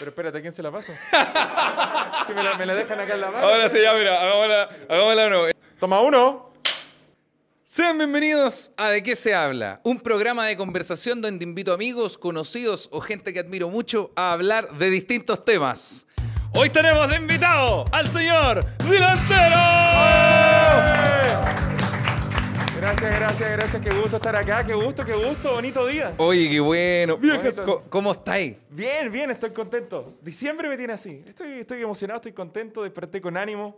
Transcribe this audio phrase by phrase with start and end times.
[0.00, 0.94] Pero espérate, ¿a quién se la paso?
[2.26, 3.46] que me la, me la dejan acá en la mano.
[3.46, 5.46] Ahora sí, ya, mira, hagámosla, nuevo.
[5.78, 6.54] Toma uno.
[7.66, 12.88] Sean bienvenidos a De qué se habla, un programa de conversación donde invito amigos, conocidos
[12.92, 16.06] o gente que admiro mucho a hablar de distintos temas.
[16.54, 19.60] Hoy tenemos de invitado al señor Delantero.
[22.80, 23.82] Gracias, gracias, gracias.
[23.82, 24.64] Qué gusto estar acá.
[24.64, 25.52] Qué gusto, qué gusto.
[25.52, 26.14] Bonito día.
[26.16, 27.16] Oye, qué bueno.
[27.18, 27.60] Viejas.
[27.60, 28.56] ¿cómo- ¿cómo estáis?
[28.70, 30.14] Bien, bien, estoy contento.
[30.22, 31.22] Diciembre me tiene así.
[31.26, 33.76] Estoy, estoy emocionado, estoy contento, desperté con ánimo.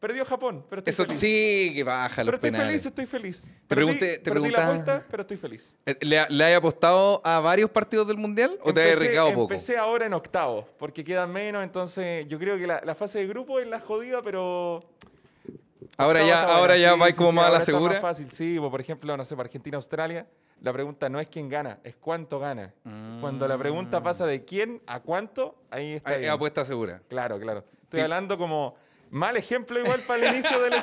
[0.00, 1.20] Perdió Japón, pero estoy Eso feliz.
[1.20, 2.68] sí, que baja pero los estoy penales.
[2.70, 3.42] feliz, estoy feliz.
[3.66, 5.76] Te Perdí- pregunté- te perdí la preguntaba- pero estoy feliz.
[5.84, 9.28] Eh, ¿Le, le hay apostado a varios partidos del Mundial o te has Empecé- arriesgado
[9.34, 9.52] poco?
[9.52, 13.26] Empecé ahora en octavos, porque quedan menos, entonces yo creo que la, la fase de
[13.26, 14.82] grupo es la jodida, pero...
[16.00, 18.00] Ahora ya, ahora ya sí, como más a la está más segura.
[18.00, 20.26] fácil, sí, pues, por ejemplo, no sé, para Argentina-Australia,
[20.62, 22.72] la pregunta no es quién gana, es cuánto gana.
[23.20, 26.30] Cuando la pregunta pasa de quién a cuánto, ahí está bien.
[26.30, 27.00] apuesta segura.
[27.08, 27.64] Claro, claro.
[27.84, 28.04] Estoy Sí.
[28.04, 28.76] hablando como
[29.10, 30.74] mal ejemplo igual para el inicio del...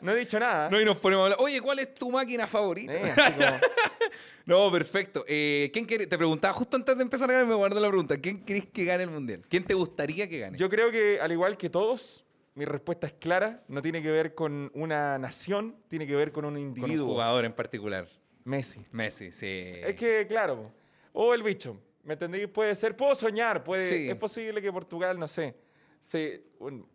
[0.00, 0.68] No he dicho nada.
[0.68, 1.38] No, y nos ponemos a hablar.
[1.40, 2.92] Oye, ¿cuál es tu máquina favorita?
[2.92, 3.58] Eh, como-
[4.46, 5.24] No, perfecto.
[5.26, 6.06] Eh, ¿quién quiere?
[6.06, 8.18] Te preguntaba justo antes de empezar a ganar, me guardé la pregunta.
[8.18, 9.40] ¿Quién crees que gane el mundial?
[9.48, 10.58] ¿Quién te gustaría que gane?
[10.58, 12.23] Yo creo que, al igual que todos,
[12.54, 13.62] mi respuesta es clara.
[13.68, 17.08] No tiene que ver con una nación, tiene que ver con un Con un individuo.
[17.08, 18.08] jugador en particular.
[18.44, 18.84] Messi.
[18.92, 19.46] Messi, sí.
[19.82, 20.70] Es que, claro,
[21.12, 21.80] o el bicho.
[22.02, 22.46] ¿Me entendí?
[22.46, 24.10] Puede ser, puedo soñar, puede, Sí.
[24.10, 25.54] es posible que Portugal, no sé,
[26.00, 26.86] se, un-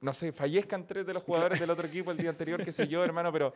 [0.00, 2.88] no sé, fallezcan tres de los jugadores del otro equipo el día anterior, qué sé
[2.88, 3.52] yo, hermano, pero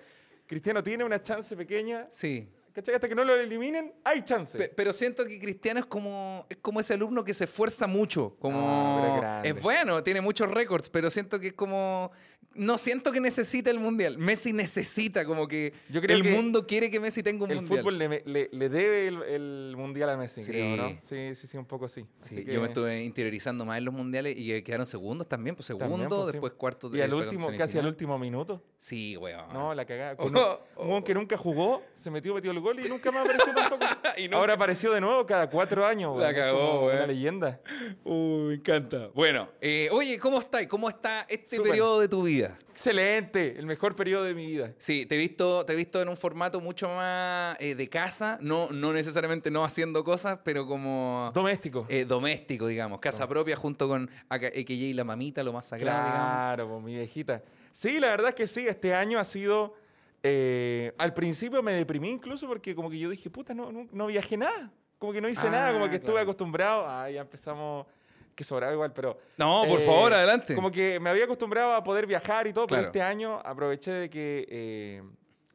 [0.46, 2.06] Cristiano tiene una chance pequeña.
[2.10, 2.50] Sí.
[2.74, 2.96] ¿Cachai?
[2.96, 4.58] Hasta que no lo eliminen, hay chance.
[4.58, 8.36] Pe- pero siento que Cristiano es como, es como ese alumno que se esfuerza mucho.
[8.40, 9.48] Como, No, grande.
[9.50, 12.10] es bueno, tiene muchos récords, pero siento que es como.
[12.54, 14.18] No siento que necesite el mundial.
[14.18, 17.56] Messi necesita, como que Yo creo el que mundo quiere que Messi tenga un el
[17.58, 17.78] mundial.
[17.80, 20.50] fútbol le, le- le debe el, el mundial a Messi, Sí.
[20.52, 20.98] creo, ¿no?
[21.02, 22.04] Sí, sí, sí, un poco sí.
[22.18, 25.66] Sí, Así yo me estuve interiorizando más en los mundiales y quedaron segundos también, pues
[25.66, 26.32] segundo, También, pues, sí.
[26.32, 28.62] después cuarto Y al último, casi al último minuto.
[28.78, 29.52] Sí, weón.
[29.52, 30.16] No, la cagada.
[30.16, 33.52] Con Oh, un, que nunca jugó, se metió, metió el gol y nunca más apareció
[33.54, 33.84] tampoco.
[34.16, 36.30] Y nunca- Ahora apareció de nuevo cada cuatro años, La weón.
[36.30, 36.96] Es cagó, weón.
[36.96, 37.60] Una leyenda.
[38.04, 39.08] Uy, me encanta.
[39.14, 40.66] Bueno, eh, oye, ¿cómo estás?
[40.66, 41.70] ¿Cómo está este Súper.
[41.72, 42.33] periodo de tu vida?
[42.42, 44.72] Excelente, el mejor periodo de mi vida.
[44.78, 48.38] Sí, te he visto, te he visto en un formato mucho más eh, de casa,
[48.40, 51.86] no, no necesariamente no haciendo cosas, pero como Doméstico.
[51.88, 56.10] eh, doméstico, digamos, casa propia junto con AKA y la mamita, lo más sagrado.
[56.10, 57.42] Claro, pues, mi viejita.
[57.72, 59.74] Sí, la verdad es que sí, este año ha sido...
[60.22, 64.06] eh, al principio me deprimí incluso porque como que yo dije, puta, no, no, no
[64.06, 64.70] viajé nada.
[64.98, 66.86] Como que no hice Ah, nada, como que estuve acostumbrado.
[66.88, 67.86] Ah, ya empezamos...
[68.34, 69.18] Que sobraba igual, pero...
[69.36, 70.54] No, por Eh, favor, adelante.
[70.54, 72.82] Como que me había acostumbrado a poder viajar y todo, Claro.
[72.82, 75.02] pero este año aproveché de que eh,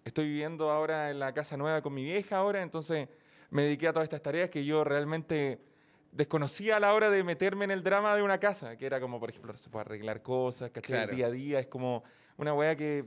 [0.06, 3.10] estoy viviendo ahora en la casa nueva con mi vieja ahora, entonces
[3.50, 5.60] me dediqué a todas estas tareas que yo realmente
[6.12, 9.20] desconocía a la hora de meterme en el drama de una casa, que era como,
[9.20, 10.96] por ejemplo, se puede arreglar cosas, ¿cachai?
[10.96, 11.12] Claro.
[11.12, 12.04] El día a día es como
[12.38, 13.06] una weá que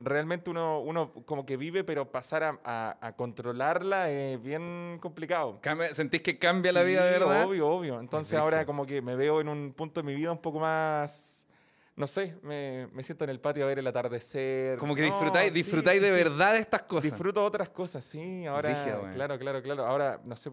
[0.00, 5.58] realmente uno, uno como que vive, pero pasar a, a- a controlarla es bien complicado.
[5.60, 7.44] Cambia- ¿Sentís que cambia la vida de verdad?
[7.46, 8.00] Obvio, obvio.
[8.00, 11.46] Entonces ahora como que me veo en un punto de mi vida un poco más,
[11.96, 14.78] no sé, me, me siento en el patio a ver el atardecer.
[14.78, 16.24] Como que No, disfrutáis, disfrutáis sí, de sí.
[16.24, 17.10] verdad de estas cosas.
[17.10, 18.44] Disfruto otras cosas, sí.
[18.46, 19.86] Ahora, claro, claro, claro.
[19.86, 20.50] Ahora, no sé,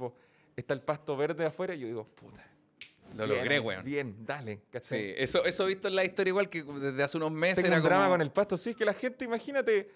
[0.55, 2.41] está el pasto verde afuera y yo digo, puta.
[3.15, 3.83] Lo bien, logré, weón.
[3.85, 4.61] Bien, dale.
[4.81, 7.67] Sí, eso, eso he visto en la historia igual que desde hace unos meses Tengo
[7.75, 8.13] era un drama como...
[8.15, 8.57] con el pasto.
[8.57, 9.89] Sí, es que la gente, imagínate,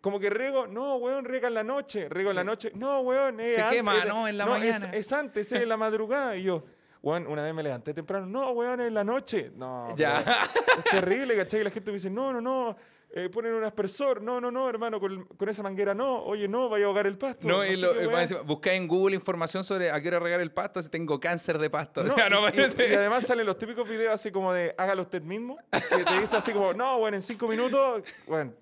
[0.00, 2.46] como que riego, no, weón, riega en la noche, riego en la Sí.
[2.46, 2.72] noche.
[2.74, 4.90] No, weón, es Se antes, quema, es- no, en la es- mañana.
[4.92, 6.36] Es, antes, es en la madrugada.
[6.36, 6.64] Y yo,
[7.02, 9.52] weón, una vez me levanté temprano, no, weón, en la noche.
[9.54, 10.22] No, Ya.
[10.24, 11.60] pero es terrible, ¿cachai?
[11.60, 12.76] Y la gente me dice, no, no, no,
[13.14, 14.22] eh, ponen un aspersor.
[14.22, 16.22] No, no, no, hermano, con, con esa manguera no.
[16.24, 17.46] Oye, no, vaya a ahogar el pasto.
[17.46, 20.82] No, y lo- encima, buscá en Google información sobre a qué hora regar el pasto
[20.82, 22.02] si tengo cáncer de pasto.
[22.02, 22.88] No, o sea, no y, y- parece...
[22.90, 26.36] y además salen los típicos videos así como de hágalo usted mismo, que te dice
[26.36, 28.52] así como, no, bueno, en cinco minutos, bueno,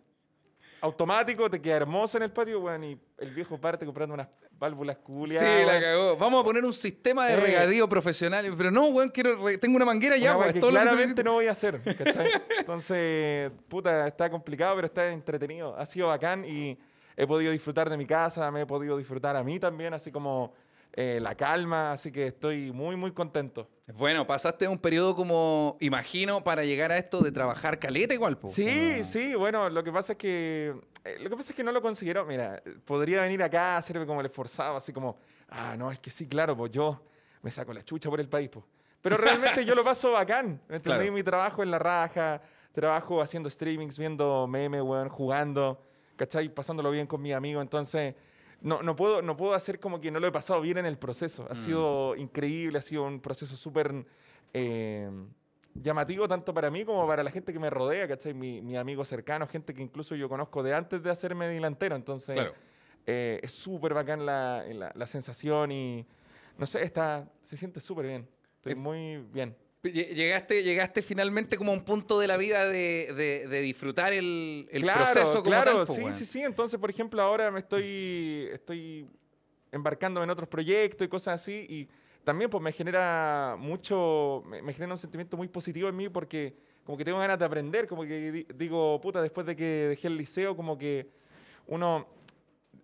[0.81, 4.28] automático, te queda hermoso en el patio, bueno, y el viejo parte comprando unas
[4.61, 5.41] válvulas culias.
[5.43, 6.17] Sí, la cagó.
[6.17, 7.37] Vamos a poner un sistema de Eh.
[7.37, 8.45] regadío profesional.
[8.57, 11.23] Pero no, weón, quiero re- tengo una manguera ya, que que se claramente necesita.
[11.25, 12.29] no voy a hacer, ¿cachai?
[12.59, 15.77] Entonces, puta, está complicado, pero está entretenido.
[15.77, 16.79] Ha sido bacán y
[17.17, 20.53] he podido disfrutar de mi casa, me he podido disfrutar a mí también, así como
[20.94, 23.69] eh, la calma, así que estoy muy, muy contento.
[23.94, 28.48] Bueno, pasaste un periodo como, imagino, para llegar a esto de trabajar caleta igual, po.
[28.48, 31.64] Sí, Como- sí, bueno, lo que pasa es que eh, lo que pasa es que
[31.64, 35.16] no lo considero, mira, podría venir acá a hacerme como el esforzado, así como,
[35.48, 37.02] ah, no, es que sí, claro, pues yo
[37.42, 38.64] me saco la chucha por el país, pues.
[39.00, 39.16] Pero
[39.60, 40.98] realmente yo lo paso bacán, ¿me entendí?
[40.98, 41.12] Claro.
[41.12, 42.42] Mi trabajo en la raja,
[42.72, 45.82] trabajo haciendo streamings, viendo memes, weón, jugando,
[46.16, 46.48] ¿cachai?
[46.50, 48.14] Pasándolo bien con mi amigo, entonces
[48.61, 50.99] no, no, puedo, no puedo hacer como que no lo he pasado bien en el
[50.99, 51.47] proceso.
[51.51, 51.57] Ha Mm.
[51.57, 54.05] sido increíble, ha sido un proceso súper
[54.53, 55.11] eh,
[55.75, 58.35] llamativo tanto para mí como para la gente que me rodea, ¿cachai?
[58.35, 61.97] Mi, mi amigo cercano, gente que incluso yo conozco de antes de hacerme delantero.
[61.97, 62.55] Entonces, Claro.
[63.07, 66.07] eh, es súper bacán la, la, la sensación y,
[66.59, 68.29] no sé, está, se siente súper bien.
[68.57, 69.57] Estoy Es- muy bien.
[69.82, 74.12] Lle- Llegaste, llegaste finalmente como a un punto de la vida de, de- de disfrutar
[74.12, 75.97] el, el claro, proceso como claro, tal.
[75.97, 76.43] sí, sí, sí.
[76.43, 79.06] Entonces, por ejemplo, ahora me estoy, estoy
[79.73, 81.88] embarcando en otros proyectos y cosas así y
[82.25, 86.55] también pues me genera mucho, me, me genera un sentimiento muy positivo en mí porque
[86.85, 90.09] como que tengo ganas de aprender, como que di- digo, puta, después de que dejé
[90.09, 91.09] el liceo, como que
[91.69, 92.06] uno,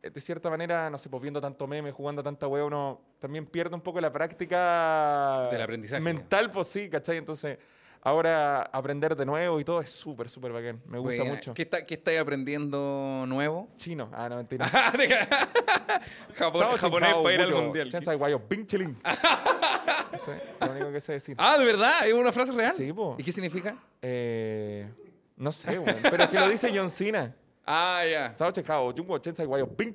[0.00, 3.74] de cierta manera, no sé, pues viendo tanto meme, jugando tanta wea, uno también pierde
[3.74, 6.00] un poco la práctica Del aprendizaje.
[6.02, 7.16] mental, pues sí, ¿cachai?
[7.16, 7.58] Entonces,
[8.02, 11.52] ahora aprender de nuevo y todo es súper, súper bacán, me gusta mucho.
[11.54, 13.68] ¿Qué, está, ¿Qué estáis aprendiendo nuevo?
[13.76, 14.08] Chino.
[14.12, 14.66] Ah, no, mentira.
[16.36, 17.90] Japón- Sao japonés para ir al mundial.
[20.24, 21.36] Sí, Lo único que sé decir.
[21.38, 22.06] Ah, ¿de verdad?
[22.06, 22.72] ¿Es una frase real?
[22.72, 23.16] Sí, po.
[23.18, 23.76] ¿Y qué significa?
[24.00, 24.88] Eh,
[25.36, 25.96] no sé, weón.
[26.02, 27.34] Pero es que lo dice John Cena.
[27.64, 28.34] Ah, ya.
[28.34, 29.92] Sao Chekao, Jungo, Chansai Guayo, Bing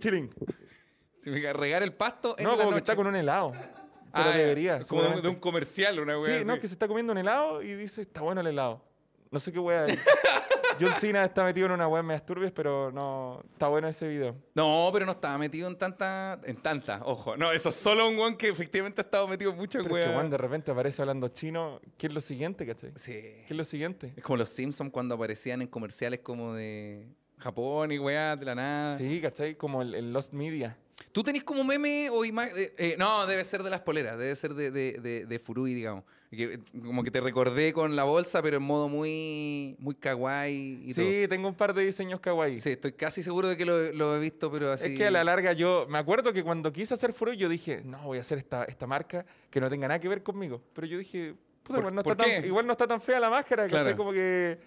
[1.22, 1.36] Chilin.
[1.38, 3.52] Significa regar el pasto en No, la como que está con un helado.
[3.54, 4.78] Pero Ah, debería.
[4.78, 6.46] Es como de un, comercial, una wea Sí, así.
[6.46, 8.84] no, que se está comiendo un helado y dice, está bueno el helado.
[9.30, 10.04] No sé qué wea es.
[10.80, 13.42] John Cena está metido en una wea medias turbias, pero no.
[13.54, 14.36] Está bueno ese video.
[14.56, 16.40] No, pero no estaba metido en tanta...
[16.44, 17.38] En tanta, ojo.
[17.38, 20.10] No, eso es solo un weón que efectivamente ha estado metido en muchas que, weas.
[20.10, 21.80] weón, de repente aparece hablando chino.
[21.98, 22.92] ¿Qué es lo siguiente, cachai?
[22.96, 23.14] Sí.
[23.14, 24.14] ¿Qué es lo siguiente?
[24.18, 27.08] Es como los Simpsons cuando aparecían en comerciales como de
[27.38, 28.96] Japón y weá, de la nada.
[28.98, 30.78] Sí, cachai, como el, el Lost Media.
[31.12, 32.54] ¿Tú tenés como meme o imagen?
[32.98, 36.04] no, debe ser de las poleras, debe ser de, de, de, de Furui, digamos.
[36.30, 40.84] Que, eh, como que te recordé con la bolsa, pero en modo muy, muy kawaii
[40.86, 42.58] y Sí, tengo un par de diseños kawaii.
[42.60, 44.94] Sí, estoy casi seguro de que lo, lo he visto, pero así.
[44.94, 47.82] Es que a la larga yo me acuerdo que cuando quise hacer Furui yo dije,
[47.84, 50.62] no, voy a hacer esta, esta marca que no tenga nada que ver conmigo.
[50.74, 53.30] Pero yo dije, puta, ¿Por- igual, no está tan, igual no está tan fea la
[53.30, 53.82] máscara, ¿cachai?
[53.82, 53.98] Claro.
[53.98, 54.58] Como que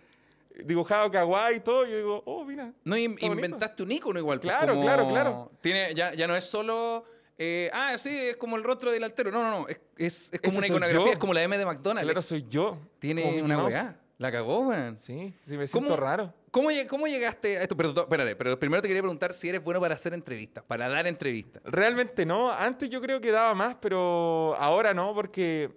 [0.65, 1.85] dibujado kawaii y todo.
[1.87, 2.73] Yo digo, oh, mira.
[2.85, 3.27] No, bonito.
[3.27, 4.41] inventaste un icono igual.
[4.41, 5.53] pues, Claro, como- claro, claro.
[5.61, 7.05] Tiene, ya, ya no es solo.
[7.39, 9.31] eh, ah, sí, es como el rostro del altero.
[9.31, 9.69] No, no, no.
[9.69, 11.13] Es, es, es como una iconografía, yo.
[11.13, 12.05] es como la M de McDonald's.
[12.07, 12.79] Claro, soy yo.
[12.99, 13.97] Tiene una weá.
[14.19, 14.97] La cagó, weón.
[14.97, 16.33] Sí, sí, me siento ¿Cómo- raro.
[16.53, 17.77] ¿Cómo, ¿Cómo llegaste a esto?
[17.77, 21.05] Pero, espérate, pero primero te quería preguntar si eres bueno para hacer entrevistas, para dar
[21.09, 21.61] entrevistas.
[21.65, 22.53] Realmente no.
[22.53, 25.69] Antes yo creo que daba más, pero ahora no, porque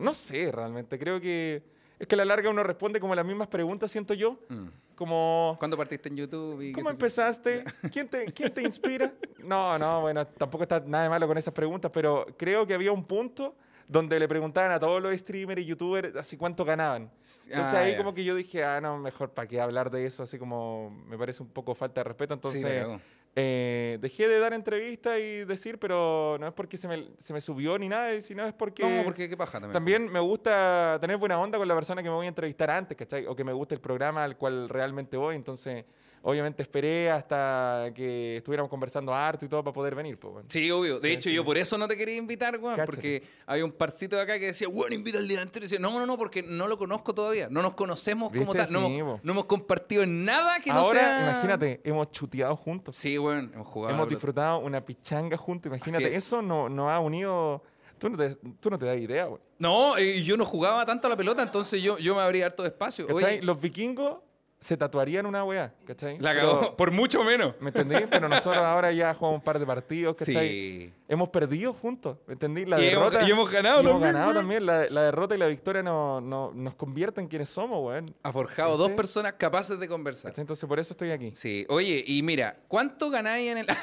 [0.00, 0.98] no sé realmente.
[0.98, 1.62] Creo que
[2.04, 4.38] es que a la larga uno responde como las mismas preguntas, siento yo.
[4.48, 4.66] Mm.
[4.94, 6.60] Como, ¿Cuándo partiste en YouTube?
[6.60, 7.64] y ¿cómo empezaste?
[7.92, 9.12] ¿Quién te, ¿Quién te inspira?
[9.38, 12.92] No, no, bueno, tampoco está nada de malo con esas preguntas, pero creo que había
[12.92, 13.54] un punto
[13.88, 17.10] donde le preguntaban a todos los streamers y youtubers así cuánto ganaban.
[17.46, 17.98] Entonces Ah, ahí ya.
[17.98, 21.16] como que yo dije, ah, no, mejor para qué hablar de eso, así como me
[21.18, 22.34] parece un poco falta de respeto.
[22.34, 23.00] Sí, Entonces cagó.
[23.36, 27.40] Eh, dejé de dar entrevistas y decir, pero no es porque se me, se me
[27.40, 29.72] subió ni nada, sino es porque, No, porque qué paja también.
[29.72, 32.96] también me gusta tener buena onda con la persona que me voy a entrevistar antes,
[32.96, 33.26] ¿cachai?
[33.26, 35.34] O que me gusta el programa al cual realmente voy.
[35.34, 35.84] Entonces,
[36.24, 40.18] obviamente esperé hasta que estuviéramos conversando harto y todo para poder venir.
[40.18, 40.48] Pues, bueno.
[40.50, 40.98] Sí, obvio.
[40.98, 41.34] De hecho, sí.
[41.34, 42.80] yo por eso no te quería invitar, weón.
[42.84, 45.64] Porque había un parcito de acá que decía, weón, invita al delantero.
[45.64, 47.48] Y decía, no, no, no, porque no lo conozco todavía.
[47.50, 48.72] No nos conocemos como tal.
[48.72, 51.30] No, Sí, hemos, no hemos compartido en nada que no Ahora, sea...
[51.30, 52.96] imagínate, hemos chuteado juntos.
[52.96, 53.94] Sí, weón, hemos jugado.
[53.94, 55.66] hemos disfrutado una pichanga juntos.
[55.66, 56.16] Imagínate, es.
[56.16, 57.62] eso nos no ha unido.
[57.98, 59.40] Tú no te, tú no te das idea, güey.
[59.58, 62.62] No, eh, yo no jugaba tanto a la pelota, entonces yo, yo me abría harto
[62.62, 63.06] de espacio.
[63.42, 64.18] Los vikingos
[64.64, 66.18] se tatuarían una weá, ¿cachai?
[66.20, 67.54] la Pero- cagó, por mucho menos.
[67.60, 67.96] ¿Me entendí?
[68.10, 70.48] Pero nosotros ahora ya jugamos un par de partidos, ¿cachai?
[70.48, 70.92] Sí.
[71.06, 72.64] Hemos perdido juntos, ¿me entendí?
[72.64, 73.28] La Y hemos- derrota.
[73.28, 74.36] y hemos ganado y hemos también, ganado weón.
[74.40, 74.64] también.
[74.64, 78.14] La, la derrota y la victoria no, no- nos convierten en quienes somos, weón.
[78.22, 80.30] Ha forjado dos personas capaces de conversar.
[80.30, 80.40] ¿Cachai?
[80.44, 81.32] Entonces por eso estoy aquí.
[81.34, 83.66] Sí, oye, y mira, ¿cuánto ganáis en el.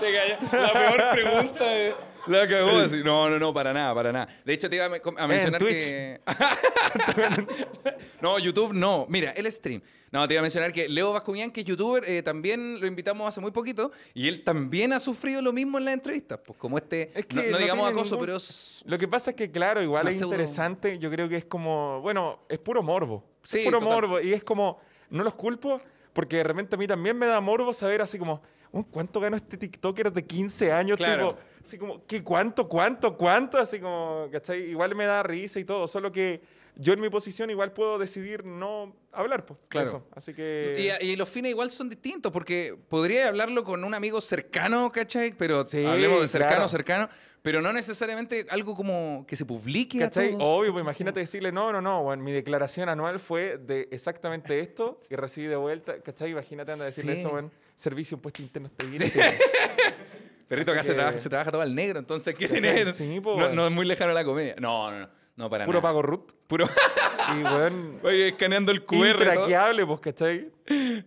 [0.52, 1.94] La peor pregunta de-
[2.26, 3.02] La cagó así.
[3.04, 4.28] No, no, no, para nada, para nada.
[4.44, 6.20] De hecho, te iba a, me- a mencionar que.
[8.20, 9.06] no, YouTube no.
[9.08, 9.82] Mira, el stream.
[10.12, 13.28] No, te iba a mencionar que Leo Vascuñán, que es youtuber, eh, también lo invitamos
[13.28, 13.90] hace muy poquito.
[14.14, 16.38] Y él también ha sufrido lo mismo en las entrevistas.
[16.44, 17.10] Pues como este.
[17.14, 18.82] Es que no, no no digamos acoso, ningún- pero es.
[18.86, 20.98] Lo que pasa es que, claro, igual es pseudo- interesante.
[20.98, 23.24] Yo creo que es como, bueno, es puro morbo.
[23.42, 23.94] Sí, es puro total.
[23.94, 24.20] morbo.
[24.20, 24.80] Y es como,
[25.10, 25.80] no los culpo,
[26.12, 28.42] porque de repente a mí también me da morbo saber así como, "Oh,
[28.90, 30.96] ¿cuánto ganó este TikToker de 15 años?
[30.96, 31.34] Claro.
[31.34, 33.58] Tipo, así como, ¿qué cuánto, cuánto, cuánto?
[33.58, 34.62] Así como, ¿cachai?
[34.70, 36.40] Igual me da risa y todo, solo que
[36.78, 39.58] yo en mi posición igual puedo decidir no hablar, pues.
[39.68, 39.88] Claro.
[39.88, 40.06] Eso.
[40.14, 40.98] Así que...
[41.00, 45.32] Y, y los fines igual son distintos, porque podría hablarlo con un amigo cercano, ¿cachai?
[45.32, 46.68] Pero Sí, hablemos de cercano, claro.
[46.68, 47.08] cercano,
[47.40, 49.96] pero no necesariamente algo como que se publique.
[50.02, 50.32] a ¿Cachai?
[50.32, 50.42] todos.
[50.44, 55.00] Obvio, pues imagínate decirle, no, no, no, bueno, mi declaración anual fue de exactamente esto
[55.08, 56.32] y recibí de vuelta, ¿cachai?
[56.32, 57.20] Imagínate anda a decirle Sí.
[57.20, 57.50] eso, bueno.
[57.76, 59.02] Servicio impuesto interno bien.
[60.48, 62.92] Perrito, Así acá se, que- trabaja, se trabaja todo al negro, entonces ¿qué tener?
[62.94, 64.54] Sí, po, no, no es muy lejano a la comedia.
[64.60, 65.88] No, no, no, no para Puro nada.
[65.88, 66.32] pago root.
[66.46, 66.66] Puro.
[67.36, 69.08] Y, weón, Oye, escaneando el QR.
[69.08, 70.48] intraqueable, pues, ¿cachai?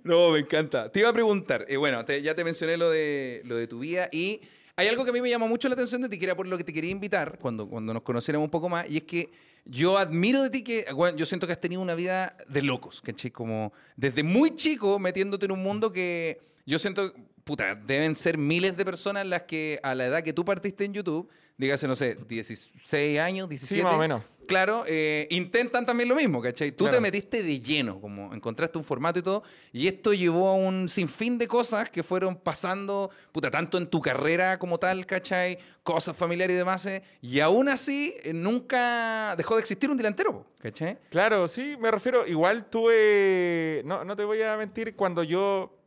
[0.03, 0.91] No, me encanta.
[0.91, 3.79] Te iba a preguntar, eh, bueno, te- ya te mencioné lo de, lo de tu
[3.79, 4.41] vida y
[4.75, 6.45] hay algo que a mí me llama mucho la atención de ti, que era por
[6.47, 9.29] lo que te quería invitar cuando, cuando nos conociéramos un poco más, y es que
[9.65, 13.01] yo admiro de ti que, bueno, yo siento que has tenido una vida de locos,
[13.01, 13.31] ¿cachai?
[13.31, 17.11] Como desde muy chico metiéndote en un mundo que yo siento,
[17.43, 20.93] puta, deben ser miles de personas las que a la edad que tú partiste en
[20.93, 23.83] YouTube, dígase, no sé, 16 años, 17.
[23.83, 24.21] más o menos.
[24.49, 26.71] Claro, eh, intentan también lo mismo, ¿cachai?
[26.71, 30.53] Tú te metiste de lleno, como encontraste un formato y todo, y esto llevó a
[30.53, 35.57] un sinfín de cosas que fueron pasando, puta, tanto en tu carrera como tal, ¿cachai?
[35.83, 40.45] Cosas familiares y demás, eh, y aún así eh, nunca dejó de existir un delantero,
[40.59, 40.97] ¿cachai?
[41.09, 45.78] Claro, sí, me refiero, igual tuve, no, no te voy a mentir, cuando yo,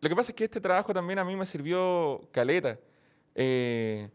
[0.00, 2.78] lo que pasa es que este trabajo también a mí me sirvió caleta.
[3.34, 4.08] Eh,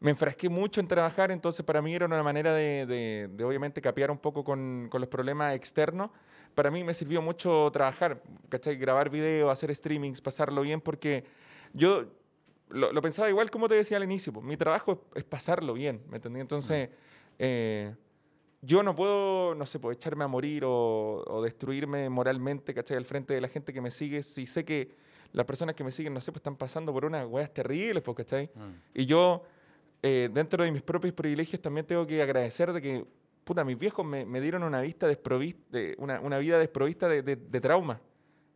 [0.00, 3.82] me enfrasqué mucho en trabajar, entonces para mí era una manera de, de- de, obviamente
[3.82, 6.10] capear un poco con, con los problemas externos.
[6.54, 8.76] Para mí me sirvió mucho trabajar, ¿cachai?
[8.76, 11.24] Grabar videos, hacer streamings, pasarlo bien, porque
[11.74, 12.06] yo
[12.70, 15.74] lo, lo pensaba igual como te decía al inicio, pues, mi trabajo es, es pasarlo
[15.74, 16.40] bien, ¿me entendí?
[16.40, 16.88] Entonces,
[17.38, 17.94] eh,
[18.62, 22.96] yo no puedo, no sé, pues, echarme a morir o, o destruirme moralmente, ¿cachai?
[22.96, 24.94] Al frente de la gente que me sigue, si sé que
[25.32, 28.16] las personas que me siguen, no sé, pues están pasando por unas weas terribles, pues,
[28.16, 28.50] ¿cachai?
[28.94, 29.44] Y yo,
[30.02, 33.04] eh, dentro de mis propios privilegios, también tengo que agradecer de que,
[33.44, 37.36] puta, mis viejos me, me dieron una, vista de, una, una vida desprovista de, de,
[37.36, 38.00] de trauma.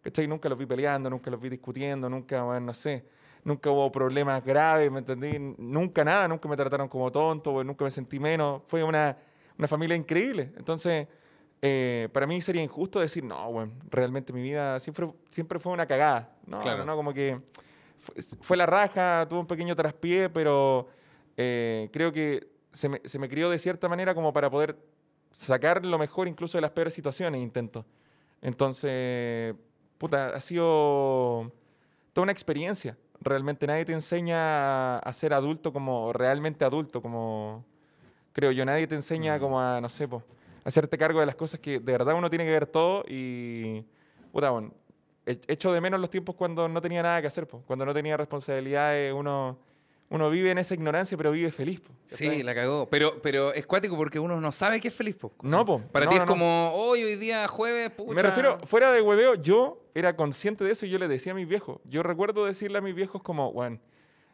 [0.02, 0.26] ¿Cachai?
[0.26, 3.04] Nunca los vi peleando, nunca los vi discutiendo, nunca, bueno, no sé,
[3.42, 5.38] nunca hubo problemas graves, ¿me entendí?
[5.38, 8.62] Nunca nada, nunca me trataron como tonto, nunca me sentí menos.
[8.66, 9.16] Fue una,
[9.56, 10.52] una familia increíble.
[10.56, 11.08] Entonces,
[11.66, 15.86] eh, para mí sería injusto decir, no, bueno, realmente mi vida siempre, siempre fue una
[15.86, 16.36] cagada.
[16.46, 16.84] No, Claro.
[16.84, 17.40] no, como que
[17.98, 20.88] fue, fue la raja, tuve un pequeño traspié, pero
[21.38, 24.76] eh, creo que se me, se me crió de cierta manera como para poder
[25.30, 27.86] sacar lo mejor incluso de las peores situaciones, intento.
[28.42, 29.54] Entonces,
[29.96, 31.50] puta, ha sido
[32.12, 32.96] toda una experiencia.
[33.20, 37.64] Realmente nadie te enseña a ser adulto como realmente adulto, como
[38.34, 38.66] creo yo.
[38.66, 39.40] Nadie te enseña Mm.
[39.40, 40.22] como a, no sé, po,
[40.64, 43.84] hacerte cargo de las cosas que de verdad uno tiene que ver todo y,
[44.32, 44.72] puta, bueno,
[45.26, 47.92] e- echo de menos los tiempos cuando no tenía nada que hacer, po, cuando no
[47.94, 49.58] tenía responsabilidades, uno,
[50.10, 51.80] uno vive en esa ignorancia, pero vive feliz.
[51.80, 52.88] po, Sí, la cagó.
[52.90, 55.32] Pero, pero es cuático porque uno no sabe que es feliz, po.
[55.42, 55.80] No, po.
[55.92, 56.26] Para No, ti es no.
[56.28, 58.14] como, hoy, hoy día, jueves, pucha.
[58.14, 61.34] Me refiero, fuera de hueveo, yo era consciente de eso y yo le decía a
[61.34, 61.78] mis viejos.
[61.84, 63.78] Yo recuerdo decirle a mis viejos como, bueno,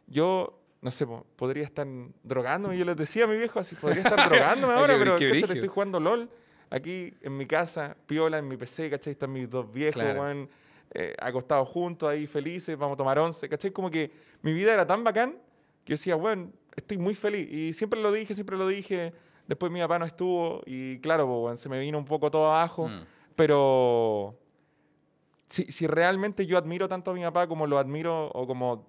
[0.07, 1.87] yo, no sé, po, podría estar
[2.23, 2.75] drogándome.
[2.75, 5.53] Y yo les decía a mis viejos así, podría estar drogándome ahora, pero brígido.
[5.53, 6.29] estoy jugando LOL
[6.69, 9.13] aquí en mi casa, piola, en mi PC, ¿cachai?
[9.13, 10.21] Están mis dos viejos, Claro.
[10.21, 10.49] weón,
[10.93, 13.71] eh, acostados juntos ahí, felices, vamos a tomar once, ¿cachai?
[13.71, 14.11] Como que
[14.41, 15.31] mi vida era tan bacán
[15.83, 17.47] que yo decía, bueno, estoy muy feliz.
[17.51, 19.13] Y siempre lo dije, siempre lo dije.
[19.47, 22.47] Después mi papá no estuvo y claro, po, weón, se me vino un poco todo
[22.47, 22.87] abajo.
[22.87, 23.01] Mm.
[23.35, 24.35] Pero
[25.47, 28.87] si, si realmente yo admiro tanto a mi papá como lo admiro o como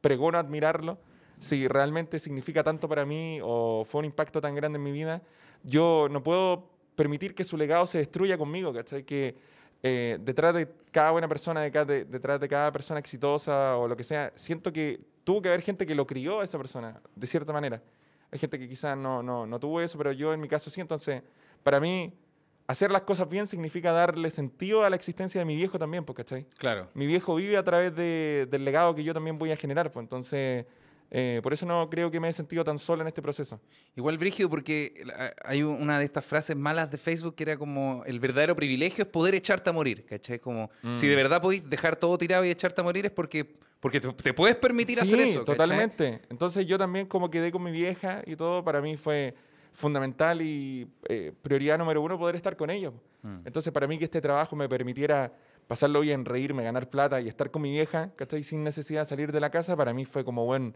[0.00, 0.98] pregono admirarlo,
[1.44, 5.22] si realmente significa tanto para mí o fue un impacto tan grande en mi vida,
[5.62, 9.04] yo no puedo permitir que su legado se destruya conmigo, ¿cachai?
[9.04, 9.36] Que
[9.82, 13.86] eh, detrás de cada buena persona, de cada- de- detrás de cada persona exitosa o
[13.86, 17.00] lo que sea, siento que tuvo que haber gente que lo crió a esa persona,
[17.14, 17.82] de cierta manera.
[18.30, 20.80] Hay gente que quizás no, no, no tuvo eso, pero yo en mi caso sí.
[20.80, 21.22] Entonces,
[21.62, 22.14] para mí,
[22.66, 26.16] hacer las cosas bien significa darle sentido a la existencia de mi viejo también, pues,
[26.16, 26.46] ¿cachai?
[26.56, 26.88] Claro.
[26.94, 30.02] Mi viejo vive a través de- del legado que yo también voy a generar, pues.
[30.02, 30.64] Entonces,
[31.10, 33.60] eh, por eso no creo que me he sentido tan solo en este proceso.
[33.96, 35.04] Igual brígido porque
[35.44, 39.10] hay una de estas frases malas de Facebook que era como el verdadero privilegio es
[39.10, 40.38] poder echarte a morir, ¿cachai?
[40.38, 43.44] Como si de verdad podéis dejar todo tirado y echarte a morir es porque,
[43.80, 45.44] porque te, puedes permitir hacer eso.
[45.44, 45.56] ¿cachai?
[45.56, 46.22] totalmente.
[46.30, 49.34] Entonces yo también como quedé con mi vieja y todo, para mí fue
[49.72, 52.94] fundamental y eh, prioridad número uno poder estar con ellos.
[53.22, 53.40] Mm.
[53.44, 55.32] Entonces para mí que este trabajo me permitiera
[55.66, 58.42] pasarlo bien, reírme, ganar plata y estar con mi vieja, ¿cachai?
[58.42, 60.72] Sin necesidad de salir de la casa, para mí fue como, bueno,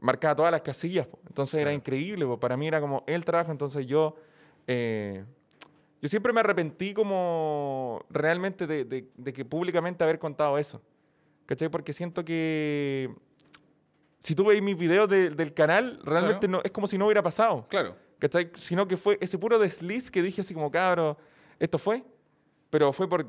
[0.00, 1.06] marcaba todas las casillas.
[1.06, 1.18] po.
[1.28, 1.76] Entonces era Claro.
[1.76, 2.40] increíble, po.
[2.40, 4.16] para mí era como el trabajo, entonces yo...
[4.66, 5.24] eh,
[6.02, 10.80] yo siempre me arrepentí como realmente de, de- de que públicamente haber contado eso.
[11.44, 11.68] ¿Cachai?
[11.68, 13.10] Porque siento que
[14.18, 17.22] si tú veis mis videos de- del canal, realmente no, es como si no hubiera
[17.22, 17.66] pasado.
[17.68, 17.96] Claro.
[18.18, 18.50] ¿Cachai?
[18.54, 21.18] Sino que fue ese puro desliz que dije así como, cabro,
[21.58, 22.02] esto fue.
[22.70, 23.26] Pero fue por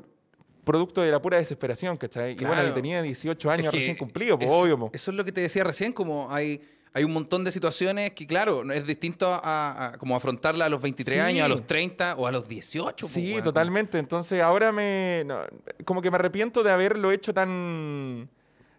[0.64, 2.32] producto de la pura desesperación, ¿cachai?
[2.32, 2.68] Y bueno, Claro.
[2.68, 4.78] y tenía 18 años Es que recién cumplido, pues eso, obvio.
[4.78, 4.90] po.
[4.92, 6.60] Eso es lo que te decía recién, como hay,
[6.94, 10.80] hay un montón de situaciones que, claro, es distinto a, a- como afrontarla a los
[10.80, 11.20] 23 Sí.
[11.20, 13.06] años, a los 30 o a los 18.
[13.06, 13.42] po, Sí, weón.
[13.44, 13.98] totalmente.
[13.98, 15.22] Entonces ahora me.
[15.26, 15.40] no,
[15.84, 18.28] como que me arrepiento de haberlo hecho tan.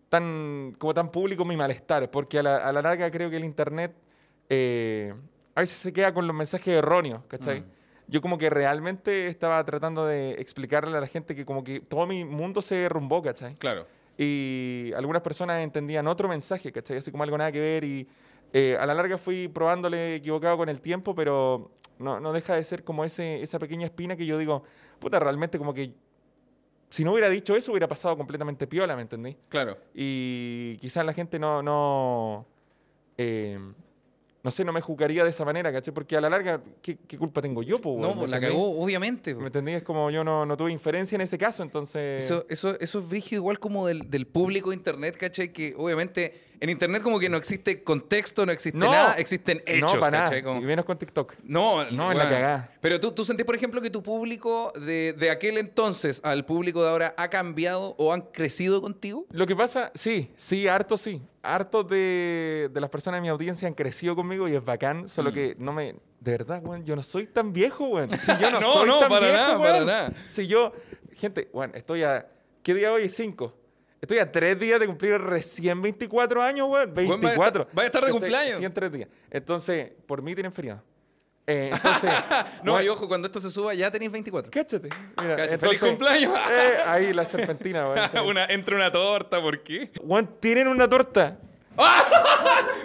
[0.10, 3.44] tan, como tan público mi malestar, porque a la, a la larga creo que el
[3.44, 3.94] Internet
[4.50, 5.12] eh,
[5.56, 7.62] a veces se queda con los mensajes erróneos, ¿cachai?
[7.62, 7.66] Mm.
[8.08, 12.06] Yo como que realmente estaba tratando de explicarle a la gente que como que todo
[12.06, 13.56] mi mundo se derrumbó, ¿cachai?
[13.56, 13.88] Claro.
[14.18, 16.98] Y algunas personas entendían otro mensaje, ¿cachai?
[16.98, 18.08] Así como algo nada que ver y
[18.52, 22.64] eh, a la larga fui probándole equivocado con el tiempo, pero no, no deja de
[22.64, 24.64] ser como ese, esa pequeña espina que yo digo,
[25.00, 25.94] puta, realmente como que
[26.90, 29.36] si no hubiera dicho eso hubiera pasado completamente piola, ¿me entendí?
[29.50, 29.80] Claro.
[29.96, 32.46] Y quizás la gente no, no,
[33.18, 33.58] eh,
[34.44, 35.94] no sé, no me juzgaría de esa manera, ¿cachai?
[35.94, 37.80] Porque a la larga, ¿qué, qué culpa tengo yo?
[37.80, 39.34] po, No, la cagó, obviamente.
[39.34, 39.72] ¿Me entendí?
[39.72, 42.26] Es como yo no, no tuve inferencia en ese caso, entonces...
[42.26, 45.54] Eso, eso, eso es brígido igual como del, del público de internet, ¿cachai?
[45.54, 46.34] Que obviamente
[46.64, 48.90] en internet como que no existe contexto, no existe No.
[48.90, 50.42] nada, existen hechos, no, para nada.
[50.44, 51.34] Como- Y menos con TikTok.
[51.44, 52.72] No, No, en la cagá.
[52.80, 56.82] Pero tú, tú sentís, por ejemplo, que tu público de, de aquel entonces al público
[56.82, 59.26] de ahora ha cambiado o han crecido contigo.
[59.32, 61.22] Lo que pasa, sí, sí, harto sí.
[61.42, 65.32] Harto de, de las personas de mi audiencia han crecido conmigo y es bacán, solo
[65.32, 65.34] Mm.
[65.34, 65.96] que no me...
[66.22, 68.10] De verdad, weón, yo no soy tan viejo, weón.
[68.18, 70.14] Si yo no, No, soy no, tan para viejo, nada, para nada.
[70.30, 70.72] Si yo...
[71.12, 72.26] Gente, weón, estoy a...
[72.64, 73.10] ¿Qué día hoy?
[73.10, 73.54] Cinco.
[74.04, 77.64] Estoy a tres días de cumplir recién 24 años, a 24.
[77.64, 78.60] estar- vaya a estar de cumpleaños.
[78.62, 79.08] En tres días.
[79.32, 80.84] Entonces, por mí tienen feriado.
[81.48, 82.12] Eh, entonces...
[82.66, 84.52] No, y ojo, cuando esto se suba ya tenéis 24.
[84.52, 84.90] Cáchate.
[85.22, 86.38] Mira, Cacha, ¡Feliz entonces, cumpleaños!
[86.52, 89.90] eh, ahí la serpentina, me- una, entre una torta, ¿por qué?
[90.02, 91.38] Weón, tienen una torta.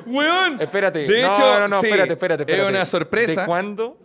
[0.07, 0.61] ¡Weón!
[0.63, 1.01] Espérate.
[1.01, 2.63] De no, hecho, no, no, sí, espérate, espérate, espérate.
[2.63, 3.41] Es una sorpresa.
[3.41, 3.99] ¿De cuándo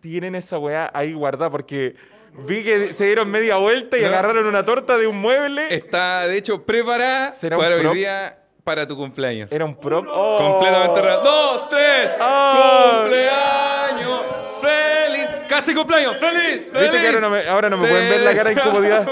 [0.00, 1.48] tienen esa weá ahí guardada?
[1.48, 1.94] Porque
[2.38, 4.08] vi que se dieron media vuelta y No.
[4.08, 5.74] agarraron una torta de un mueble.
[5.74, 9.50] Está, de hecho, preparada ¿Será un para hoy día, para tu cumpleaños.
[9.52, 10.06] Era un prop.
[10.08, 10.38] Oh.
[10.38, 11.20] Completamente real.
[11.22, 12.16] ¡Dos, tres!
[12.20, 12.98] Oh.
[13.02, 14.20] ¡Cumpleaños!
[14.60, 15.32] ¡Feliz!
[15.48, 16.16] ¡Casi cumpleaños!
[16.16, 16.72] ¡Feliz!
[16.72, 19.06] ¿Viste que ahora no me, ahora no me pueden ver la cara de incomodidad?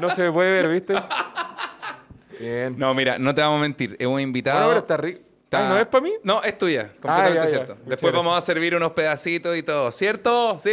[0.00, 0.94] No se me puede ver, ¿viste?
[2.38, 2.74] Bien.
[2.76, 3.96] No, mira, no te vamos a mentir.
[3.98, 4.66] Hemos invitado.
[4.66, 5.20] Bueno, pero está rico.
[5.52, 6.12] Está- Ay, ¿No es para mí?
[6.22, 6.92] No, es tuya.
[7.00, 7.48] Completamente ya, ya.
[7.48, 7.76] cierto.
[7.84, 9.92] Después vamos a servir unos pedacitos y todo.
[9.92, 10.58] ¿Cierto?
[10.58, 10.70] ¡Sí!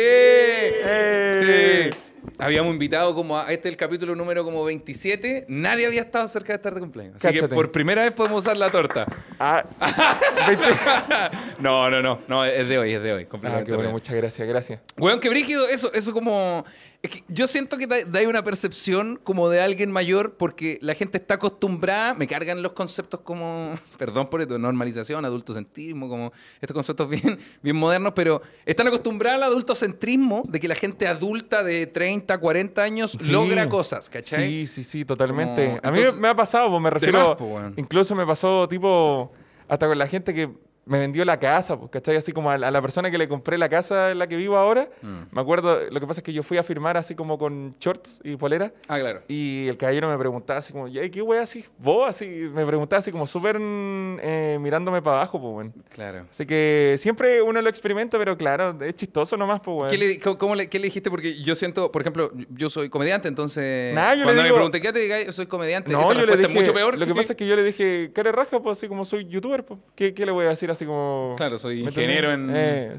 [1.42, 1.90] Sí.
[2.38, 5.46] Habíamos invitado como a este es el capítulo número como 27.
[5.50, 7.16] Nadie había estado cerca de estar de cumpleaños.
[7.24, 9.06] Así que por primera vez podemos usar la torta.
[9.38, 9.66] Ah.
[11.60, 12.22] No, no, no.
[12.28, 13.24] No, es de hoy, es de hoy.
[13.24, 14.80] Ah, Completamente qué bueno, muchas gracias, gracias.
[14.98, 16.64] Weón, qué brígido, eso, eso como...
[17.02, 20.94] Es que yo siento que da, da una percepción como de alguien mayor porque la
[20.96, 26.74] gente está acostumbrada, me cargan los conceptos como, perdón por esto, normalización, adultocentrismo, como estos
[26.76, 31.88] conceptos bien, bien modernos, pero están acostumbradas al adultocentrismo de que la gente adulta de
[31.88, 33.32] 30, 40 años Sí.
[33.32, 34.50] logra cosas, ¿cachai?
[34.50, 35.68] Sí, sí, sí, totalmente.
[35.68, 37.30] Como- a mí entonces- me ha pasado, pues me refiero.
[37.30, 39.32] más, pues, incluso me pasó, tipo,
[39.70, 40.50] hasta con la gente que
[40.90, 42.16] me vendió la casa, pues, ¿cachai?
[42.18, 44.58] Así como a, a la persona que le compré la casa en la que vivo
[44.58, 44.90] ahora.
[45.02, 45.18] Mm.
[45.32, 48.20] Me acuerdo, lo que pasa es que yo fui a firmar así como con shorts
[48.24, 48.74] y polera.
[48.88, 49.22] Ah, claro.
[49.28, 51.64] Y el caballero me preguntaba así como, "Ya, ¿y qué wea así?
[51.78, 52.10] ¿Vos?
[52.10, 55.74] Así, me preguntaba así como súper eh, mirándome para abajo, pues, weón.
[55.90, 56.26] Claro.
[56.30, 59.90] Así que siempre uno lo experimenta, pero claro, es chistoso nomás, pues, weón.
[59.90, 61.10] ¿Qué le, cómo- le- qué le dijiste?
[61.10, 64.60] Porque yo siento, por ejemplo, yo soy comediante, entonces Nah, yo le cuando digo- me
[64.60, 65.26] pregunté, ¿qué te?
[65.26, 65.92] Yo soy comediante.
[65.92, 66.98] No, Esa yo le dije, es mucho peor.
[66.98, 69.66] Lo que pasa es que yo le dije, cara raja, pues así como soy youtuber,
[69.66, 69.80] pues.
[69.96, 71.36] ¿Qué, qué le voy a decir así como.
[71.38, 72.50] Claro, soy ¿me ingeniero en-?
[72.54, 72.98] Eh,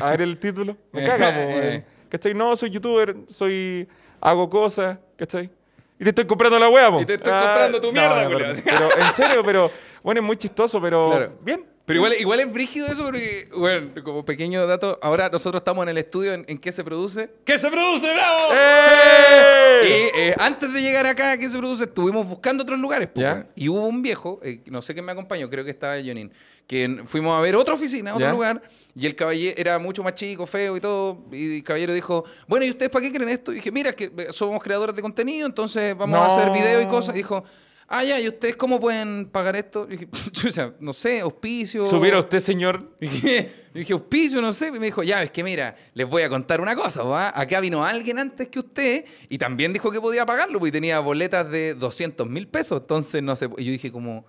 [0.00, 0.76] a ver el título.
[0.92, 1.84] Me Eh, caga, eh.
[2.08, 2.34] ¿Cachai?
[2.34, 3.88] No, soy youtuber, soy.
[4.20, 5.50] hago cosas, ¿cachai?
[5.98, 7.02] Y te estoy comprando la wea, pues.
[7.04, 8.52] Y te estoy comprando tu mierda, culiao.
[8.64, 9.70] pero, pero en serio, pero.
[10.02, 11.10] Bueno, es muy chistoso, pero.
[11.10, 11.32] Claro.
[11.42, 11.64] Bien.
[11.84, 15.88] Pero igual, igual es brígido eso porque, bueno, como pequeño dato, ahora nosotros estamos en
[15.88, 17.28] el estudio en, en qué se produce.
[17.44, 18.52] ¿Qué se produce, bravo?
[18.54, 19.80] ¡Eh!
[20.14, 21.84] Y eh, antes de llegar acá, ¿qué se produce?
[21.84, 23.08] Estuvimos buscando otros lugares.
[23.08, 23.20] po.
[23.56, 26.32] Y hubo un viejo, eh, no sé quién me acompañó, creo que estaba Jonin,
[26.72, 28.32] que fuimos a ver otra oficina, otro Ya.
[28.32, 28.62] lugar,
[28.94, 32.64] y el caballero era mucho más chico, feo y todo, y el caballero dijo, bueno,
[32.64, 33.52] ¿y ustedes para qué quieren esto?
[33.52, 36.86] Y dije, mira, que eh, somos creadores de contenido, entonces vamos a hacer videos y
[36.86, 37.14] cosas.
[37.14, 37.44] Y dijo,
[37.88, 39.86] ah, ya, ¿y ustedes cómo pueden pagar esto?
[39.88, 41.88] Y dije, "Chucha, no sé, auspicio.
[41.88, 42.90] Subiera usted, señor.
[43.00, 44.68] Y dije, y dije, auspicio, no sé.
[44.68, 47.32] Y me dijo, ya, es que mira, les voy a contar una cosa, ¿va?
[47.38, 51.50] Acá vino alguien antes que usted y también dijo que podía pagarlo, porque tenía boletas
[51.50, 52.80] de 200 mil pesos.
[52.82, 53.48] Entonces, no sé.
[53.58, 54.26] Y yo dije, como,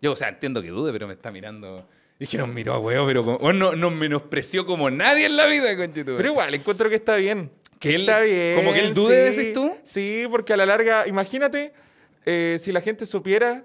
[0.00, 1.88] yo, o sea, entiendo que dude, pero me está mirando.
[2.18, 5.46] Dije, nos miró a huevo, pero como, bueno, no, nos menospreció como nadie en la
[5.46, 6.16] vida, conchito.
[6.16, 7.50] Pero igual, encuentro que está bien.
[7.78, 8.56] Que él- está bien.
[8.56, 9.36] como que él dude, sí.
[9.38, 9.72] decís tú.
[9.84, 11.72] Sí, porque a la larga, imagínate
[12.26, 13.64] eh, si la gente supiera.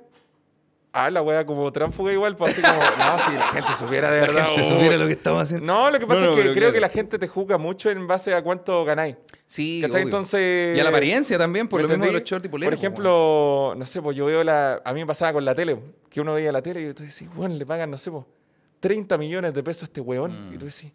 [0.95, 2.79] Ah, la wea como tránfuga igual, pues así como.
[2.97, 4.45] No, si la gente supiera de la verdad.
[4.45, 4.69] gente oh.
[4.69, 5.65] supiera lo que estamos haciendo.
[5.65, 6.73] No, lo que pasa No, no, es que creo claro.
[6.73, 9.15] que la gente te juzga mucho en base a cuánto ganáis.
[9.47, 10.03] Sí, ¿Cachai?
[10.03, 10.77] Entonces.
[10.77, 12.49] Y a la apariencia también, por ¿me lo mismo de los shorts y.
[12.49, 14.83] Por ejemplo, no sé, pues yo veo la.
[14.85, 15.79] A mí me pasaba con la tele,
[16.11, 18.25] que uno veía la tele y tú decís, bueno, le pagan, no sé, pues,
[18.79, 20.51] 30 millones de pesos a este weón.
[20.51, 20.53] Mm.
[20.53, 20.91] Y tú decís,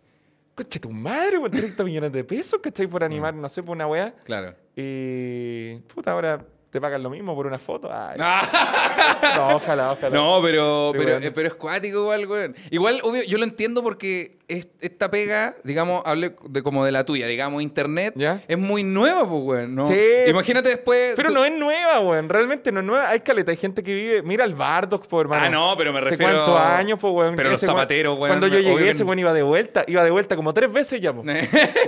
[0.54, 2.86] coche tu madre, weón, 30 millones de pesos, ¿cachai?
[2.86, 4.14] Por animar, no sé, por una weá.
[4.22, 4.54] Claro.
[4.76, 5.78] Y.
[5.92, 7.88] Puta, ahora te pagan lo mismo por una foto.
[7.92, 8.18] Ay,
[9.36, 10.10] no, ojalá, ojalá.
[10.16, 11.26] No, pero, Sí, pero, bueno.
[11.26, 12.56] eh, pero es cuático igual, weón.
[12.70, 17.04] Igual, obvio, yo lo entiendo porque es- esta pega, digamos, hablé de, como de la
[17.04, 18.42] tuya, digamos, internet, ¿Ya?
[18.48, 19.86] es muy nueva, pues, weón, ¿no?
[19.88, 20.00] Sí.
[20.26, 21.14] Imagínate después...
[21.16, 22.28] Pero tú- no es nueva, weón.
[22.28, 23.08] Realmente no es nueva.
[23.10, 24.22] Hay caleta, hay gente que vive.
[24.22, 25.46] Mira el Bardock, por hermano.
[25.46, 27.36] Ah, no, pero me ¿Hace refiero- cuántos años, pues, weón?
[27.36, 29.84] Pero los zapateros, weón, Cuando yo llegué, ese weón iba de vuelta.
[29.86, 31.12] Iba de vuelta como tres veces ya,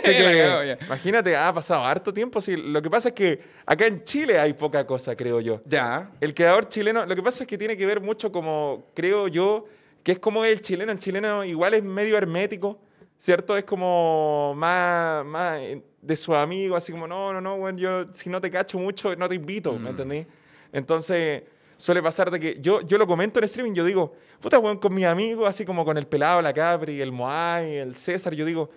[0.02, 2.40] Sí, que, imagínate, ha pasado harto tiempo.
[2.40, 5.60] Sí, lo que pasa es que acá en Chile hay poca cosa, creo yo.
[5.64, 6.12] Ya.
[6.20, 9.64] El creador chileno, lo que pasa es que tiene que ver mucho como, creo yo,
[10.04, 10.92] que es como el chileno.
[10.92, 12.78] El chileno igual es medio hermético,
[13.18, 13.56] ¿cierto?
[13.56, 15.60] Es como más, más
[16.00, 19.14] de su amigo, así como, no, no, no, bueno, yo si no te cacho mucho,
[19.16, 19.82] no te invito, Mm.
[19.82, 20.26] ¿me entendí?
[20.72, 21.42] Entonces,
[21.76, 24.94] suele pasar de que yo, yo lo comento en streaming, yo digo, puta, weón, con
[24.94, 28.70] mis amigos, así como con el pelado, la Capri, el Moai, el César, yo digo,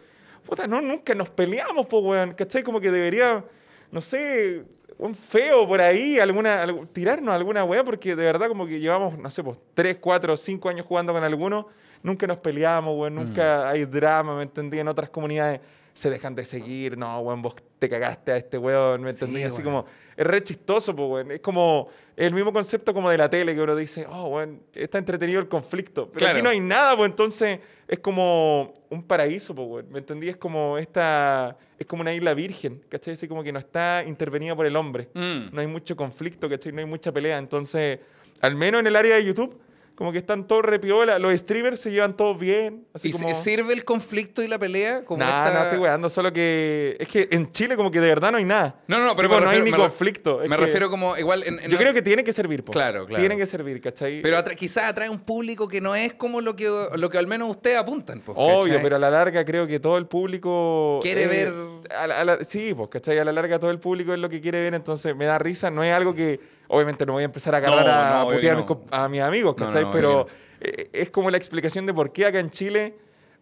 [0.43, 2.63] puta, no, nunca nos peleamos, pues, weón, ¿cachai?
[2.63, 3.45] Como que debería,
[3.91, 4.63] no sé,
[4.97, 9.17] un feo por ahí, alguna, algu- tirarnos alguna weá, porque de verdad como que llevamos,
[9.17, 11.65] no sé, pues, 3, 4, 5 años jugando con algunos,
[12.01, 14.79] nunca nos peleamos, weón, nunca hay drama, ¿me entendí?
[14.79, 15.59] En otras comunidades
[15.93, 19.43] se dejan de seguir, no, weón, vos te cagaste a este weón, ¿me Sí, entendí?
[19.43, 19.83] Así weón.
[19.83, 19.85] como,
[20.17, 23.61] es re chistoso, pues, weón, es como el mismo concepto como de la tele, que
[23.61, 26.33] uno dice, oh, weón, está entretenido el conflicto, pero Claro.
[26.35, 30.29] aquí no hay nada, pues, entonces es como un paraíso, pues, weón, ¿me entendí?
[30.29, 33.13] Es como esta, es como una isla virgen, ¿cachai?
[33.13, 35.53] Así como que no está intervenida por el hombre Mm.
[35.53, 36.71] no hay mucho conflicto, ¿cachai?
[36.71, 37.37] No hay mucha pelea.
[37.37, 37.99] Entonces,
[38.41, 39.59] al menos en el área de YouTube,
[39.95, 41.19] como que están todos repiola.
[41.19, 42.85] Los streamers se llevan todos bien.
[42.93, 43.27] Así ¿Y como...
[43.33, 45.05] si- sirve el conflicto y la pelea?
[45.05, 48.07] Como Nah, esta- no estoy weando, solo que es que en Chile como que de
[48.07, 48.81] verdad no hay nada.
[48.87, 50.39] No, no, no, pero Tipo, no hay ni me conflicto.
[50.39, 52.71] Me que refiero como igual en, en Yo la- creo que tiene que servir, po.
[52.71, 53.21] Claro, claro.
[53.21, 54.21] Tiene que servir, ¿cachai?
[54.21, 57.27] Pero atra- quizás atrae un público que no es como lo que, lo que al
[57.27, 58.19] menos ustedes apuntan.
[58.21, 60.99] pues, Obvio, pero a la larga creo que todo el público...
[61.01, 61.53] Quiere eh, ver-
[61.95, 63.19] a la- a la- sí, pues, ¿cachai?
[63.19, 65.69] A la larga todo el público es lo que quiere ver, entonces me da risa.
[65.69, 66.39] No es algo que...
[66.67, 68.75] Obviamente no voy a empezar a agarrar No, a, no, putear a, mis, no.
[68.75, 69.85] comp- a mis amigos, ¿cachai?
[69.91, 70.27] pero
[70.59, 72.95] eh, es como la explicación de por qué acá en Chile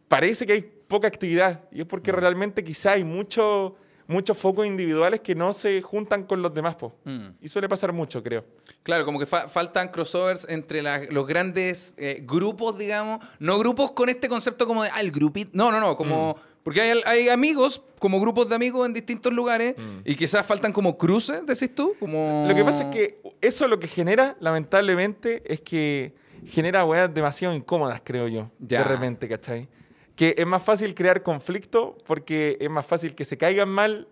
[0.07, 1.61] parece que hay poca actividad.
[1.71, 1.89] Y es Mm.
[1.89, 3.75] porque realmente quizá hay mucho-
[4.07, 6.97] muchos focos individuales que no se juntan con los demás, po.
[7.05, 7.27] Mm.
[7.41, 8.43] Y suele pasar mucho, creo.
[8.83, 13.25] Claro, como que fa- faltan crossovers entre la- los grandes eh, grupos, digamos.
[13.39, 15.51] No grupos con este concepto como de, ah, el grupito.
[15.53, 16.35] No, no, no, como...
[16.63, 20.97] Porque hay, hay amigos, como grupos de amigos en distintos lugares, y quizás faltan como
[20.97, 22.45] cruces, decís tú, como...
[22.47, 26.13] Lo que pasa es que eso lo que genera, lamentablemente, es que
[26.45, 28.79] genera weas demasiado incómodas, creo yo, Ya.
[28.79, 29.67] de repente, ¿cachai?
[30.15, 34.07] Que es más fácil crear conflicto porque es más fácil que se caigan mal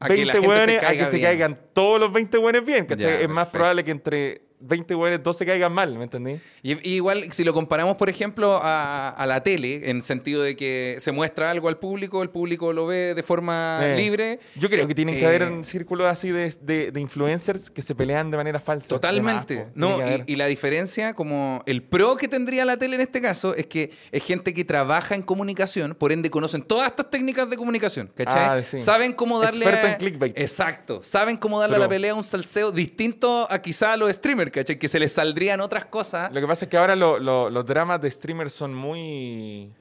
[0.00, 2.38] A que la 20 gente se hueones a caiga que se caigan todos los 20
[2.38, 3.12] hueones bien, ¿cachai?
[3.12, 6.40] Ya, es más probable que entre 20 hueones dos se caigan mal, ¿me entendí?
[6.62, 10.56] Y, y igual, si lo comparamos, por ejemplo, a, a la tele, en sentido de
[10.56, 14.40] que se muestra algo al público, el público lo ve de forma Eh, libre.
[14.56, 17.82] Yo creo que tienen que Eh, haber un círculo así de, de- de influencers que
[17.82, 18.88] se pelean de manera falsa.
[18.88, 19.56] Totalmente.
[19.56, 23.20] Más, no, y, y la diferencia, como el pro que tendría la tele en este
[23.20, 27.48] caso, es que es gente que trabaja en comunicación, por ende conocen todas estas técnicas
[27.50, 28.58] de comunicación, ¿cachai?
[28.60, 28.78] Ah, sí.
[28.78, 29.64] Saben cómo darle...
[29.64, 30.38] Experto a- en clickbait.
[30.38, 31.00] Exacto.
[31.02, 34.78] Saben cómo darle a la pelea un salseo distinto a quizá a los streamers, ¿cachai?
[34.78, 36.32] Que se les saldrían otras cosas.
[36.32, 39.72] Lo que pasa es que ahora lo- lo- los dramas de streamers son muy.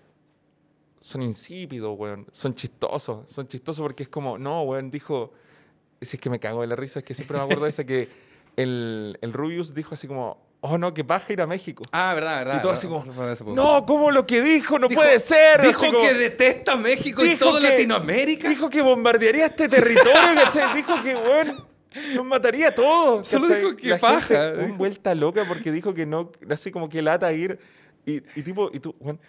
[0.99, 2.25] Son insípidos, weón.
[2.31, 3.29] Son chistosos.
[3.31, 5.33] Son chistosos porque es como, no, weón, dijo.
[6.01, 7.85] Si es que me cago de la risa, es que siempre me acuerdo de ese
[7.85, 8.09] que
[8.57, 11.83] el, el Rubius dijo así como, oh no, que baja ir a México.
[11.91, 12.57] Ah, verdad, verdad.
[12.59, 13.05] Y todo así como.
[13.53, 14.77] No, ¿cómo lo que dijo?
[14.77, 15.61] No Dijo- puede ser.
[15.61, 18.49] Dijo como- que detesta México y toda Latinoamérica.
[18.49, 20.11] Dijo que bombardearía este territorio,
[20.43, 20.75] ¿cachai?
[20.75, 21.65] Dijo que, weón,
[22.15, 23.27] nos mataría a todos.
[23.27, 23.62] Solo ¿cachai?
[23.63, 27.01] dijo que La paja, gente, un vuelta loca porque dijo que no, así como que
[27.01, 27.58] lata ir.
[28.05, 29.19] Y, y tipo, y tú, weón,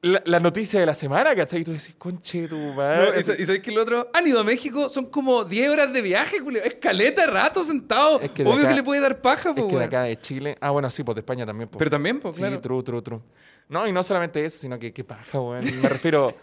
[0.00, 1.60] la, la noticia de la semana, ¿cachai?
[1.60, 3.12] Y tú decís, conche tu madre.
[3.12, 5.70] No, y, sa- y sabes que el otro han ido a México, son como 10
[5.70, 6.60] horas de viaje, Julio.
[6.62, 8.20] Es caleta de rato sentado.
[8.20, 10.18] Es que Obvio acá- que le puede dar paja, es pues, que de acá de
[10.20, 10.56] Chile.
[10.60, 11.68] Ah, bueno, sí, pues de España también.
[11.68, 11.78] Pues.
[11.78, 12.60] Pero también, pues, sí, claro.
[12.60, 13.20] true, true, true.
[13.68, 15.64] No, y no solamente eso, sino que qué paja, weón.
[15.80, 16.34] Me refiero.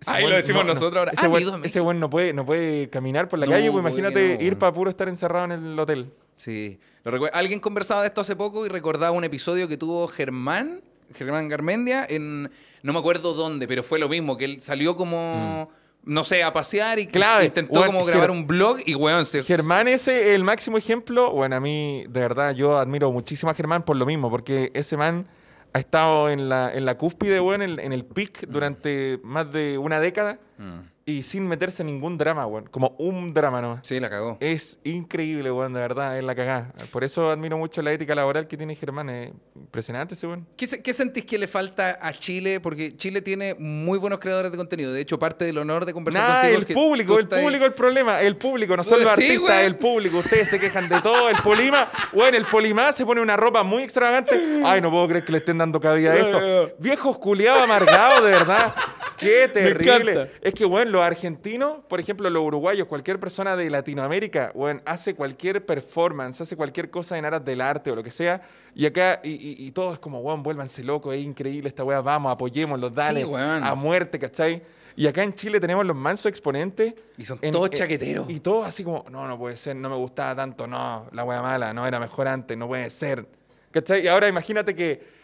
[0.00, 1.12] Ese Ahí lo decimos nosotros ahora.
[1.12, 1.84] Ese Han weón, ido a ese México.
[1.84, 4.72] weón no puede, no puede caminar por la No, calle, pues imagínate no, ir para
[4.72, 6.12] puro estar encerrado en el hotel.
[6.36, 6.78] Sí.
[7.04, 10.80] Lo Alguien conversaba de esto hace poco y recordaba un episodio que tuvo Germán,
[11.14, 12.50] Germán Garmendia, en
[12.82, 15.70] no me acuerdo dónde, pero fue lo mismo, que él salió como,
[16.04, 19.42] no sé, a pasear y que Clave, intentó como grabar un blog y, weón, se...
[19.42, 21.32] Germán es el máximo ejemplo.
[21.32, 24.96] Bueno, a mí, de verdad, yo admiro muchísimo a Germán por lo mismo, porque ese
[24.96, 25.26] man
[25.72, 29.78] ha estado en la, en la cúspide, weón, en, en el peak durante más de
[29.78, 30.38] una década.
[30.58, 30.80] Mm.
[31.08, 32.66] Y sin meterse en ningún drama, weón.
[32.66, 33.80] Como un drama nomás.
[33.82, 34.36] Sí, la cagó.
[34.40, 36.70] Es increíble, weón, de verdad, es la cagada.
[36.92, 39.08] Por eso admiro mucho la ética laboral que tiene Germán.
[39.08, 40.46] Es impresionante ese weón.
[40.54, 42.60] ¿Qué, se- qué sentís que le falta a Chile?
[42.60, 44.92] Porque Chile tiene muy buenos creadores de contenido.
[44.92, 47.64] De hecho, parte del honor de conversar Nah, contigo el es que público, el público
[47.64, 49.64] el problema, el público, no son Pues los sí, artistas, weón.
[49.64, 50.18] el público.
[50.18, 53.82] Ustedes se quejan de todo, el polima, bueno, el polimá se pone una ropa muy
[53.82, 54.38] extravagante.
[54.62, 56.74] Ay, no puedo creer que le estén dando cabida a esto.
[56.78, 58.74] Viejos culiados amargados, de verdad.
[59.18, 60.30] Qué terrible.
[60.40, 65.14] Es que, bueno, los argentinos, por ejemplo, los uruguayos, cualquier persona de Latinoamérica, bueno, hace
[65.14, 68.40] cualquier performance, hace cualquier cosa en aras del arte o lo que sea,
[68.74, 72.00] y acá, y, y- y todo es como, bueno, vuélvanse locos, es increíble esta weá,
[72.00, 73.64] vamos, apoyémoslos, dale, Sí, weón.
[73.64, 74.62] a muerte, ¿cachai?
[74.96, 76.92] Y acá en Chile tenemos los mansos exponentes.
[77.16, 78.28] Y son en- todos en- chaqueteros.
[78.28, 81.40] Y todos así como, no, no puede ser, no me gustaba tanto, no, la wea
[81.40, 83.26] mala, no, era mejor antes, no puede ser.
[83.70, 84.02] ¿Cachai?
[84.04, 85.18] Y ahora imagínate que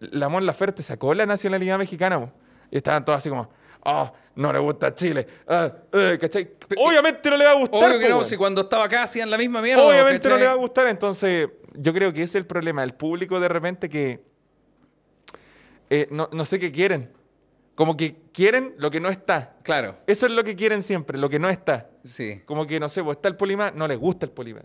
[0.00, 2.32] la Mon Laferte sacó la nacionalidad mexicana, po,
[2.72, 3.48] y estaban todos así como,
[3.84, 6.50] oh, no le gusta Chile, ah, eh", ¿cachai?
[6.78, 7.84] Obviamente no le va a gustar.
[7.84, 9.84] Obvio que no, si cuando estaba acá hacían la misma mierda.
[9.84, 12.94] Obviamente no le va a gustar, entonces yo creo que ese es el problema, el
[12.94, 14.24] público de repente que
[15.90, 17.10] eh, no, no sé qué quieren,
[17.74, 19.56] como que quieren lo que no está.
[19.62, 21.90] Claro, Eso es lo que quieren siempre, lo que no está.
[22.02, 22.40] sí.
[22.46, 24.62] Como que, no sé, pues está el polima, no le gusta el polima.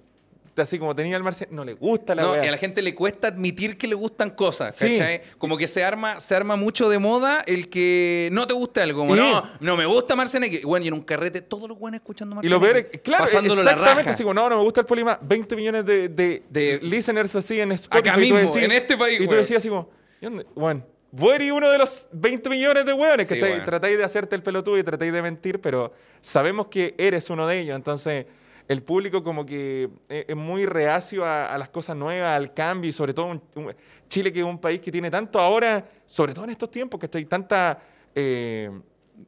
[0.62, 2.46] Así como tenía el marciano, no le gusta la No, weá.
[2.46, 4.98] y a la gente le cuesta admitir que le gustan cosas, Sí.
[4.98, 5.22] ¿cachai?
[5.38, 9.00] Como que se arma, se arma mucho de moda el que no te gusta algo.
[9.02, 10.62] Como, no, no me gusta Marcianeque.
[10.65, 12.98] Bueno, y en un carrete todos los buenos escuchando Y lo peor Marcianeque.
[12.98, 14.12] es, claro, pasándolo la exactamente raja.
[14.12, 17.60] así como, no, no me gusta el polima, 20 millones de, de, De- listeners así
[17.60, 18.10] en Spotify.
[18.10, 19.89] Acá mismo, decís- en este país, Y tú decías así como,
[20.22, 20.46] ¿y dónde?
[20.56, 23.52] Bueno, vos uno de los 20 millones de hueones, Sí, ¿cachai?
[23.54, 23.65] weón.
[23.65, 27.60] Tratáis de hacerte el pelotudo y tratáis de mentir, pero sabemos que eres uno de
[27.60, 28.26] ellos, entonces...
[28.67, 32.89] El público como que es es muy reacio a, a las cosas nuevas, al cambio
[32.89, 33.73] y sobre todo un- un-
[34.10, 37.10] Chile que es un país que tiene tanto ahora, sobre todo en estos tiempos, que
[37.17, 37.80] hay tanta
[38.15, 38.69] eh,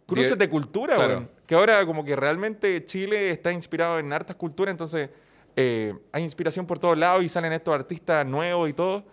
[0.06, 1.28] cruces de cultura, claro.
[1.48, 5.10] que ahora como que realmente Chile está inspirado en hartas culturas, entonces
[5.56, 9.04] eh, hay inspiración por todos lados y salen estos artistas nuevos y todo.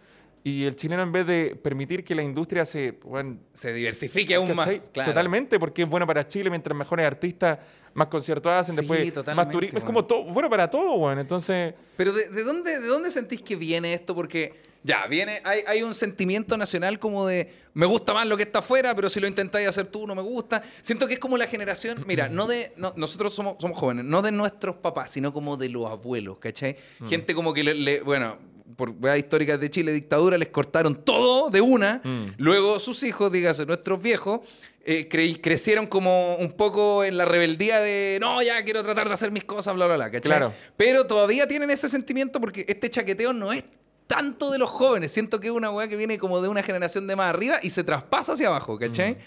[0.48, 2.92] Y el chileno en vez de permitir que la industria se...
[3.02, 4.76] bueno, Se diversifique aún ¿cachai?
[4.76, 4.90] más.
[4.90, 5.10] Claro.
[5.10, 7.58] Totalmente, porque es bueno para Chile, mientras mejores artistas,
[7.94, 9.80] más conciertos hacen, Sí, después más turismo.
[9.80, 11.20] Es como todo, bueno para todo, bueno.
[11.20, 14.14] Entonces, Pero ¿de, de dónde, ¿de dónde sentís que viene esto?
[14.14, 14.54] Porque
[14.84, 18.60] ya, viene, hay, hay un sentimiento nacional como de me gusta más lo que está
[18.60, 20.62] afuera, pero si lo intentáis hacer tú no me gusta.
[20.80, 24.22] Siento que es como la generación, mira, no de, no, nosotros somos, somos jóvenes, no
[24.22, 26.76] de nuestros papás, sino como de los abuelos, ¿cachai?
[27.00, 27.06] Mm.
[27.08, 28.38] Gente como que le, le- bueno,
[28.76, 32.00] por weas históricas de Chile, dictadura, les cortaron todo de una.
[32.02, 32.34] Mm.
[32.38, 34.40] Luego sus hijos, dígase, nuestros viejos,
[34.84, 39.14] eh, cre- crecieron como un poco en la rebeldía de, no, ya quiero tratar de
[39.14, 40.20] hacer mis cosas, bla, bla, bla, ¿cachai?
[40.22, 40.52] Claro.
[40.76, 43.64] Pero todavía tienen ese sentimiento porque este chaqueteo no es
[44.06, 45.10] tanto de los jóvenes.
[45.10, 47.70] Siento que es una weá que viene como de una generación de más arriba y
[47.70, 49.14] se traspasa hacia abajo, ¿cachai?
[49.14, 49.18] Mm.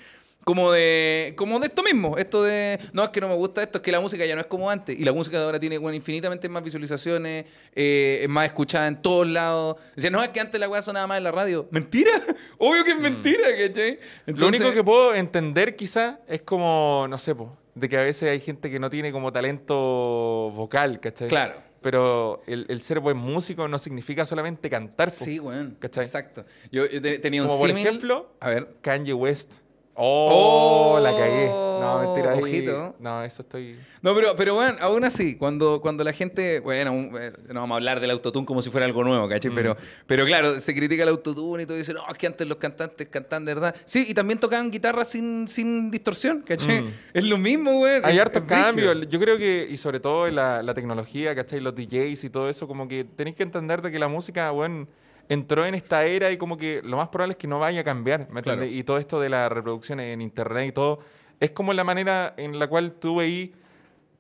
[0.46, 3.78] Como de, como de esto mismo, esto de, no es que no me gusta esto,
[3.78, 4.98] es que la música ya no es como antes.
[4.98, 9.02] Y la música de ahora tiene bueno, infinitamente más visualizaciones, eh, es más escuchada en
[9.02, 9.76] todos lados.
[9.96, 11.68] Decía, no, es que antes la weá sonaba más en la radio.
[11.72, 12.12] Mentira,
[12.58, 14.00] obvio que es mentira, ¿cachai?
[14.26, 14.32] Mm.
[14.40, 18.30] lo único que puedo entender quizá es como, no sé, po, de que a veces
[18.30, 21.28] hay gente que no tiene como talento vocal, ¿cachai?
[21.28, 21.62] Claro.
[21.82, 25.24] Pero el, el ser buen músico no significa solamente cantar, po.
[25.24, 25.78] Sí, weón.
[25.80, 26.04] ¿Cachai?
[26.06, 26.44] Exacto.
[26.72, 28.68] Yo, yo te- tenía un Como por ejemplo, A ver.
[28.82, 29.52] Kanye West.
[30.02, 31.48] Oh, Oh, la cagué.
[31.50, 32.32] No, mentira.
[32.34, 32.96] ahí- ojito.
[33.00, 33.78] No, eso estoy...
[34.02, 37.76] No, pero, pero bueno, aún así, cuando, cuando la gente, bueno, un- eh, no vamos
[37.76, 39.30] a hablar del autotune como si fuera algo nuevo, Mm.
[39.30, 39.52] ¿cachai?
[39.52, 39.76] Pero,
[40.08, 42.58] pero claro, se critica el autotune y todo, y dicen, no, es que antes los
[42.58, 43.76] cantantes cantaban de verdad.
[43.86, 46.82] Sí, y también tocaban guitarra sin, sin distorsión, ¿cachai?
[46.82, 46.94] Mm.
[47.14, 48.02] Es lo mismo, güey.
[48.04, 49.08] Hay hartos cambios.
[49.10, 51.60] Yo creo que, y sobre todo en la, la tecnología, ¿cachai?
[51.60, 54.88] Los DJs y todo eso, como que tenéis que entender de que la música, bueno,
[55.30, 57.84] entró en esta era y como que lo más probable es que no vaya a
[57.84, 58.66] cambiar, ¿me Claro.
[58.66, 61.00] Y todo esto de la reproducción en internet y todo,
[61.40, 63.52] es como la manera en la cual tú veís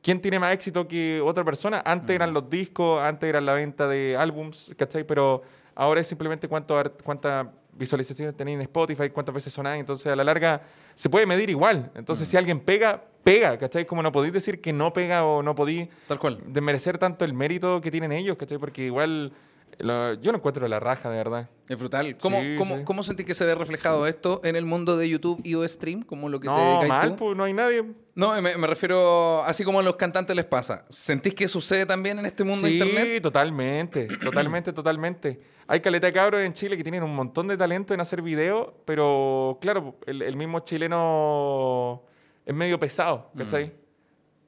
[0.01, 1.81] quién tiene más éxito que otra persona.
[1.85, 2.15] Antes Mm.
[2.15, 5.03] eran los discos, antes era la venta de álbums, ¿cachai?
[5.03, 5.41] Pero
[5.75, 9.79] ahora es simplemente cuánto, cuántas visualizaciones tenéis en Spotify, cuántas veces sonáis.
[9.79, 10.61] Entonces, a la larga,
[10.95, 11.91] se puede medir igual.
[11.95, 12.31] Entonces, Mm.
[12.31, 13.85] si alguien pega, pega, ¿cachai?
[13.85, 16.39] Como no podéis decir que no pega o no podéis Tal cual.
[16.45, 18.57] desmerecer tanto el mérito que tienen ellos, ¿cachai?
[18.57, 19.31] Porque igual
[19.79, 21.49] lo- yo lo encuentro de la raja, de verdad.
[21.67, 22.17] Es brutal.
[22.17, 22.83] ¿Cómo, Sí, cómo, sí.
[22.83, 26.01] cómo sentís que se ve reflejado esto en el mundo de YouTube y o stream?
[26.03, 27.15] Como lo que te No, dedicáis mal, tú?
[27.17, 27.83] pues no hay nadie.
[28.15, 30.85] No, me, me refiero así como a los cantantes les pasa.
[30.89, 33.21] ¿Sentís que sucede también en este mundo de sí, internet?
[33.21, 35.39] totalmente, totalmente, totalmente.
[35.67, 38.69] Hay caleta de cabros en Chile que tienen un montón de talento en hacer videos,
[38.85, 42.03] pero claro, el, el mismo chileno
[42.45, 43.67] es medio pesado, ¿cachai?
[43.67, 43.71] Mm.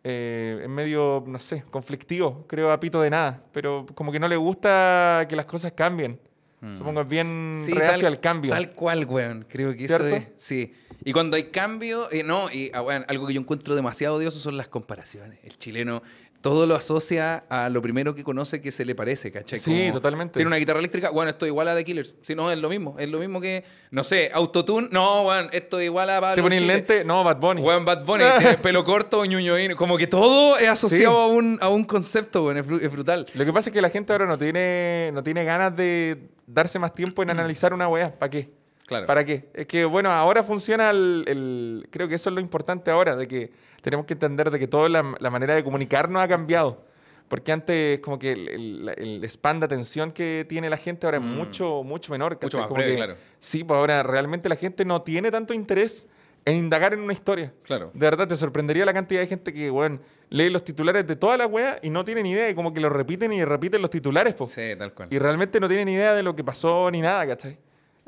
[0.04, 4.28] Eh, es medio, no sé, conflictivo, creo, a pito de nada, pero como que no
[4.28, 6.20] le gusta que las cosas cambien.
[6.62, 6.76] Mm.
[6.78, 8.52] Supongo es bien Sí, reacio tal- al cambio.
[8.52, 9.46] Tal cual, weón.
[9.50, 10.08] Creo que ¿Cierto?
[10.08, 10.28] eso es.
[10.38, 10.74] Sí.
[11.04, 14.40] Y cuando hay cambio, eh, no, y ah, bueno, algo que yo encuentro demasiado odioso
[14.40, 15.40] son las comparaciones.
[15.44, 16.04] El chileno
[16.42, 19.60] todo lo asocia a lo primero que conoce que se le parece, ¿cachai?
[19.60, 20.34] Sí, Como, totalmente.
[20.34, 22.16] Tiene una guitarra eléctrica, bueno, esto es igual a The Killers.
[22.22, 22.96] Si no, es lo mismo.
[22.98, 26.42] Es lo mismo que, no sé, Autotune, no, bueno, esto es igual a Pablo ¿Te
[26.42, 27.04] pones lente?
[27.06, 27.62] No, Bad Bunny.
[27.62, 29.74] Weón, Bad Bunny, tiene pelo corto, ñuñoín.
[29.76, 32.58] Como que todo es asociado a, un, a un concepto, weón.
[32.58, 33.28] Es, bru- es brutal.
[33.36, 36.80] Lo que pasa es que la gente ahora no tiene, no tiene ganas de darse
[36.80, 38.18] más tiempo en analizar una weá.
[38.18, 38.50] ¿Para qué?
[38.88, 39.06] Claro.
[39.06, 39.48] ¿Para qué?
[39.54, 43.28] Es que, bueno, ahora funciona el, el- Creo que eso es lo importante ahora, de
[43.28, 43.52] que
[43.82, 46.84] tenemos que entender de que toda la, la manera de comunicarnos ha cambiado.
[47.28, 51.18] Porque antes, como que el, el- el span de atención que tiene la gente ahora
[51.18, 51.28] es Mm.
[51.36, 52.34] mucho, mucho menor.
[52.34, 52.60] Mucho ¿cachai?
[52.62, 53.16] más Como breve, que- claro.
[53.40, 56.08] Sí, pues ahora realmente la gente no tiene tanto interés
[56.44, 57.54] en indagar en una historia.
[57.64, 57.92] Claro.
[57.94, 61.38] De verdad, te sorprendería la cantidad de gente que, bueno, lee los titulares de toda
[61.38, 63.92] la wea y no tiene ni idea, y como que lo repiten y repiten los
[63.92, 64.52] titulares, pues.
[64.52, 65.08] Sí, tal cual.
[65.12, 67.58] Y realmente no tienen ni idea de lo que pasó ni nada, ¿cachai?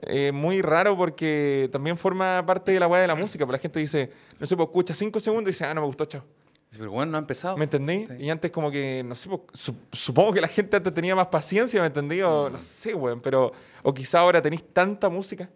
[0.08, 3.46] Es muy raro porque también forma parte de la weá de la música.
[3.46, 5.88] Pues la gente dice, no sé, pues escucha cinco segundos y dice, ah, no me
[5.88, 6.24] gustó, chao.
[6.76, 7.56] Pero bueno, no ha empezado.
[7.56, 8.08] ¿Me entendí?
[8.08, 8.16] Sí.
[8.20, 11.28] Y antes como que, no sé, pues, su- supongo que la gente antes tenía más
[11.28, 12.22] paciencia, ¿me entendí?
[12.24, 12.54] O Mm.
[12.54, 13.52] no sé, weón, pero...
[13.84, 15.50] O quizá ahora tenéis tanta música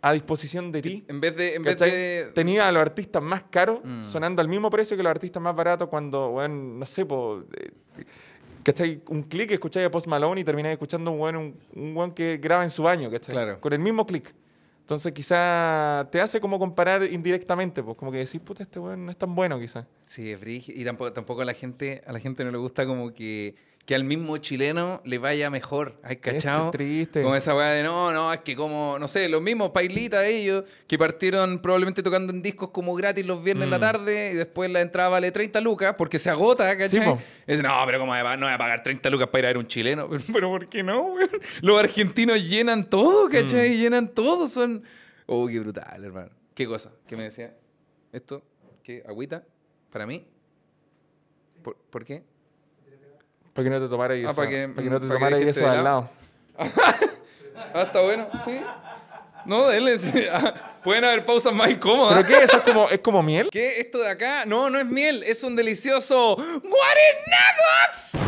[0.00, 1.04] a disposición de ti.
[1.06, 1.54] En vez de.
[1.54, 4.04] En vez de Tenía a los artistas más caros Mm.
[4.04, 7.44] sonando al mismo precio que los artistas más baratos cuando, weón, no sé, pues...
[8.62, 9.02] ¿Cachai?
[9.08, 12.36] Un clic, escucháis a Post Malone y termináis escuchando un weón, un, un weón que
[12.36, 13.34] graba en su baño, ¿cachai?
[13.34, 13.60] Claro.
[13.60, 14.34] Con el mismo clic.
[14.82, 19.12] Entonces quizá te hace como comparar indirectamente, pues como que decís, puta, este weón no
[19.12, 19.86] es tan bueno quizá.
[20.04, 20.68] Sí, es.
[20.68, 23.96] Y tampoco, tampoco a la gente, a la gente no le gusta como que, que
[23.96, 25.98] al mismo chileno le vaya mejor.
[26.04, 26.66] ¿Hay cachado?
[26.66, 27.20] Es triste.
[27.22, 30.64] Como esa weá de no, no, es que como, no sé, los mismos pailitas ellos
[30.86, 33.80] que partieron probablemente tocando en discos como gratis los viernes en la Mm.
[33.80, 36.90] tarde y después la entrada vale 30 lucas porque se agota, ¿cachai?
[36.90, 39.48] Sí, no, pero ¿cómo me va- no voy a pagar 30 lucas para ir a
[39.48, 40.08] ver un chileno?
[40.32, 41.30] Pero ¿por qué no, weón?
[41.60, 43.70] Los argentinos llenan todo, ¿cachai?
[43.70, 43.74] Mm.
[43.74, 44.84] Llenan todo, son...
[45.26, 46.30] Oh, qué brutal, hermano.
[46.54, 46.92] ¿Qué cosa?
[47.08, 47.52] ¿Qué me decía?
[48.12, 48.44] ¿Esto?
[48.84, 49.02] ¿Qué?
[49.08, 49.42] ¿Agüita?
[49.90, 50.24] ¿Para mí?
[51.62, 52.22] ¿Por, ¿por qué?
[53.52, 54.34] Para que no te tomara Ah, eso.
[54.34, 56.10] para que- para que no te tomara dijiste eso de al lado.
[57.74, 58.60] Ah, está bueno, sí.
[59.46, 60.26] No, sí.
[60.32, 62.24] Ah, Pueden haber pausas más incómodas.
[62.24, 62.44] ¿Pero qué?
[62.44, 63.48] ¿Eso es como, es como miel?
[63.52, 63.78] ¿Qué?
[63.80, 64.44] ¿Esto de acá?
[64.46, 68.18] No, no es miel, es un delicioso Guarenagox.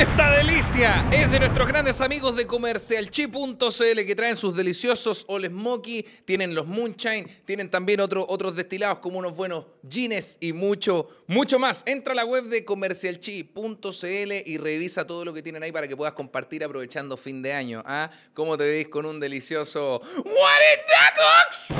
[0.00, 6.02] Esta delicia es de nuestros grandes amigos de comercialchi.cl que traen sus deliciosos All Smoky,
[6.24, 11.58] tienen los Moonshine, tienen también otro- otros destilados como unos buenos gines y mucho, mucho
[11.58, 11.82] más.
[11.84, 15.96] Entra a la web de comercialchi.cl y revisa todo lo que tienen ahí para que
[15.96, 17.82] puedas compartir aprovechando fin de año.
[17.84, 18.10] ¿Ah?
[18.32, 21.74] ¿Cómo te veis con un delicioso Guarenagox?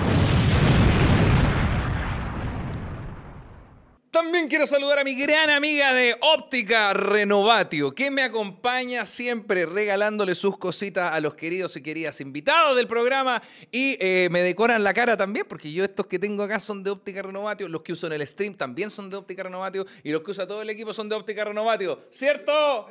[4.10, 10.34] También quiero saludar a mi gran amiga de Óptica Renovatio, que me acompaña siempre regalándole
[10.34, 14.92] sus cositas a los queridos y queridas invitados del programa y eh, me decoran la
[14.94, 18.08] cara también, porque yo estos que tengo acá son de Óptica Renovatio, los que uso
[18.08, 20.92] en el stream también son de Óptica Renovatio y los que usa todo el equipo
[20.92, 22.88] son de Óptica Renovatio, ¿cierto?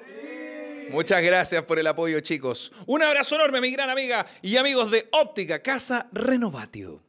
[0.89, 2.71] Muchas gracias por el apoyo, chicos.
[2.86, 7.09] Un abrazo enorme, mi gran amiga y amigos de Óptica Casa Renovatio.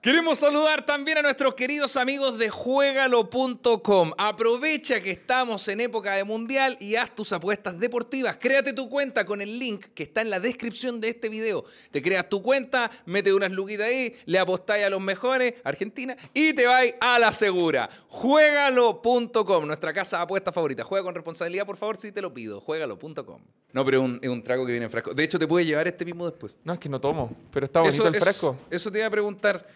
[0.00, 4.12] Queremos saludar también a nuestros queridos amigos de juegalo.com.
[4.16, 8.36] Aprovecha que estamos en época de mundial y haz tus apuestas deportivas.
[8.36, 11.64] Créate tu cuenta con el link que está en la descripción de este video.
[11.90, 16.52] Te creas tu cuenta, mete unas luquitas ahí, le apostáis a los mejores, Argentina, y
[16.52, 17.90] te vais a la segura.
[18.06, 20.84] Juegalo.com, nuestra casa de apuestas favorita.
[20.84, 22.60] Juega con responsabilidad, por favor, si te lo pido.
[22.60, 23.42] Juegalo.com.
[23.72, 25.12] No, pero es un, es un trago que viene en frasco.
[25.14, 26.58] De hecho, te puede llevar este mismo después.
[26.64, 28.56] No, es que no tomo, pero está bonito el es- fresco.
[28.70, 29.66] eso te iba a preguntar.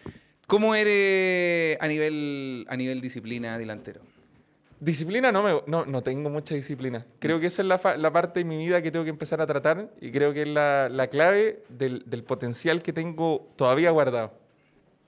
[0.47, 4.01] ¿Cómo eres a nivel, a nivel disciplina delantero?
[4.81, 7.07] Disciplina no, me, no, no tengo mucha disciplina.
[7.21, 9.41] Creo que esa es la, fa- la parte de mi vida que tengo que empezar
[9.41, 13.91] a tratar y creo que es la, la clave del, del potencial que tengo todavía
[13.91, 14.33] guardado.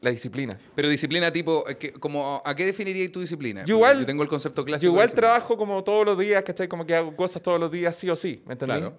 [0.05, 0.57] La disciplina.
[0.75, 3.65] Pero disciplina tipo, eh, que- como, ¿a qué definirías tu disciplina?
[3.65, 4.85] Yo igual- Yo tengo el concepto clásico.
[4.89, 6.69] Yo igual trabajo como todos los días, ¿cachai?
[6.69, 8.77] Como que hago cosas todos los días sí o sí, ¿me entendí?
[8.77, 8.97] Claro.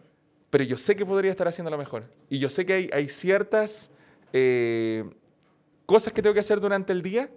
[0.50, 2.04] Pero yo sé que podría estar haciéndolo mejor.
[2.30, 3.92] Y yo sé que hay, hay ciertas
[4.34, 5.04] eh,
[5.86, 7.30] cosas que tengo que hacer durante el día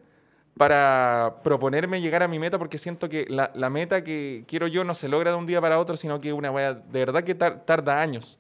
[0.56, 4.82] para proponerme llegar a mi meta, porque siento que la, la meta que quiero yo
[4.84, 7.34] no se logra de un día para otro, sino que una wea de verdad que
[7.34, 8.38] tar- tarda años.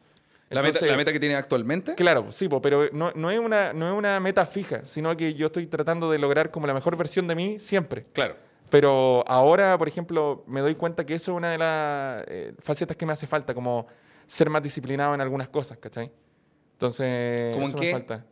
[0.50, 1.94] ¿La, meta, Entonces, la meta que tienes actualmente?
[1.94, 5.34] Claro, sí, po, pero no, no, es una, no es una meta fija, sino que
[5.34, 8.06] yo estoy tratando de lograr como la mejor versión de mí siempre.
[8.14, 8.36] Claro.
[8.70, 12.96] Pero ahora, por ejemplo, me doy cuenta que eso es una de las eh, facetas
[12.96, 13.86] que me hace falta, como
[14.26, 16.10] ser más disciplinado en algunas cosas, ¿cachai?
[16.72, 17.86] Entonces, ¿Cómo en eso qué?
[17.86, 18.24] me falta.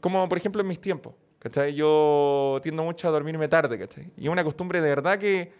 [0.00, 1.74] Como, por ejemplo, en mis tiempos, ¿cachai?
[1.74, 4.10] Yo tiendo mucho a dormirme tarde, ¿cachai?
[4.16, 5.52] Y es una costumbre de verdad que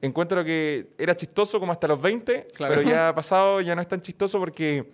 [0.00, 2.74] encuentro que era chistoso como hasta los 20, Claro.
[2.74, 4.92] pero ya ha pasado, ya no es tan chistoso porque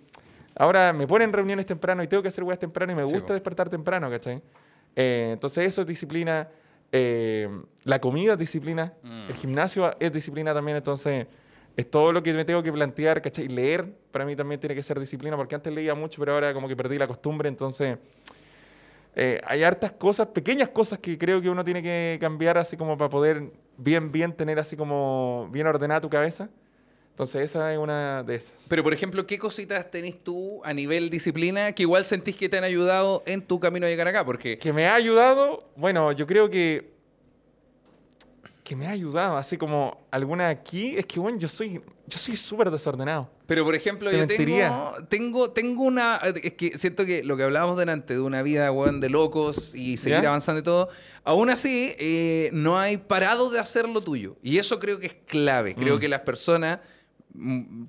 [0.59, 3.69] Ahora me ponen reuniones temprano y tengo que hacer weas temprano y me gusta despertar
[3.69, 4.41] temprano, ¿cachai?
[4.93, 6.49] Eh, entonces eso es disciplina.
[6.91, 7.47] eh,
[7.85, 8.93] la comida es disciplina.
[9.01, 9.29] Mm.
[9.29, 10.75] El gimnasio es disciplina también.
[10.75, 11.27] Entonces
[11.77, 13.47] es todo lo que me tengo que plantear, ¿cachai?
[13.47, 16.67] Leer para mí también tiene que ser disciplina porque antes leía mucho, pero ahora como
[16.67, 17.47] que perdí la costumbre.
[17.47, 17.97] Entonces
[19.15, 22.97] eh, hay hartas cosas, pequeñas cosas que creo que uno tiene que cambiar así como
[22.97, 26.49] para poder bien, bien tener así como bien ordenada tu cabeza.
[27.19, 28.53] Entonces esa es una de esas.
[28.69, 32.57] Pero, por ejemplo, ¿qué cositas tenés tú a nivel disciplina que igual sentís que te
[32.57, 34.23] han ayudado en tu camino a llegar acá?
[34.23, 36.97] Porque que me ha ayudado, bueno, yo creo que
[38.63, 42.37] que me ha ayudado, así como alguna aquí, es que bueno, yo soy yo soy
[42.37, 43.29] súper desordenado.
[43.47, 46.15] Pero, por ejemplo, Te yo tengo, tengo, tengo una...
[46.41, 49.97] Es que siento que lo que hablábamos delante de una vida, weón, de locos y
[49.97, 50.29] seguir ¿Ya?
[50.29, 50.89] avanzando y todo,
[51.23, 54.37] aún así eh, no hay parado de hacer lo tuyo.
[54.41, 55.75] Y eso creo que es clave.
[55.75, 55.99] Creo Mm.
[55.99, 56.79] que las personas,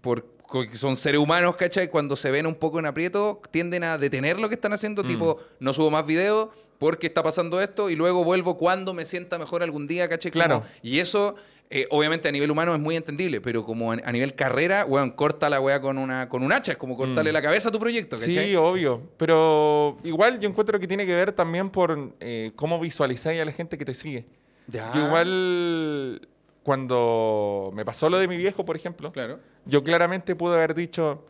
[0.01, 0.25] por
[0.69, 1.89] que son seres humanos, ¿cachai?
[1.89, 5.07] Cuando se ven un poco en aprieto, tienden a detener lo que están haciendo, Mm.
[5.07, 9.39] tipo, no subo más videos porque está pasando esto y luego vuelvo cuando me sienta
[9.39, 10.33] mejor algún día, ¿cachai?
[10.33, 10.65] Como- Claro.
[10.83, 11.37] y eso,
[11.71, 15.13] eh, obviamente, a nivel humano es muy entendible, pero como a, a nivel carrera, weón,
[15.13, 17.35] corta la weá con, una, con un hacha, es como cortarle Mm.
[17.35, 18.49] la cabeza a tu proyecto, ¿cachai?
[18.51, 23.41] Sí, obvio, pero igual yo encuentro que tiene que ver también por eh, cómo visualizáis
[23.41, 24.25] a la gente que te sigue.
[24.67, 24.91] Ya.
[24.95, 26.29] Yo igual
[26.63, 29.39] cuando me pasó lo de mi viejo, por ejemplo, Claro.
[29.65, 31.27] yo claramente pude haber dicho,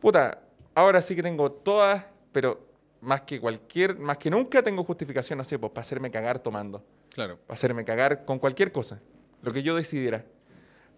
[0.00, 0.42] puta,
[0.74, 2.66] ahora sí que tengo todas, pero
[3.00, 7.38] más que cualquier, más que nunca tengo justificación así, pues para hacerme cagar tomando, Claro.
[7.46, 9.00] para hacerme cagar con cualquier cosa,
[9.42, 10.24] lo que yo decidiera.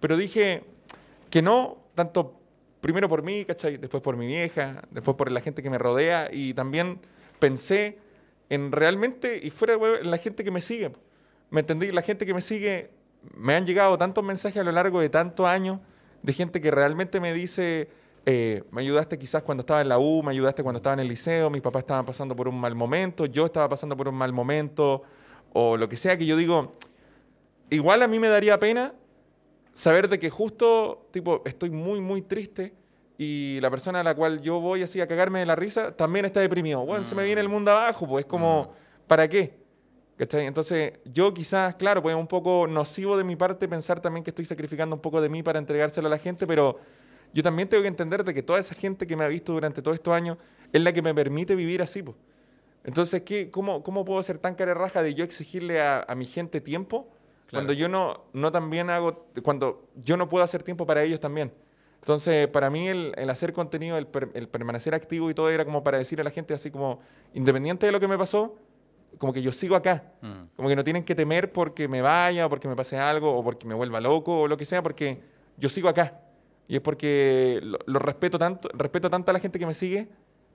[0.00, 0.64] Pero dije
[1.30, 2.38] que no, tanto
[2.80, 3.76] primero por mí, ¿cachai?
[3.78, 7.00] Después por mi vieja, después por la gente que me rodea y también
[7.38, 7.98] pensé
[8.48, 10.92] en realmente, y fuera de la gente que me sigue.
[11.50, 11.90] ¿Me entendí?
[11.90, 12.90] La gente que me sigue,
[13.34, 15.80] me han llegado tantos mensajes a lo largo de tantos años
[16.22, 17.88] de gente que realmente me dice,
[18.24, 21.08] eh, me ayudaste quizás cuando estaba en la U, me ayudaste cuando estaba en el
[21.08, 24.32] liceo, mis papás estaban pasando por un mal momento, yo estaba pasando por un mal
[24.32, 25.02] momento,
[25.52, 26.74] o lo que sea, que yo digo,
[27.70, 28.92] igual a mí me daría pena
[29.72, 32.74] saber de que justo, tipo, estoy muy, muy triste
[33.18, 36.24] y la persona a la cual yo voy así a cagarme de la risa también
[36.24, 36.84] está deprimido.
[36.84, 38.72] Bueno, se me viene el mundo abajo, pues es como,
[39.06, 39.65] ¿para qué?
[40.16, 40.46] ¿Cachai?
[40.46, 44.30] Entonces, yo quizás, claro, pues es un poco nocivo de mi parte pensar también que
[44.30, 46.80] estoy sacrificando un poco de mí para entregárselo a la gente, pero
[47.34, 49.82] yo también tengo que entender de que toda esa gente que me ha visto durante
[49.82, 50.38] todos estos años
[50.72, 52.16] es la que me permite vivir así, pues.
[52.84, 56.60] Entonces, ¿qué, cómo, ¿cómo puedo ser tan carerraja de yo exigirle a, a mi gente
[56.60, 57.08] tiempo
[57.48, 57.64] Claro.
[57.66, 61.52] cuando yo no, no también hago, cuando yo no puedo hacer tiempo para ellos también?
[62.00, 65.64] Entonces, para mí el, el hacer contenido, el, per- el permanecer activo y todo era
[65.64, 67.00] como para decirle a la gente así como,
[67.34, 68.56] independiente de lo que me pasó,
[69.18, 70.04] como que yo sigo acá.
[70.22, 70.42] Mm.
[70.56, 73.42] Como que no tienen que temer porque me vaya, o porque me pase algo, o
[73.42, 75.20] porque me vuelva loco, o lo que sea, porque
[75.56, 76.20] yo sigo acá.
[76.68, 80.08] Y es porque lo, lo respeto tanto, respeto tanto a la gente que me sigue,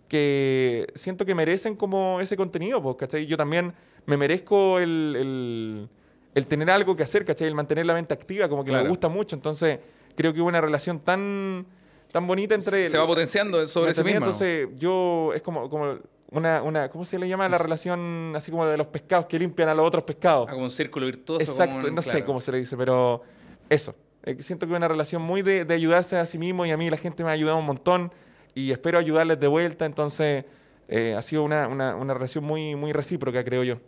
[0.08, 3.26] que siento que merecen como ese contenido, pues, ¿cachai?
[3.26, 3.74] Yo también
[4.06, 5.90] me merezco el, el-
[6.34, 7.48] el tener algo que hacer, ¿cachai?
[7.48, 8.84] El mantener la mente activa, como que Claro.
[8.84, 9.36] me gusta mucho.
[9.36, 9.80] Entonces,
[10.16, 11.66] creo que hubo una relación tan,
[12.12, 12.88] tan bonita entre...
[12.88, 14.14] Se va potenciando sobre ¿Me ese entendí?
[14.20, 14.26] mismo.
[14.28, 15.98] Entonces, yo es como, como
[16.32, 19.68] una, una, ¿cómo se le llama la relación así como de los pescados que limpian
[19.70, 20.48] a los otros pescados?
[20.50, 21.42] Ah, como un círculo virtuoso.
[21.42, 23.22] Exacto, como un- no sé cómo se le dice, pero
[23.70, 23.94] eso.
[24.24, 26.78] Eh, siento que es una relación muy de, de ayudarse a sí mismo y a
[26.78, 28.14] mí la gente me ha ayudado un montón
[28.56, 30.46] y espero ayudarles de vuelta, entonces
[30.88, 33.80] eh, ha sido una, una, una relación muy, muy recíproca, creo yo.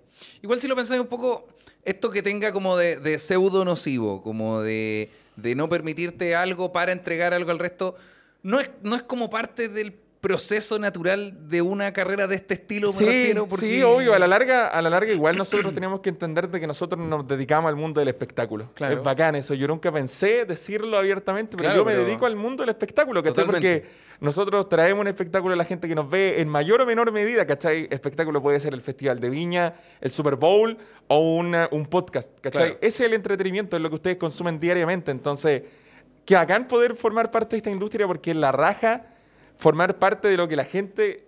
[0.42, 1.48] Igual si lo pensáis un poco,
[1.86, 6.92] esto que tenga como de, de pseudo nocivo, como de, de no permitirte algo para
[6.92, 7.96] entregar algo al resto,
[8.42, 12.94] no es, no es como parte del proceso natural de una carrera de este estilo,
[12.94, 13.46] me Sí, refiero.
[13.46, 13.66] Porque...
[13.66, 16.66] sí, obvio, a la larga, a la larga igual nosotros tenemos que entender de que
[16.66, 18.72] nosotros nos dedicamos al mundo del espectáculo.
[18.74, 18.96] Claro.
[18.96, 22.38] Es bacán eso, yo nunca pensé decirlo abiertamente, pero Claro, yo me pero- dedico al
[22.38, 23.46] mundo del espectáculo, ¿cachai?
[23.46, 23.82] Totalmente.
[23.82, 27.12] Porque nosotros traemos un espectáculo a la gente que nos ve en mayor o menor
[27.12, 27.90] medida, ¿cachai?
[27.92, 30.78] Espectáculo puede ser el Festival de Viña, el Super Bowl
[31.10, 32.62] o una- un podcast, ¿cachai?
[32.68, 32.78] Claro.
[32.80, 35.64] Ese es el entretenimiento, es lo que ustedes consumen diariamente, entonces,
[36.24, 39.08] que bacán poder formar parte de esta industria porque es la raja
[39.58, 41.26] formar parte de lo que la gente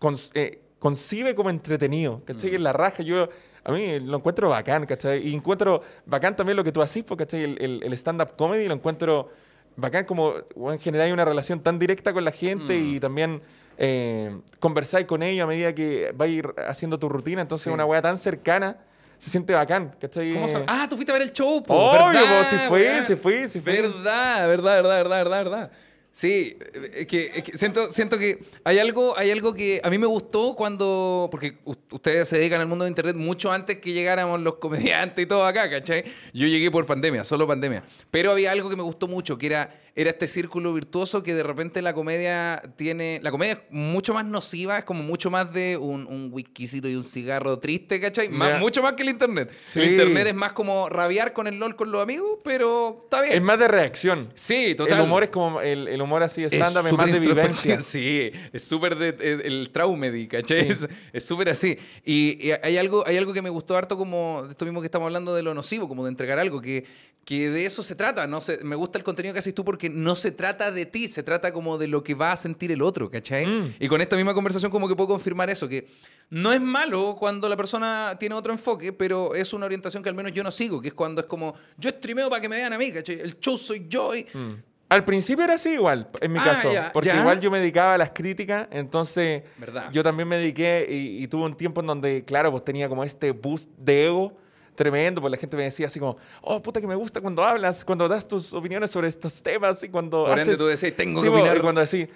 [0.00, 2.50] cons- eh, concibe como entretenido, ¿cachai?
[2.52, 2.54] Mm.
[2.56, 3.28] En la raja, yo
[3.64, 5.26] a mí lo encuentro bacán, ¿cachai?
[5.26, 7.42] Y encuentro bacán también lo que tú haces, porque, ¿cachai?
[7.44, 9.30] El, el- el stand-up comedy lo encuentro
[9.76, 10.34] bacán como,
[10.72, 12.86] en general hay una relación tan directa con la gente Mm.
[12.94, 13.42] y también
[13.78, 17.70] eh, conversáis con ellos a medida que vais haciendo tu rutina, entonces Sí.
[17.70, 18.78] una weá tan cercana
[19.18, 20.32] se siente bacán, ¿cachai?
[20.32, 21.74] ¿Cómo Ah, tú fuiste a ver el show, po.
[21.74, 23.82] Obvio, ¿verdad, po, si fue, si fue, si fue.
[23.82, 25.70] Verdad, verdad, verdad, verdad, verdad, verdad.
[26.16, 30.06] Sí, eh, es que, siento, siento que hay algo, hay algo que a mí me
[30.06, 31.58] gustó cuando, porque
[31.90, 35.44] ustedes se dedican al mundo de internet mucho antes que llegáramos los comediantes y todo
[35.44, 36.04] acá, ¿cachai?
[36.32, 37.84] Yo llegué por pandemia, solo pandemia.
[38.10, 41.42] Pero había algo que me gustó mucho, que era era este círculo virtuoso que de
[41.42, 43.18] repente la comedia tiene.
[43.22, 46.94] La comedia es mucho más nociva, es como mucho más de un, un whiskycito y
[46.96, 48.28] un cigarro triste, ¿cachai?
[48.28, 49.50] Más- mucho más que el internet.
[49.66, 49.80] Sí.
[49.80, 53.32] El internet es más como rabiar con el LOL con los amigos, pero está bien.
[53.36, 54.28] Es más de reacción.
[54.34, 54.98] Sí, total.
[54.98, 57.80] El humor es como el, el humor así Es estándar, es, más de vivencia.
[57.82, 60.64] Sí, es súper de, eh, el traumedy, ¿cachai?
[60.64, 60.68] Sí.
[60.72, 61.78] Es- Es súper así.
[62.04, 64.86] Y, y hay, algo, hay algo que me gustó harto como de esto mismo que
[64.86, 66.84] estamos hablando de lo nocivo, como de entregar algo, que,
[67.26, 68.24] que de eso se trata.
[68.28, 71.08] No se, me gusta el contenido que haces tú porque no se trata de ti,
[71.08, 73.44] se trata como de lo que va a sentir el otro, ¿cachai?
[73.44, 73.74] Mm.
[73.80, 75.88] Y con esta misma conversación como que puedo confirmar eso, que
[76.30, 80.14] no es malo cuando la persona tiene otro enfoque, pero es una orientación que al
[80.14, 82.72] menos yo no sigo, que es cuando es como, yo streameo para que me vean
[82.72, 83.18] a mí, ¿cachai?
[83.18, 84.24] El show soy yo y...
[84.32, 84.62] Mm.
[84.88, 86.72] Al principio era así igual, en mi Ah, caso.
[86.72, 87.18] ya, porque ya.
[87.18, 89.90] igual yo me dedicaba a las críticas, entonces ¿Verdad?
[89.90, 93.02] yo también me dediqué y, y tuve un tiempo en donde, claro, pues tenía como
[93.02, 94.38] este boost de ego
[94.76, 97.84] tremendo, pues la gente me decía así como, oh, puta que me gusta cuando hablas,
[97.84, 100.58] cuando das tus opiniones sobre estos temas y cuando Por ende haces...
[100.58, 101.60] tú decías, tengo Sí, que opinar.
[101.62, 102.08] cuando decís,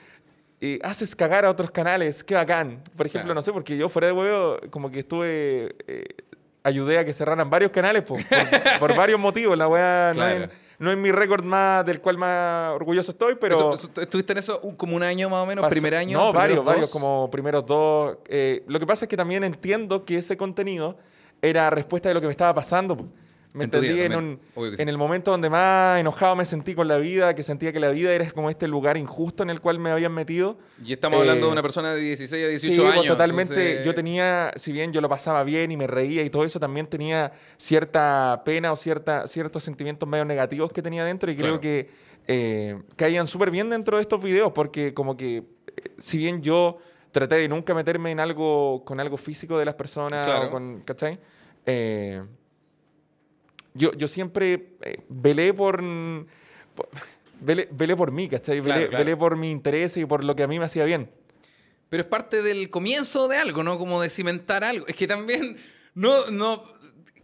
[0.60, 2.82] y haces cagar a otros canales, qué bacán.
[2.96, 3.34] Por ejemplo, Claro.
[3.34, 6.04] no sé, porque yo fuera de huevo, como que estuve, eh,
[6.62, 8.20] ayudé a que cerraran varios canales po, por,
[8.78, 9.56] por varios motivos.
[9.56, 10.44] La weá no, Claro.
[10.44, 13.54] es, no es mi récord más del cual más orgulloso estoy, pero...
[13.56, 15.66] Eso- eso- ¿Estuviste en eso como un año más o menos?
[15.68, 16.18] ¿Primer año?
[16.18, 16.90] No, varios, primeros varios, dos?
[16.90, 18.18] como primeros dos.
[18.28, 20.98] Eh, lo que pasa es que también entiendo que ese contenido
[21.42, 23.08] era respuesta de lo que me estaba pasando.
[23.52, 24.80] Me En vida entendí en, también, un- sí.
[24.80, 27.88] en el momento donde más enojado me sentí con la vida, que sentía que la
[27.88, 30.56] vida era como este lugar injusto en el cual me habían metido.
[30.84, 33.06] Y estamos hablando Eh, de una persona de 16 a 18 sí, pues, años.
[33.08, 33.54] totalmente.
[33.54, 36.60] entonces- Yo tenía, si bien yo lo pasaba bien y me reía y todo eso,
[36.60, 41.46] también tenía cierta pena o cierta, ciertos sentimientos medio negativos que tenía dentro y creo
[41.58, 41.60] Claro.
[41.60, 41.90] que
[42.28, 45.44] eh, caían súper bien dentro de estos videos porque como que, eh,
[45.98, 46.78] si bien yo
[47.12, 50.48] traté de nunca meterme en algo con algo físico de las personas, Claro.
[50.48, 51.18] o con, ¿cachai?
[51.66, 52.22] Eh,
[53.74, 55.82] yo, yo siempre eh, velé por...
[56.74, 56.88] por-
[57.40, 58.60] velé, velé por mí, ¿cachai?
[58.60, 59.04] Claro, velé, claro.
[59.04, 61.10] velé por mi interés y por lo que a mí me hacía bien.
[61.88, 63.78] Pero es parte del comienzo de algo, ¿no?
[63.78, 64.86] Como de cimentar algo.
[64.86, 65.56] Es que también
[65.94, 66.62] no, no,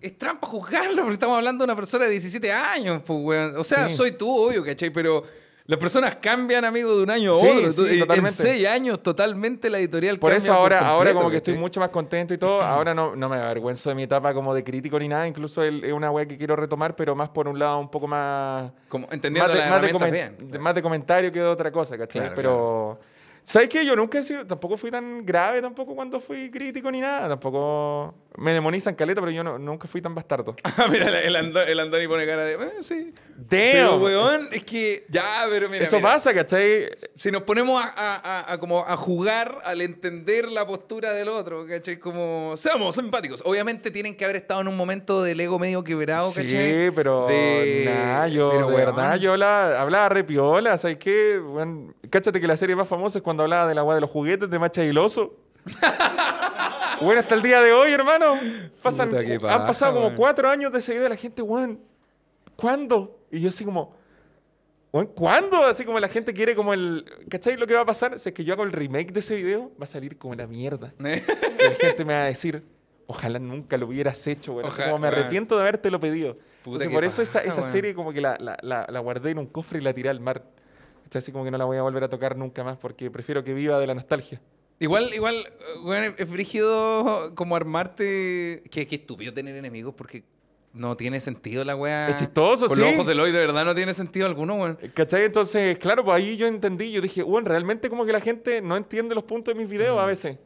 [0.01, 3.57] es trampa juzgarlo, porque estamos hablando de una persona de 17 años, pues, weón.
[3.57, 3.97] O sea, Sí.
[3.97, 4.91] soy tú, obvio, ¿cachai?
[4.91, 5.23] Pero
[5.69, 7.73] las personas cambian, amigo, de un año a Sí, otro.
[7.87, 11.37] sí, en seis años, totalmente la editorial Por cambia eso ahora, ahora completo, como que
[11.39, 12.63] estoy mucho más contento y todo.
[12.63, 15.27] Ahora no, no me avergüenzo de mi etapa como de crítico ni nada.
[15.27, 18.71] Incluso es una wea que quiero retomar, pero más por un lado un poco más...
[18.89, 20.37] Como entendiendo más, de, las más de bien.
[20.51, 22.21] de- más de comentario que de otra cosa, ¿cachai?
[22.23, 23.01] Claro, pero...
[23.49, 23.87] ¿Sabes qué?
[23.87, 24.45] Yo nunca he sido...
[24.45, 27.29] Tampoco fui tan grave tampoco cuando fui crítico ni nada.
[27.29, 28.13] Tampoco...
[28.39, 30.57] Me demonizan caleta, pero yo no- nunca fui tan bastardo.
[30.79, 33.15] Ah, mira, el, Ando- el Andoni pone cara de, eh, sí.
[33.37, 33.49] ¡Damn!
[33.49, 36.09] Pero, weón, es que, ya, pero mira, Eso mira.
[36.11, 36.89] pasa, ¿cachai?
[37.17, 41.29] si nos ponemos a, a- a- a como a jugar al entender la postura del
[41.29, 41.99] otro, ¿cachai?
[41.99, 43.43] Como, seamos empáticos.
[43.47, 46.49] Obviamente tienen que haber estado en un momento del ego medio quebrado, ¿cachai?
[46.89, 48.97] Sí, pero De- nah, yo, pero, de weón.
[48.97, 51.39] verdad, yo hablaba, hablaba re piola, ¿sabes qué?
[51.39, 54.11] Bueno, cáchate que la serie más famosa es cuando hablaba de la weá de los
[54.11, 55.37] juguetes de Macha Hiloso.
[57.01, 58.39] bueno, hasta el día de hoy, hermano.
[58.83, 60.17] Pasan, Puta, qué han paja, pasado como weón.
[60.17, 61.81] cuatro años de ese video, la gente, weón,
[62.57, 63.19] ¿cuándo?
[63.31, 63.95] Y yo así como,
[64.93, 65.65] weón, ¿cuándo?
[65.65, 67.05] Así como la gente quiere como el...
[67.29, 68.19] ¿Cachai lo que va a pasar?
[68.19, 70.47] Si es que yo hago el remake de ese video, va a salir como la
[70.47, 70.93] mierda.
[71.59, 72.63] Y la gente me va a decir,
[73.07, 74.67] ojalá nunca lo hubieras hecho, güey.
[74.67, 75.21] Así Ojalá, como me weón.
[75.21, 76.35] arrepiento de haberte lo pedido.
[76.35, 77.73] Puta, Entonces, qué por eso esa, paja, esa weón.
[77.73, 80.21] serie como que la, la, la, la guardé en un cofre y la tiré al
[80.21, 80.43] mar.
[81.07, 81.21] ¿Cachai?
[81.21, 83.55] Así como que no la voy a volver a tocar nunca más porque prefiero que
[83.55, 84.41] viva de la nostalgia.
[84.81, 85.37] Igual, igual,
[85.85, 88.63] weón, es- brígido como armarte.
[88.71, 90.25] Qué, qué estúpido tener enemigos porque
[90.73, 92.09] no tiene sentido la weá.
[92.11, 92.83] Es chistoso, Con sí.
[92.83, 94.79] los ojos de Lloyd, de verdad no tiene sentido alguno, weón.
[94.95, 95.25] ¿Cachai?
[95.25, 96.91] Entonces, claro, pues ahí yo entendí.
[96.93, 99.99] Yo dije, bueno, realmente como que la gente no entiende los puntos de mis videos
[99.99, 100.37] a veces.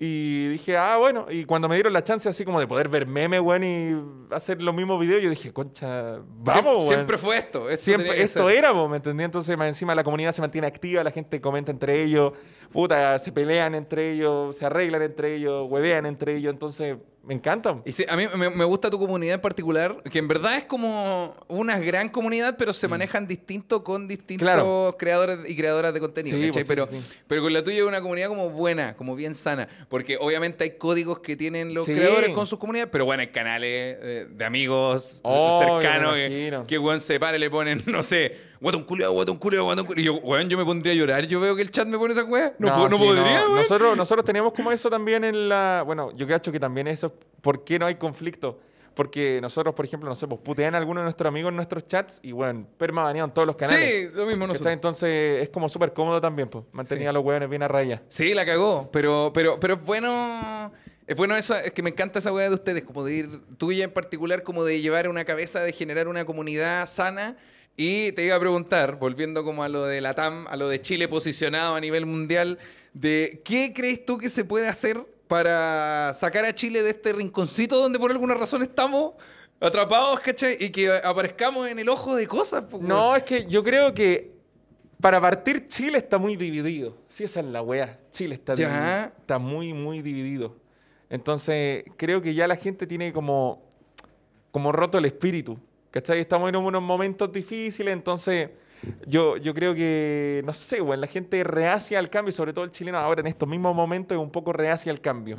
[0.00, 1.26] Y dije, ah, bueno.
[1.28, 4.62] Y cuando me dieron la chance así como de poder ver memes, weón, y hacer
[4.62, 6.86] los mismos videos, yo dije, concha, vamos, siempre, weón.
[6.86, 7.68] siempre fue esto.
[7.68, 8.58] esto Siempre, que esto ser.
[8.58, 9.24] era, po, ¿me entendí?
[9.24, 12.32] Entonces, más encima la comunidad se mantiene activa, la gente comenta entre ellos,
[12.72, 17.82] puta, se pelean entre ellos, se arreglan entre ellos, huevean entre ellos, entonces, me encanta.
[17.84, 20.64] Y sí, a mí me, me gusta tu comunidad en particular, que en verdad es
[20.64, 24.50] como una gran comunidad, pero se manejan distinto con distintos Mm.
[24.50, 24.96] Claro.
[24.98, 26.38] creadores y creadoras de contenido.
[26.38, 26.72] Pues, sí,
[27.26, 30.70] pero, con la tuya es una comunidad como buena, como bien sana, porque obviamente hay
[30.78, 35.20] códigos que tienen los creadores con sus comunidades, pero bueno, hay canales eh, de amigos
[35.22, 39.64] cercanos que, que weón se para y le ponen, no sé, guatón culiao, guatón culiao,
[39.64, 40.02] guatón culiao.
[40.02, 42.12] Y yo, weón, yo me pondría a llorar, yo veo que el chat me pone
[42.12, 42.54] esa weá.
[42.58, 43.54] No, no sí, podría, weón.
[43.56, 45.82] Nosotros, nosotros teníamos como eso también en la...
[45.84, 48.58] Bueno, yo cacho que también eso, ¿por qué no hay conflicto?
[48.94, 51.86] Porque nosotros, por ejemplo, no sé, pues putean a algunos de nuestros amigos en nuestros
[51.86, 54.10] chats y, bueno, perma todos los canales.
[54.10, 54.48] Sí, lo mismo ¿Cachai?
[54.48, 54.72] nosotros.
[54.72, 57.08] Entonces, es como súper cómodo también, pues, mantenía Sí.
[57.08, 58.02] a los hueones bien a raya.
[58.08, 60.72] Sí, la cagó, pero, pero, pero es bueno.
[61.06, 63.84] Es bueno eso, es que me encanta esa weá de ustedes, como de ir, tuya
[63.84, 67.36] en particular, como de llevar una cabeza, de generar una comunidad sana
[67.80, 70.82] Y te iba a preguntar, volviendo como a lo de la TAM, a lo de
[70.82, 72.58] Chile posicionado a nivel mundial,
[72.92, 77.76] de qué crees tú que se puede hacer para sacar a Chile de este rinconcito
[77.80, 79.12] donde por alguna razón estamos
[79.60, 80.56] atrapados, ¿cachai?
[80.58, 82.64] Y que aparezcamos en el ojo de cosas.
[82.68, 84.32] pues, No, es que yo creo que
[85.00, 86.96] para partir Chile está muy dividido.
[87.08, 88.00] Sí, esa es la weá.
[88.10, 88.68] Chile está, Ya.
[88.70, 89.12] dividido.
[89.20, 90.56] está muy, muy dividido.
[91.10, 93.62] Entonces, creo que ya la gente tiene como,
[94.50, 95.60] como roto el espíritu.
[95.90, 96.20] ¿Cachai?
[96.20, 98.50] Estamos en unos momentos difíciles, entonces
[99.06, 102.70] yo, yo creo que, no sé, weón, la gente reacia al cambio, sobre todo el
[102.70, 105.38] chileno ahora en estos mismos momentos es un poco reacia al cambio.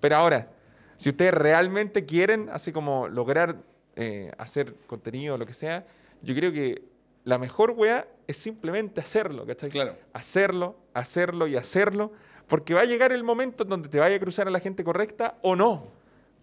[0.00, 0.48] Pero ahora,
[0.96, 3.56] si ustedes realmente quieren, así como lograr
[3.96, 5.84] eh, hacer contenido o lo que sea,
[6.22, 6.82] yo creo que
[7.24, 9.68] la mejor weá es simplemente hacerlo, ¿cachai?
[9.68, 9.96] Claro.
[10.14, 12.12] Hacerlo, hacerlo y hacerlo,
[12.46, 14.82] porque va a llegar el momento en donde te vaya a cruzar a la gente
[14.82, 15.88] correcta o no,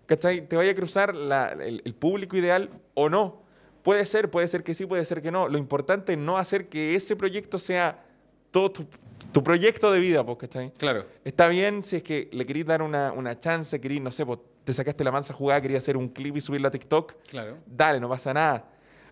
[0.06, 0.48] ¿cachai?
[0.48, 3.47] Te vaya a cruzar la- el, el público ideal o no.
[3.88, 5.48] Puede ser, puede ser que sí, puede ser que no.
[5.48, 8.04] Lo importante es no hacer que ese proyecto sea
[8.52, 8.86] todo tu,
[9.32, 10.74] tu proyecto de vida, pues, ¿cachai?
[10.74, 11.06] Claro.
[11.24, 14.40] Está bien si es que le querís dar una, una chance, querís, no sé, pues,
[14.66, 17.60] te sacaste la mansa jugada, querías hacer un clip y subirlo a TikTok, Claro.
[17.66, 18.66] dale, no pasa nada.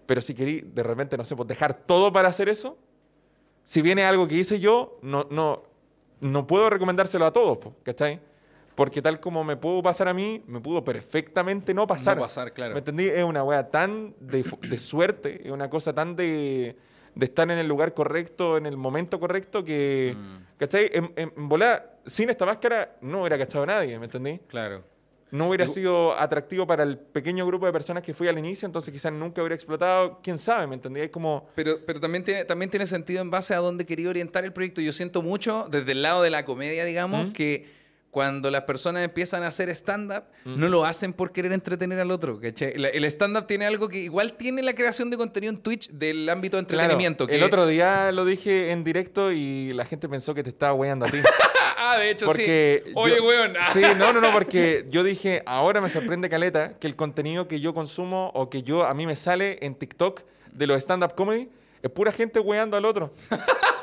[0.06, 2.78] Pero si querís, de repente, no sé, pues dejar todo para hacer eso,
[3.64, 5.64] si viene algo que hice yo, no, no,
[6.20, 8.20] no puedo recomendárselo a todos, po, ¿cachai?
[8.76, 12.18] Porque tal como me pudo pasar a mí, me pudo perfectamente no pasar.
[12.18, 12.74] No pasar, claro.
[12.74, 13.06] ¿Me entendí?
[13.08, 16.76] Es una wea tan de, de suerte, es una cosa tan de,
[17.16, 20.58] de estar en el lugar correcto, en el momento correcto, que, Mm.
[20.58, 20.90] ¿cachai?
[20.94, 24.40] En, en, volada, sin esta máscara no hubiera cachado a nadie, ¿me entendí?
[24.48, 24.84] Claro.
[25.32, 28.94] No hubiera sido atractivo para el pequeño grupo de personas que fui al inicio, entonces
[28.94, 31.02] quizás nunca hubiera explotado, quién sabe, ¿me entendí?
[31.02, 31.48] Es como...
[31.56, 34.82] Pero, pero también, tiene, también tiene sentido en base a dónde quería orientar el proyecto.
[34.82, 37.32] Yo siento mucho, desde el lado de la comedia, digamos, ¿Mm?
[37.34, 37.85] que
[38.16, 42.40] cuando las personas empiezan a hacer stand-up, no lo hacen por querer entretener al otro.
[42.42, 46.56] El stand-up tiene algo que igual tiene la creación de contenido en Twitch del ámbito
[46.56, 47.28] de Claro, entretenimiento.
[47.28, 50.74] que- El otro día lo dije en directo y la gente pensó que te estaba
[50.74, 51.18] weyando a ti.
[51.78, 52.92] Ah, de hecho, Porque sí.
[52.96, 53.54] Oye, yo- weón.
[53.74, 57.60] Sí, no, no, no, porque yo dije, ahora me sorprende Caleta que el contenido que
[57.60, 60.22] yo consumo o que yo a mí me sale en TikTok
[60.54, 61.50] de los stand-up comedy
[61.84, 63.14] es pura gente weando al otro.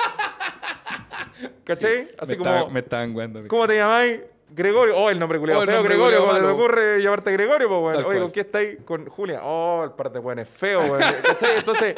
[1.65, 2.09] ¿Cachai?
[2.19, 3.47] Así me como, estaba- me estaban weando.
[3.49, 4.21] ¿cómo te llamáis?
[4.55, 4.95] Gregorio.
[4.99, 6.27] Oh, el nombre culiado Oh, feo, Gregorio.
[6.27, 7.97] ¿Cómo te ocurre llamarte Gregorio, pues?
[7.97, 8.21] Tal Oye, cual.
[8.21, 8.79] ¿con quién estáis?
[8.85, 9.41] Con Julia.
[9.43, 11.01] Oh, el par de weones feo, weón.
[11.23, 11.57] ¿Cachai?
[11.57, 11.95] Entonces,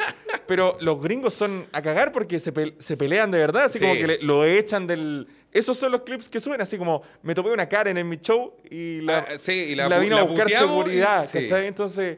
[0.47, 3.83] pero los gringos son a cagar porque se, pel- se pelean de verdad, así Sí.
[3.85, 5.27] como que le- lo echan del...
[5.51, 8.53] Esos son los clips que suben, así como me topé una Karen en mi show
[8.69, 11.41] y la, Ah, sí, y la la vino la a buscar y- seguridad, sí.
[11.41, 11.67] ¿cachai?
[11.67, 12.17] Entonces,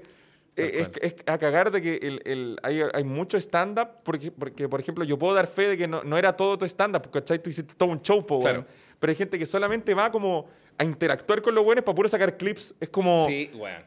[0.58, 1.00] es, cual.
[1.02, 5.04] es a cagar de que el, el- hay, hay mucho stand-up, porque, porque, por ejemplo,
[5.06, 7.42] yo puedo dar fe de que no, no era todo tu stand-up, ¿cachai?
[7.42, 8.60] Tú hiciste todo un show, po, Claro.
[8.62, 8.68] weón.
[9.00, 10.48] Pero hay gente que solamente va como
[10.80, 12.74] a interactuar con los buenos para puro sacar clips.
[12.80, 13.28] Es como...
[13.28, 13.84] Sí, weón.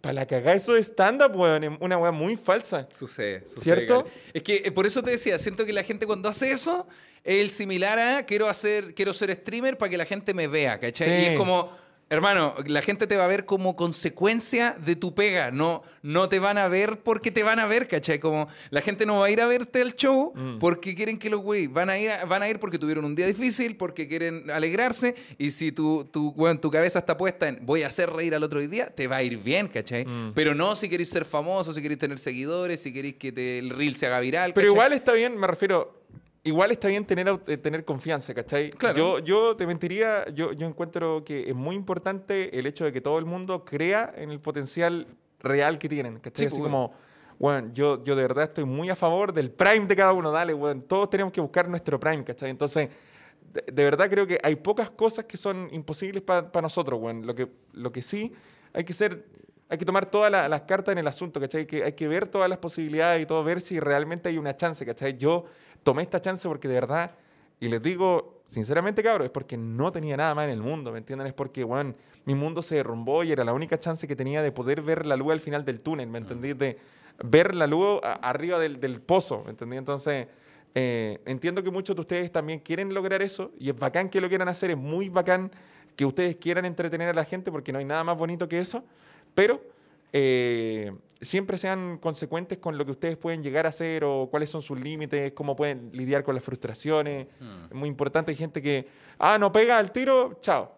[0.00, 2.88] para la cagada eso de stand-up, weón, es una weá muy falsa.
[2.92, 3.62] Sucede, sucede.
[3.62, 4.02] ¿Cierto?
[4.04, 4.12] Gal.
[4.32, 6.86] Es que eh, por eso te decía, siento que la gente cuando hace eso
[7.24, 10.78] es el similar a quiero hacer, quiero ser streamer para que la gente me vea,
[10.78, 11.08] ¿cachai?
[11.08, 11.22] Sí.
[11.22, 11.70] Y es como,
[12.10, 16.38] hermano, la gente te va a ver como consecuencia de tu pega, no, no te
[16.38, 18.20] van a ver porque te van a ver, ¿cachai?
[18.20, 20.58] Como la gente no va a ir a verte al show Mm.
[20.58, 23.14] porque quieren que los güey, van a ir a- van a ir porque tuvieron un
[23.14, 27.64] día difícil, porque quieren alegrarse y si tu, tu, weón, tu cabeza está puesta en
[27.64, 30.04] voy a hacer reír al otro día, te va a ir bien, ¿cachai?
[30.04, 30.32] Mm.
[30.34, 33.70] Pero no si queréis ser famoso, si queréis tener seguidores, si queréis que te- el
[33.70, 34.52] reel se haga viral.
[34.54, 36.02] Pero igual está bien, me refiero,
[36.44, 38.70] igual está bien tener, eh, tener confianza, ¿cachai?
[38.70, 38.96] Claro.
[38.96, 43.00] Yo, yo te mentiría, yo, yo encuentro que es muy importante el hecho de que
[43.00, 45.06] todo el mundo crea en el potencial
[45.40, 46.44] real que tienen, ¿cachai?
[46.44, 46.92] Sí, Así pues, como,
[47.38, 50.54] bueno, yo, yo de verdad estoy muy a favor del prime de cada uno, dale,
[50.54, 52.50] weón, todos tenemos que buscar nuestro prime, ¿cachai?
[52.50, 52.88] Entonces,
[53.52, 57.26] de, de verdad creo que hay pocas cosas que son imposibles para nosotros, weón.
[57.26, 58.32] Lo que, lo que sí
[58.72, 59.24] hay que ser,
[59.68, 61.66] hay que tomar todas la- las cartas en el asunto, ¿cachai?
[61.66, 64.84] Que, hay que ver todas las posibilidades y todo, ver si realmente hay una chance,
[64.84, 65.16] ¿cachai?
[65.16, 65.44] Yo
[65.84, 67.12] tomé esta chance porque de verdad,
[67.60, 70.98] y les digo sinceramente, cabros, es porque no tenía nada más en el mundo, ¿me
[70.98, 71.28] entienden?
[71.28, 74.50] Es porque, weón, mi mundo se derrumbó y era la única chance que tenía de
[74.50, 76.52] poder ver la luz al final del túnel, ¿me entendí?
[76.52, 76.78] De
[77.22, 79.76] ver la luz arriba del, del pozo, ¿me entendí?
[79.76, 80.26] Entonces...
[80.76, 84.28] Eh, entiendo que muchos de ustedes también quieren lograr eso y es bacán que lo
[84.28, 85.52] quieran hacer, es muy bacán
[85.94, 88.82] que ustedes quieran entretener a la gente porque no hay nada más bonito que eso,
[89.34, 89.62] pero
[90.16, 94.62] eh, siempre sean consecuentes con lo que ustedes pueden llegar a hacer o cuáles son
[94.62, 97.26] sus límites, cómo pueden lidiar con las frustraciones.
[97.40, 98.86] Mm, Es muy importante, hay gente que,
[99.18, 100.70] ah, no pega al tiro, chao.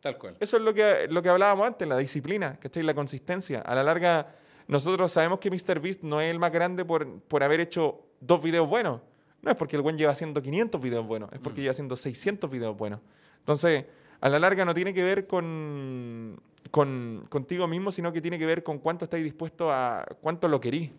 [0.00, 0.36] tal cual.
[0.38, 2.84] Eso es lo que, lo que hablábamos antes, la disciplina, ¿cachai?
[2.84, 3.60] La consistencia.
[3.62, 4.28] A la larga,
[4.68, 8.68] nosotros sabemos que MrBeast no es el más grande por, por haber hecho dos videos
[8.68, 9.00] buenos.
[9.42, 11.62] No es porque el buen lleva haciendo 500 videos buenos, es porque Mm.
[11.62, 13.00] lleva haciendo 600 videos buenos.
[13.40, 13.84] Entonces,
[14.20, 16.40] a la larga no tiene que ver con,
[16.76, 20.60] con contigo mismo, sino que tiene que ver con cuánto estáis dispuesto a, cuánto lo
[20.60, 20.90] querís.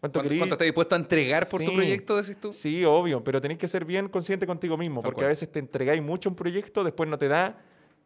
[0.00, 2.54] ¿Cuánto, ¿Cuánto, cuánto estás dispuesto a entregar por tu proyecto, decís tú?
[2.54, 6.00] Sí, obvio, pero tenés que ser bien consciente contigo mismo, porque a veces te entregáis
[6.00, 7.58] mucho a un proyecto, después no te da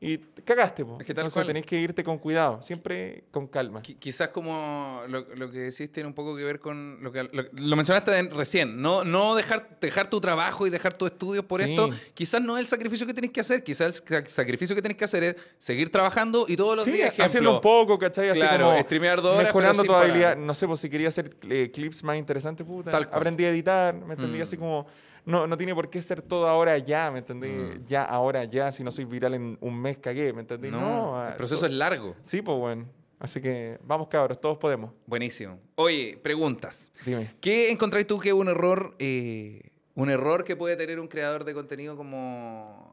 [0.05, 0.85] y te cagaste.
[0.85, 0.99] po.
[0.99, 1.47] Es que tal Entonces cual.
[1.47, 3.81] tenés que irte con cuidado, siempre con calma.
[3.83, 7.23] Qui- Quizás como lo, lo que decís tiene un poco que ver con lo que
[7.23, 11.45] lo, lo mencionaste en- recién, no, no dejar, dejar tu trabajo y dejar tus estudios
[11.45, 11.71] por Sí.
[11.71, 14.83] esto, quizás no es el sacrificio que tenés que hacer, quizás el sac- sacrificio que
[14.83, 17.97] tenés que hacer es seguir trabajando y todos los Sí, días, ejemplo, haciendo un poco,
[17.97, 18.29] ¿cachai?
[18.31, 20.37] Así Claro, como streamear dos horas, Mejorando tu habilidad.
[20.37, 22.91] No sé, pues si quería hacer eh, clips más interesantes, puta.
[22.91, 23.17] Tal cual.
[23.19, 24.41] Aprendí a editar, ¿me entendí?
[24.41, 24.43] Mm.
[24.43, 24.87] Así como,
[25.25, 27.49] no, no tiene por qué ser todo ahora ya, ¿me entendí?
[27.49, 27.85] Mm.
[27.87, 30.71] Ya, ahora ya, si no soy viral en un mes, cagué, ¿me entendí?
[30.71, 32.17] no, ah, el proceso to- es largo.
[32.23, 32.87] Sí, pues bueno.
[33.19, 34.91] Así que vamos, cabros, todos podemos.
[35.07, 35.57] Buenísimo.
[35.77, 36.91] Oye, preguntas.
[37.07, 37.31] Dime.
[37.41, 41.45] ¿Qué encontráis tú que es un error, eh, un error que puede tener un creador
[41.45, 42.92] de contenido como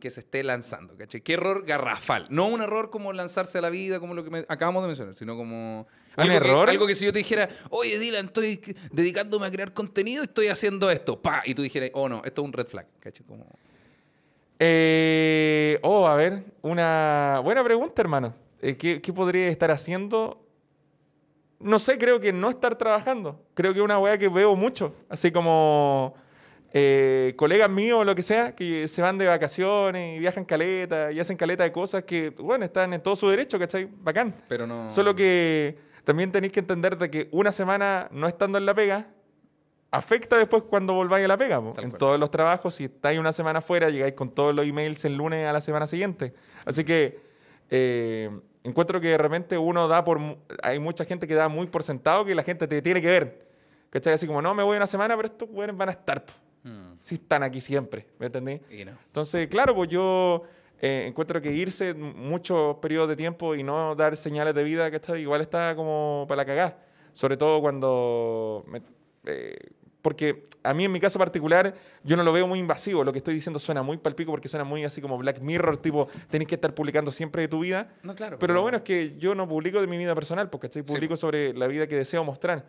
[0.00, 0.96] que se esté lanzando?
[0.96, 1.20] ¿cachai?
[1.20, 2.26] ¿Qué error garrafal?
[2.30, 5.14] No un error como lanzarse a la vida, como lo que me- acabamos de mencionar,
[5.14, 5.86] sino como...
[6.16, 6.70] ¿Un algo que- error?
[6.70, 8.60] algo que si yo te dijera, oye Dylan, estoy
[8.90, 12.44] dedicándome a crear contenido estoy haciendo esto, pa, y tú dijeras, oh no, esto es
[12.46, 13.24] un red flag, ¿cachai?
[13.26, 13.46] Como...
[14.58, 18.34] Eh, oh, a ver, una buena pregunta, hermano.
[18.60, 20.44] Eh, ¿qué, qué podría estar haciendo?
[21.60, 23.40] No sé, creo que no estar trabajando.
[23.54, 24.94] Creo que es una weá que veo mucho.
[25.08, 26.14] Así como
[26.72, 31.10] eh, colegas míos o lo que sea, que se van de vacaciones y viajan caleta
[31.12, 33.88] y hacen caleta de cosas que, bueno, están en todo su derecho, ¿cachai?
[33.90, 34.34] Bacán.
[34.48, 34.90] Pero no...
[34.90, 39.08] Solo que también tenéis que entender de que una semana no estando en la pega
[39.90, 41.60] afecta después cuando volváis a la pega.
[41.60, 41.68] po.
[41.78, 41.98] En cual.
[41.98, 45.46] todos los trabajos, si estáis una semana fuera, llegáis con todos los emails el lunes
[45.46, 46.34] a la semana siguiente.
[46.66, 47.20] Así que
[47.70, 48.30] eh,
[48.62, 50.20] encuentro que de repente uno da por...
[50.62, 53.48] Hay mucha gente que da muy por sentado que la gente te tiene que ver.
[53.88, 54.12] ¿Cachai?
[54.12, 56.26] Así como, no, me voy una semana, pero estos weones van a estar.
[56.26, 56.34] po.
[56.64, 58.60] Mm, Si están aquí siempre, ¿me entendí?
[58.70, 58.92] y no.
[59.06, 60.42] Entonces, claro, pues yo
[60.80, 65.20] eh, encuentro que irse muchos periodos de tiempo y no dar señales de vida, ¿cachai?
[65.22, 66.78] Igual está como para la cagada.
[67.12, 68.64] Sobre todo cuando...
[68.68, 68.82] me-
[69.26, 69.56] eh,
[70.00, 73.02] porque a mí en mi caso particular yo no lo veo muy invasivo.
[73.02, 76.06] Lo que estoy diciendo suena muy palpico porque suena muy así como Black Mirror, tipo,
[76.30, 77.92] tenés que estar publicando siempre de tu vida.
[78.04, 78.38] No, claro.
[78.38, 80.82] Pero lo bueno es que yo no publico de mi vida personal, porque ¿cachai?
[80.84, 82.64] publico sobre la vida que deseo mostrar.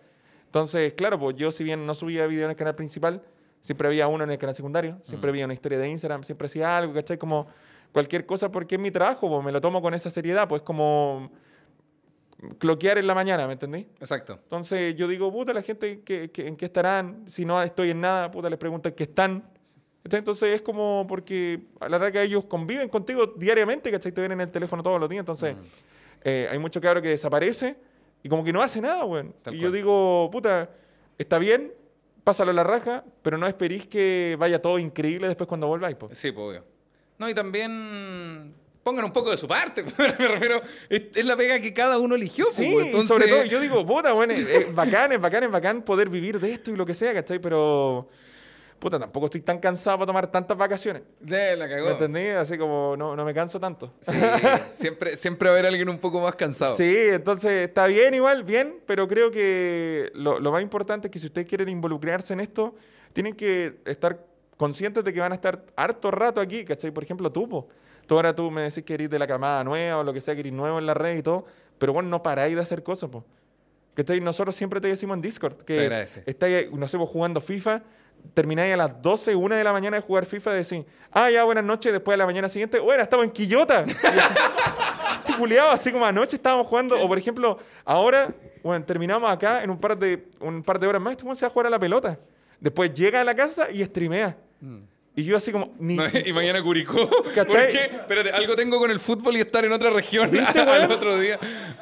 [0.46, 3.22] Entonces, claro, pues yo si bien no subía video en el canal principal,
[3.62, 5.34] siempre había uno en el canal secundario, siempre Mm.
[5.34, 7.18] había una historia de Instagram, siempre hacía algo, ¿cachai?
[7.18, 7.48] Como
[7.92, 11.32] cualquier cosa porque es mi trabajo, pues me lo tomo con esa seriedad, pues como
[12.58, 13.86] cloquear en la mañana, ¿me entendí?
[14.00, 14.40] Exacto.
[14.44, 18.00] Entonces yo digo, puta, la gente que, que- en qué estarán, si no estoy en
[18.00, 19.44] nada, puta, les pregunto en qué están.
[20.06, 24.14] Entonces es como porque a la verdad que ellos conviven contigo diariamente, ¿cachai?
[24.14, 25.60] Te ven en el teléfono todos los días, entonces Mm.
[26.24, 27.76] eh, hay mucho cabro que desaparece
[28.24, 29.02] y como que no hace nada.
[29.02, 29.60] Tal Y cual.
[29.60, 30.70] yo digo, puta,
[31.18, 31.74] está bien,
[32.30, 36.08] pásalo a la raja, pero no esperís que vaya todo increíble después cuando volváis, po.
[36.14, 36.64] Sí, pues obvio.
[37.18, 38.54] No, y también
[38.84, 39.84] pongan un poco de su parte.
[40.20, 42.46] Me refiero, es, es la pega que cada uno eligió.
[42.46, 45.52] Sí, pues, entonces- sobre todo, yo digo, puta, bueno, es, es bacán, es bacán, es
[45.52, 47.40] bacán poder vivir de esto y lo que sea, ¿cachai?
[47.40, 48.08] Pero,
[48.80, 51.04] puta, tampoco estoy tan cansado para tomar tantas vacaciones.
[51.20, 51.90] De la ¿Me cagó.
[51.90, 52.28] entendí?
[52.30, 53.94] Así como no, no me canso tanto.
[54.00, 54.12] Sí,
[54.72, 56.76] siempre, siempre va a haber alguien un poco más cansado.
[56.76, 61.20] Sí, entonces está bien igual, bien, pero creo que lo, lo más importante es que
[61.20, 62.76] si ustedes quieren involucrarse en esto,
[63.14, 64.26] tienen que estar
[64.58, 66.92] conscientes de que van a estar harto rato aquí, ¿cachai?
[66.92, 67.68] Por ejemplo, tú, po.
[68.08, 70.34] Tú ahora tú me decís que eres de la camada nueva o lo que sea,
[70.34, 71.46] que eres nuevo en la red y todo,
[71.78, 73.24] pero bueno, no paráis de hacer cosas, po.
[73.94, 74.22] ¿Cachai?
[74.22, 76.24] Nosotros siempre te decimos en Discord que Se agradece.
[76.26, 77.82] estáis, no sé, vos jugando FIFA,
[78.34, 81.44] termináis a las 12, 1 de la mañana de jugar FIFA y decís, ah, ya,
[81.44, 83.80] buenas noches, después de la mañana siguiente, bueno, estamos en Quillota.
[85.20, 88.34] Así, este culiao, así como anoche estábamos jugando, o por ejemplo, ahora,
[88.64, 91.48] bueno, terminamos acá en un par de, un par de horas más, este se va
[91.48, 92.18] a jugar a la pelota.
[92.60, 94.38] Después llega a la casa y streamea.
[94.62, 94.80] Mm.
[95.20, 95.98] Y yo así como, ni...
[96.26, 97.10] Y mañana Curicó.
[97.36, 97.66] ¿Cachai?
[97.66, 97.84] ¿Por qué?
[97.94, 101.38] Espérate, algo tengo con el fútbol y estar en otra región ¿Viste, al otro día.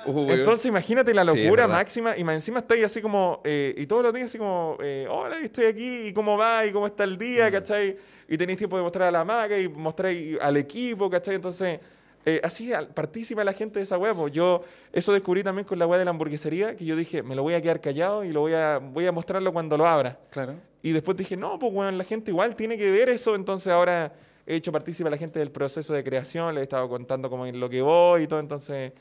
[0.08, 0.32] Uh.
[0.32, 4.12] Entonces imagínate la locura máxima y más encima estáis así como, eh, y todos los
[4.12, 7.50] días así como, eh, hola, estoy aquí, y cómo va, y cómo está el día,
[7.50, 7.52] Mm.
[7.52, 7.98] ¿cachai?
[8.28, 10.12] Y tenéis tiempo de mostrar a la maga y mostrar
[10.42, 11.36] al equipo, ¿cachai?
[11.36, 11.80] Entonces,
[12.26, 14.32] eh, así participa la gente de esa web.
[14.32, 17.44] Yo eso descubrí también con la web de la hamburguesería, que yo dije, me lo
[17.44, 20.18] voy a quedar callado y lo voy a, voy a mostrarlo cuando lo abra.
[20.32, 20.56] Claro.
[20.88, 24.14] Y después dije, no, pues bueno, la gente igual tiene que ver eso, entonces ahora
[24.46, 27.46] he hecho partícipe a la gente del proceso de creación, le he estado contando como
[27.46, 28.94] en lo que voy y todo, entonces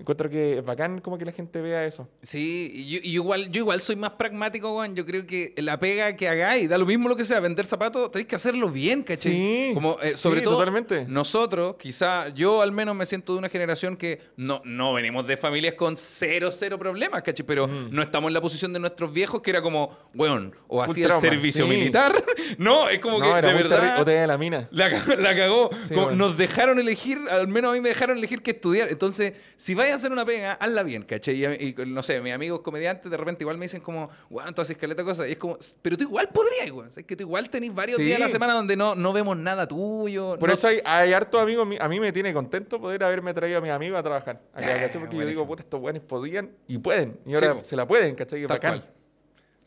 [0.00, 2.08] encuentro que es bacán como que la gente vea eso.
[2.22, 4.94] Sí, y yo, y yo igual, yo igual soy más pragmático, Juan.
[4.96, 8.10] Yo creo que la pega que hagáis, da lo mismo lo que sea, vender zapatos,
[8.10, 9.32] tenéis que hacerlo bien, ¿cachai?
[9.32, 11.04] Sí, Como, eh, sobre sí, todo, totalmente.
[11.08, 15.36] nosotros, quizá, yo al menos me siento de una generación que no, no venimos de
[15.36, 17.44] familias con cero, cero problemas, ¿cachai?
[17.46, 20.90] Pero no estamos en la posición de nuestros viejos, que era como, weón, o Mm.
[20.90, 21.70] Hacía el servicio sí.
[21.70, 22.12] militar.
[22.58, 24.00] no, es como no, que de verdad.
[24.00, 24.66] o te la mina.
[24.72, 25.70] La, ca- la cagó.
[25.86, 26.26] Sí, Como bueno.
[26.28, 28.88] Nos dejaron elegir, al menos a mí me dejaron elegir qué estudiar.
[28.88, 31.44] Entonces, si vais a hacer una pega, hazla bien, ¿cachai?
[31.44, 34.08] Y, y, no sé, mis amigos comediantes de repente igual me dicen como,
[34.54, 35.28] tú haces caleta de cosas.
[35.28, 36.88] Y es como, pero tú igual podrías, weón.
[36.88, 38.04] Es que tú igual tenés varios Sí.
[38.04, 40.36] días a la semana donde no, no vemos nada tuyo.
[40.38, 43.32] Por no- eso hay, hay hartos amigos, mi- a mí me tiene contento poder haberme
[43.34, 44.40] traído a mis amigos a trabajar.
[44.54, 45.00] Acá, Ah, ¿cachai?
[45.00, 47.18] Porque yo digo, puta, estos buenos podían y pueden.
[47.26, 48.40] Y ahora se la pueden, ¿cachai?
[48.46, 48.78] Tal Bacán.
[48.80, 48.90] cual.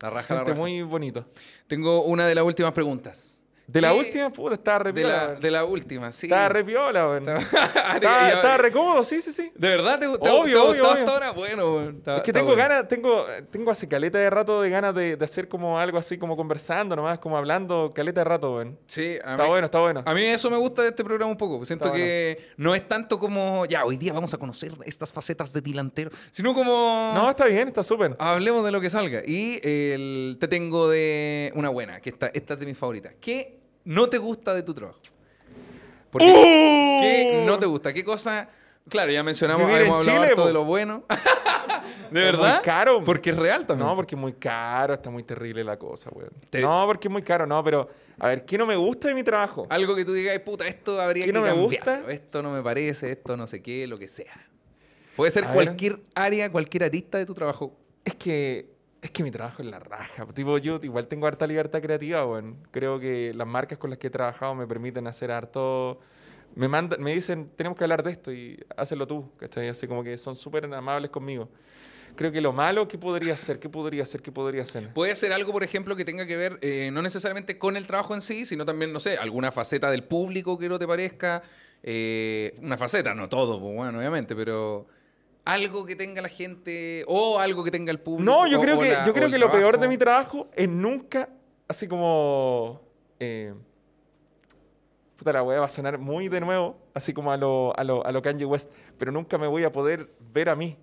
[0.01, 0.55] La raja, la raja.
[0.55, 1.25] muy bonito.
[1.67, 3.37] Tengo una de las últimas preguntas.
[3.65, 6.25] De la ¿Qué- última, puta, estaba re De la, de la última, sí.
[6.25, 7.29] Estaba re piola, weón.
[7.29, 9.51] Estaba- Estaba, re cómodo, sí, sí, sí.
[9.55, 10.91] ¿De verdad te, te, Obvio, obvio, obvio.
[10.91, 11.31] hasta ahora?
[11.31, 12.61] Bueno, weón, Es que tengo bueno.
[12.61, 16.17] ganas, tengo, tengo hace caleta de rato de ganas de, de hacer como algo así,
[16.17, 18.77] como conversando nomás, como hablando, caleta de rato, weón.
[18.85, 20.03] Sí, a Está mí, bueno, está bueno.
[20.05, 21.63] a mí eso me gusta de este programa un poco.
[21.65, 25.53] Siento Está que no es tanto como, ya, hoy día vamos a conocer estas facetas
[25.53, 27.11] de delantero, sino como...
[27.15, 28.13] No, está bien, está súper.
[28.19, 29.21] Hablemos de lo que salga.
[29.25, 33.13] Y el- te tengo de una buena, que esta, esta es de mis favoritas.
[33.21, 34.99] ¿Qué no te gusta de tu trabajo?
[36.11, 37.01] Porque, ¡Uh!
[37.01, 37.91] ¿Qué no te gusta?
[37.93, 38.47] ¿Qué cosa?
[38.89, 40.47] Claro, ya mencionamos, Vivir en hemos hablado Chile, harto po.
[40.47, 41.03] de lo bueno.
[42.11, 42.53] ¿De Es verdad?
[42.55, 43.03] muy caro.
[43.03, 43.87] Porque es real también.
[43.87, 46.31] No, porque es muy caro, está muy terrible la cosa, weón.
[46.49, 49.15] Te- No, porque es muy caro, no, pero a ver, ¿qué no me gusta de
[49.15, 49.65] mi trabajo?
[49.69, 52.11] Algo que tú digas, puta, esto habría ¿Qué que no me cambiarlo, gusta?
[52.11, 54.33] Esto no me parece, esto no sé qué, lo que sea.
[55.15, 55.55] Puede ser A ver.
[55.55, 57.73] cualquier área, cualquier arista de tu trabajo.
[58.03, 58.72] Es que
[59.03, 60.25] es que mi trabajo es la raja.
[60.33, 62.57] Tipo, yo igual tengo harta libertad creativa, weón.
[62.71, 65.99] Creo que las marcas con las que he trabajado me permiten hacer harto.
[66.55, 69.67] Me mandan, me dicen, tenemos que hablar de esto y hazlo tú, ¿cachai?
[69.67, 71.49] Así como que son súper amables conmigo.
[72.15, 73.59] Creo que lo malo, ¿qué podría ser?
[73.59, 74.21] ¿Qué podría ser?
[74.21, 74.93] ¿Qué podría ser?
[74.93, 78.13] Puede ser algo, por ejemplo, que tenga que ver eh, no necesariamente con el trabajo
[78.13, 81.41] en sí, sino también, no sé, alguna faceta del público que no te parezca.
[81.81, 84.87] eh, una faceta, no todo, pues bueno, obviamente, pero
[85.45, 88.31] algo que tenga la gente o algo que tenga el público.
[88.31, 90.69] No, yo creo o que, la- yo creo que lo peor de mi trabajo es
[90.69, 91.29] nunca,
[91.67, 92.81] así como...
[93.19, 93.53] eh,
[95.17, 98.05] puta, la weá va a sonar muy de nuevo, así como a lo, a, lo,
[98.05, 100.77] a lo Kanye West, pero nunca me voy a poder ver a mí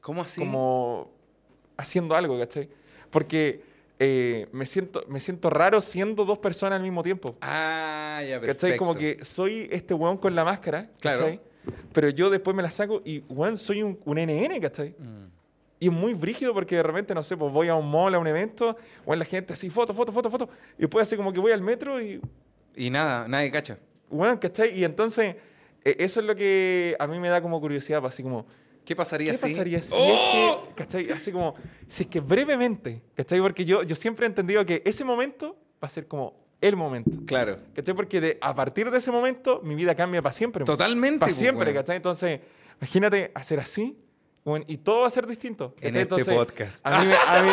[0.00, 0.40] ¿Cómo así?
[0.40, 1.10] como
[1.76, 2.68] haciendo algo, ¿cachai?
[3.10, 3.62] Porque
[3.98, 7.36] eh, me, siento, me siento raro siendo dos personas al mismo tiempo.
[7.40, 8.66] Ah, ya, perfecto.
[8.66, 8.78] ¿Cachai?
[8.78, 11.38] Como que soy este weón con la máscara, Claro.
[11.92, 14.90] Pero yo después me la saco y, weón, soy un, un NN, ¿cachai?
[14.98, 15.26] Mm.
[15.78, 18.18] Y es muy brígido porque de repente, no sé, pues voy a un mall, a
[18.18, 20.48] un evento, o en la gente así, foto, foto, foto, foto.
[20.78, 22.20] Y después así como que voy al metro y,
[22.74, 23.78] Y nada, nadie cacha.
[24.10, 24.78] weón, ¿cachai?
[24.78, 25.36] Y entonces,
[25.84, 28.46] eh, eso es lo que a mí me da como curiosidad, pues, así como,
[28.86, 29.42] ¿Qué pasaría ¿qué si?
[29.50, 30.04] pasaría si ¡Oh!
[30.14, 31.10] es que, ¿cachai?
[31.10, 31.54] Así como,
[31.88, 33.40] si es que brevemente, ¿cachai?
[33.40, 37.10] Porque yo, yo siempre he entendido que ese momento va a ser como el momento.
[37.26, 37.56] Claro.
[37.74, 37.94] ¿Cachai?
[37.94, 40.64] Porque de, a partir de ese momento mi vida cambia para siempre.
[40.64, 41.18] Totalmente.
[41.20, 41.76] Para pues, siempre, weón.
[41.76, 41.96] ¿cachai?
[41.96, 42.40] Entonces,
[42.80, 43.96] imagínate hacer así
[44.46, 45.74] weón, y todo va a ser distinto.
[45.80, 46.02] En ¿cachai?
[46.02, 46.86] este Entonces, podcast.
[46.86, 47.50] A mí, me, a, mí,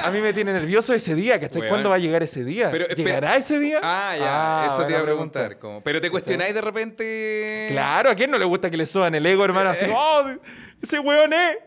[0.00, 1.60] a mí me tiene nervioso ese día, ¿cachai?
[1.62, 1.70] Weón.
[1.70, 2.68] ¿Cuándo va a llegar ese día?
[2.70, 3.80] Pero, espera- ¿Llegará ese día?
[3.82, 5.46] Ah, ya, eso te iba a preguntar.
[5.46, 5.60] pregunta.
[5.60, 7.66] como- Pero te cuestionáis de repente.
[7.70, 9.70] Claro, ¿a quién no le gusta que le suban el ego, hermano?
[9.70, 10.24] Así, oh,
[10.82, 11.58] ese weón es,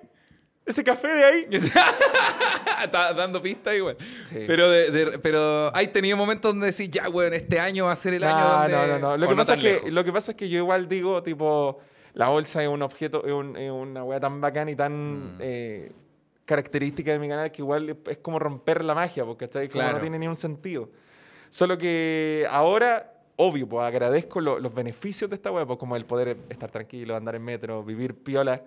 [0.69, 1.47] ese café de ahí.
[2.83, 3.97] Está dando pistas igual.
[4.25, 4.43] Sí.
[4.47, 7.95] Pero, de, de- pero hay tenido momentos donde decís, ya, weón, este año va a
[7.95, 8.73] ser el año No, donde...
[8.73, 9.17] no, no, no.
[9.17, 11.79] Lo que, pasa es que, lo que pasa es que yo igual digo, tipo,
[12.13, 15.37] la bolsa es un objeto, es, un- es una weá tan bacán y tan Mm.
[15.41, 15.91] eh,
[16.45, 19.47] característica de mi canal que igual es, como romper la magia, porque.
[19.47, 19.93] Como Claro.
[19.97, 20.89] no tiene ni un sentido.
[21.49, 26.05] Solo que ahora, obvio, pues agradezco lo- los beneficios de esta weá, pues como el
[26.05, 28.61] poder estar tranquilo, andar en metro, vivir piola.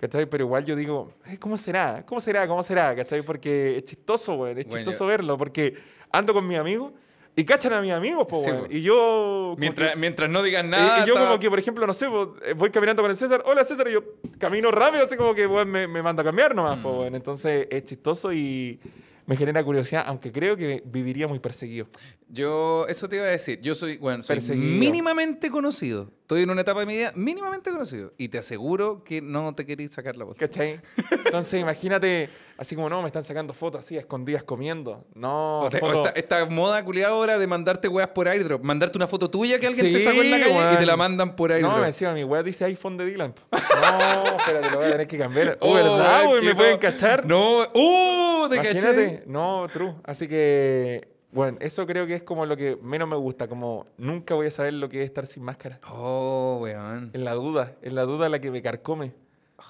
[0.00, 0.26] ¿Cachai?
[0.26, 2.04] Pero igual yo digo, "Eh, ¿cómo será?
[2.06, 2.46] ¿Cómo será?
[2.46, 2.94] ¿Cómo será?
[2.94, 3.22] ¿Cachai?
[3.22, 4.58] Porque es chistoso, weón.
[4.58, 5.38] Es Bueno, chistoso yo- verlo.
[5.38, 5.74] Porque
[6.12, 6.92] ando con mis amigos
[7.34, 8.64] y cachan a mis amigos, pues, Sí, weón.
[8.66, 8.72] po.
[8.72, 9.54] Y yo.
[9.58, 10.98] Mientras, que- mientras no digas y- nada...
[11.04, 12.06] y yo está- como que, por ejemplo, no sé,
[12.44, 14.02] eh, voy caminando con el César, hola César, y yo
[14.38, 16.86] camino rápido, así como que weón, me, me mando a cambiar nomás, Mm.
[16.86, 17.14] weón.
[17.14, 18.78] Entonces es chistoso y
[19.26, 21.88] me genera curiosidad, aunque creo que viviría muy perseguido.
[22.28, 23.60] Yo, eso te iba a decir.
[23.60, 24.78] Yo soy, bueno, soy Perseguido.
[24.78, 26.10] mínimamente conocido.
[26.22, 28.12] Estoy en una etapa de mi vida mínimamente conocido.
[28.18, 30.40] Y te aseguro que no te queréis sacar la bolsa.
[30.46, 30.80] ¿Cachai?
[31.24, 35.04] Entonces imagínate, así como no, me están sacando fotos así, escondidas comiendo.
[35.14, 38.62] No, O te- o foto- esta, esta moda culiada ahora de mandarte weas por airdrop.
[38.62, 41.36] Mandarte una foto tuya que alguien te sacó en la calle y te la mandan
[41.36, 41.72] por airdrop.
[41.72, 43.34] No, me decía, mi weá dice iPhone de Dylan.
[43.52, 45.58] No, espérate, lo voy a tener que cambiar.
[45.60, 46.42] Oh, Oh, ¿verdad, güey?
[46.42, 47.26] ¿Me no- pueden cachar?
[47.26, 48.48] No, ¡uh!
[48.48, 48.70] ¿Te caché?
[48.70, 49.22] Imagínate.
[49.26, 49.94] No, true.
[50.04, 53.46] Así que, bueno, eso creo que es como lo que menos me gusta.
[53.48, 55.78] Como nunca voy a saber lo que es estar sin máscara.
[55.90, 57.10] Oh, weón.
[57.12, 59.12] En la duda, en la duda la que me carcome.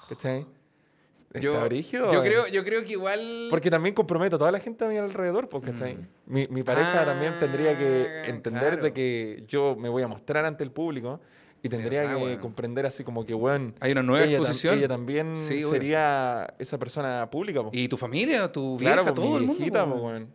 [0.09, 0.45] ¿Cachai?
[1.27, 3.47] Está Yo, brígido, yo, creo, yo creo que igual.
[3.49, 5.95] Porque también comprometo a toda la gente a mi alrededor, ¿cachai?
[5.95, 6.07] Mm.
[6.25, 8.83] Mi, mi pareja Ah, también tendría que entender claro.
[8.83, 11.19] de que yo me voy a mostrar ante el público
[11.61, 12.37] y tendría Verdad, que weón.
[12.39, 14.77] comprender así como que, bueno, Hay una nueva ella, tam- exposición.
[14.77, 17.75] ella también Sí, sería esa persona pública, pues.
[17.75, 19.57] Y tu familia, tu Claro, vieja, pues, todo mi el mundo.
[19.57, 20.33] viejita, po, weón.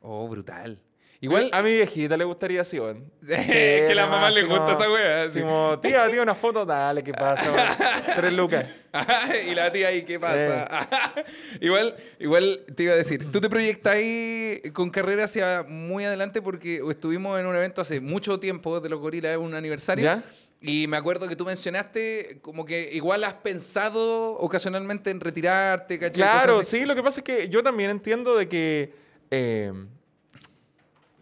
[0.00, 0.78] Oh, brutal.
[1.22, 3.12] Igual, A mi viejita le gustaría así, weón.
[3.28, 5.40] Es que a la mamá le gusta esa wea, así sí.
[5.40, 7.52] como, tía, tía, una foto, dale, ¿qué pasa?
[7.52, 7.66] weón?
[8.16, 8.64] Tres lucas.
[9.46, 10.64] y la tía ahí, ¿qué pasa?
[10.64, 11.24] Eh.
[11.60, 16.40] igual, igual te iba a decir, tú te proyectas ahí con carrera hacia muy adelante
[16.40, 20.04] porque estuvimos en un evento hace mucho tiempo de los gorilas, un aniversario.
[20.04, 20.24] ¿Ya?
[20.62, 26.12] Y me acuerdo que tú mencionaste como que igual has pensado ocasionalmente en retirarte, ¿cachai?
[26.12, 28.92] Claro, sí, lo que pasa es que yo también entiendo de que
[29.30, 29.72] eh,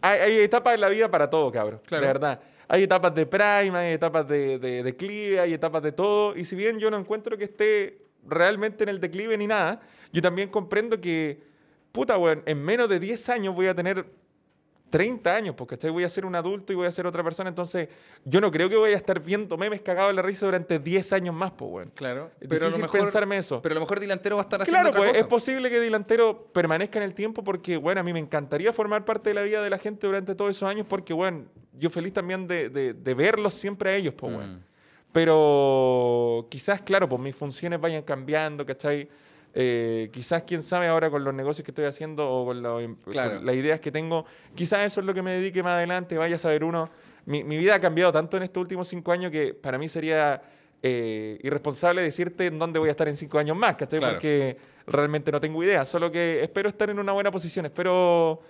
[0.01, 1.81] hay, hay etapas en la vida para todo, cabrón.
[1.85, 2.01] Claro.
[2.01, 2.39] De verdad.
[2.67, 6.35] Hay etapas de prime, hay etapas de, de declive, hay etapas de todo.
[6.35, 9.81] Y si bien yo no encuentro que esté realmente en el declive ni nada,
[10.11, 11.41] yo también comprendo que,
[11.91, 14.05] puta, weón, en menos de 10 años voy a tener
[14.89, 15.91] 30 años, porque ¿cachai?
[15.91, 17.49] voy a ser un adulto y voy a ser otra persona.
[17.49, 17.89] Entonces,
[18.25, 21.13] yo no creo que voy a estar viendo memes cagados en la risa durante 10
[21.13, 21.91] años más, pues, weón.
[21.95, 23.61] Claro, Es pero a lo mejor pensarme eso.
[23.61, 25.21] Pero a lo mejor delantero va a estar haciendo Claro, otra pues cosa.
[25.21, 29.05] es posible que delantero permanezca en el tiempo porque, bueno, a mí me encantaría formar
[29.05, 32.13] parte de la vida de la gente durante todos esos años porque, bueno, yo feliz
[32.13, 34.53] también de, de- de verlos siempre a ellos, pues, bueno.
[34.53, 34.59] Mm.
[35.11, 39.07] Pero quizás, claro, pues mis funciones vayan cambiando, ¿cachai?
[39.53, 42.77] Eh, quizás, quién sabe, ahora con los negocios que estoy haciendo o con, lo-
[43.11, 43.37] Claro.
[43.37, 44.25] con las ideas que tengo,
[44.55, 46.89] quizás eso es lo que me dedique más adelante, vaya a saber uno.
[47.25, 50.41] Mi, mi vida ha cambiado tanto en estos últimos cinco años que para mí sería
[50.83, 53.99] eh, irresponsable decirte en dónde voy a estar en cinco años más, ¿cachai?
[53.99, 54.13] Claro.
[54.15, 54.55] Porque
[54.87, 58.41] realmente no tengo idea, solo que espero estar en una buena posición, espero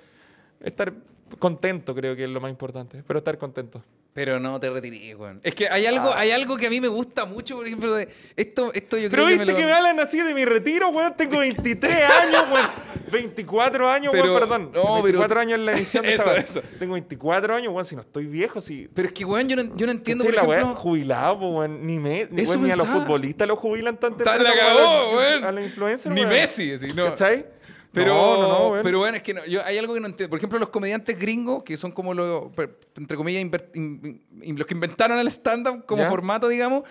[0.62, 0.94] estar
[1.40, 3.84] contento, creo que es lo más importante, espero estar contento.
[4.12, 5.40] Pero no te retiré, weón.
[5.44, 8.10] Es que hay algo, hay algo que a mí me gusta mucho, por ejemplo, de
[8.36, 10.90] esto, esto yo Pero creo viste que me que me hablan así de mi retiro,
[10.90, 11.14] weón.
[11.16, 12.66] Tengo 23 años, weón.
[13.12, 14.64] 24 años, Pero- weón, perdón.
[14.74, 16.62] no, pero- 24 años en la edición de Eso.
[16.80, 17.86] Tengo 24 años, weón.
[17.86, 18.90] Si no estoy viejo, si.
[18.94, 20.76] Pero es que, weón, yo no, yo no entiendo, por ¿Cachai la ejemplo...
[20.76, 21.86] Jubilado, po, weón.
[21.86, 25.44] Ni, me, ni, weón, ni a los futbolistas los jubilan tan temprano la cagó, weón.
[25.46, 26.34] A los influencers, Ni weón.
[26.34, 27.06] Messi, así, no.
[27.10, 27.46] ¿Cachai?
[27.92, 28.84] Pero, No, no, no, weón.
[28.84, 30.30] pero bueno, es que no, yo, hay algo que no entiendo.
[30.30, 32.46] Por ejemplo, los comediantes gringos, que son como los,
[32.96, 36.10] entre comillas, inver- in- in- los que inventaron el stand-up como ¿Ya?
[36.10, 36.84] formato, digamos,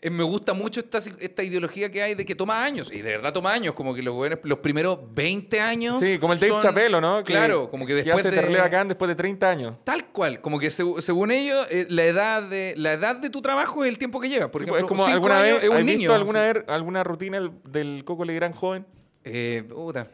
[0.00, 2.88] eh, me gusta mucho esta, esta ideología que hay de que toma años.
[2.90, 5.98] Y de verdad toma años, como que los, los primeros 20 años.
[6.00, 7.18] Sí, como el Dave Chappelle, ¿no?
[7.18, 8.56] Que- claro, como que después hace de...
[8.58, 9.74] Bacán después de 30 años.
[9.84, 13.84] Tal cual, como que según ellos, eh, la, edad de, la edad de tu trabajo
[13.84, 14.50] es el tiempo que lleva.
[14.50, 15.98] Por Sí, ejemplo, es como cinco alguna años vez, es un ¿has niño.
[15.98, 18.86] visto alguna, vez alguna rutina del- del Coco Legrand joven?
[19.24, 20.08] Eh, puta,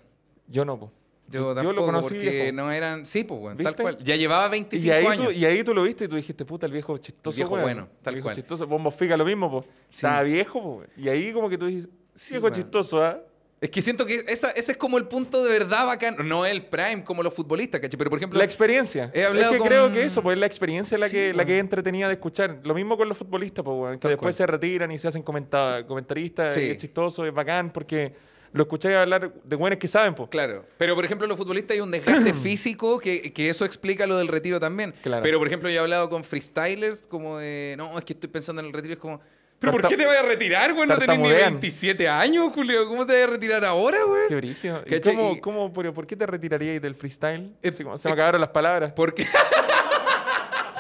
[0.49, 0.93] Yo no, po.
[1.29, 2.53] yo, Yo, tampoco, lo conocí porque viejo.
[2.57, 3.07] no eran...
[3.07, 3.99] Sí, pues, weón, tal cual.
[3.99, 5.25] Ya llevaba 25 Y ahí, años.
[5.27, 7.35] tú, y ahí tú lo viste y tú dijiste, puta, el viejo chistoso.
[7.37, 7.63] viejo weón.
[7.63, 8.37] bueno, tal el viejo cual.
[8.37, 8.67] chistoso.
[8.67, 9.63] Bombo Fica lo mismo, po.
[9.91, 9.97] Sí.
[10.07, 10.89] Estaba viejo, weón.
[10.97, 11.67] Y ahí como que tú
[12.15, 13.21] Sí, viejo chistoso, ¿ah?
[13.61, 16.17] Es que siento que esa, ese es como el punto de verdad bacán.
[16.29, 17.97] No el prime como los futbolistas, ¿cachai?
[17.97, 19.11] Pero por ejemplo, La experiencia.
[19.15, 21.29] He hablado es que con- creo que eso, pues la experiencia es la, Sí, que,
[21.33, 21.47] la weón.
[21.47, 22.61] que es entretenida de escuchar.
[22.63, 24.35] Lo mismo con los futbolistas, pues, que Tal después cual.
[24.35, 26.53] se retiran y se hacen comenta- comentaristas.
[26.53, 26.61] Sí.
[26.61, 28.13] Es chistoso, es bacán, porque
[28.55, 30.31] lo escucháis hablar de buenos que saben, pues.
[30.31, 30.65] claro.
[30.79, 34.29] Pero por ejemplo, los futbolistas hay un desgaste físico que, que eso explica lo del
[34.29, 34.95] retiro también.
[35.03, 35.23] Claro.
[35.23, 38.61] Pero por ejemplo, yo he hablado con freestylers como de, no, es que estoy pensando
[38.63, 38.95] en el retiro.
[38.95, 39.21] Es como,
[39.59, 40.87] ¿pero por qué te vas a retirar, güey?
[40.87, 41.53] No tenés ni tartamudean.
[41.55, 42.87] 27 años, Julio.
[42.89, 44.23] ¿Cómo te vas a retirar ahora, güey?
[44.29, 44.83] Qué brígido.
[44.87, 45.41] ¿Y ¿Cachai?
[45.41, 47.51] cómo, por qué te retiraríais del freestyle?
[47.63, 48.93] Eh, se me eh, acabaron las palabras.
[48.95, 49.27] Porque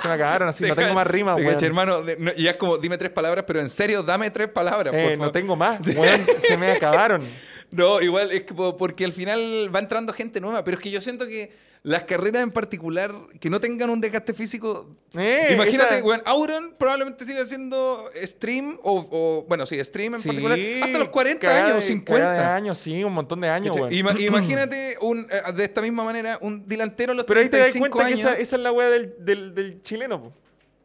[0.00, 2.02] Se me acabaron, así no Te tengo más rimas, caché, hermano.
[2.02, 5.00] de- no, y es como, dime tres palabras, pero en serio, dame tres palabras, por
[5.00, 5.18] Eh, favor.
[5.26, 6.26] no tengo más, weón.
[6.46, 7.26] Se me acabaron.
[7.74, 10.90] No, igual es que po- porque al final va entrando gente nueva, pero es que
[10.90, 11.50] yo siento que
[11.82, 14.88] las carreras en particular que no tengan un desgaste físico.
[15.18, 20.20] Eh, imagínate, esa- weón, Auron probablemente siga haciendo stream o, o, bueno, sí, stream en
[20.22, 22.24] Sí, particular hasta los 40 cagada años, de- 50.
[22.26, 23.76] cagada de años, sí, un montón de años.
[23.90, 27.58] Ima- imagínate un, eh, de esta misma manera un delantero a los Pero ahí te
[27.58, 28.32] das 35 cuenta que años.
[28.32, 30.32] esa, esa es la weá del, del, del chileno, po.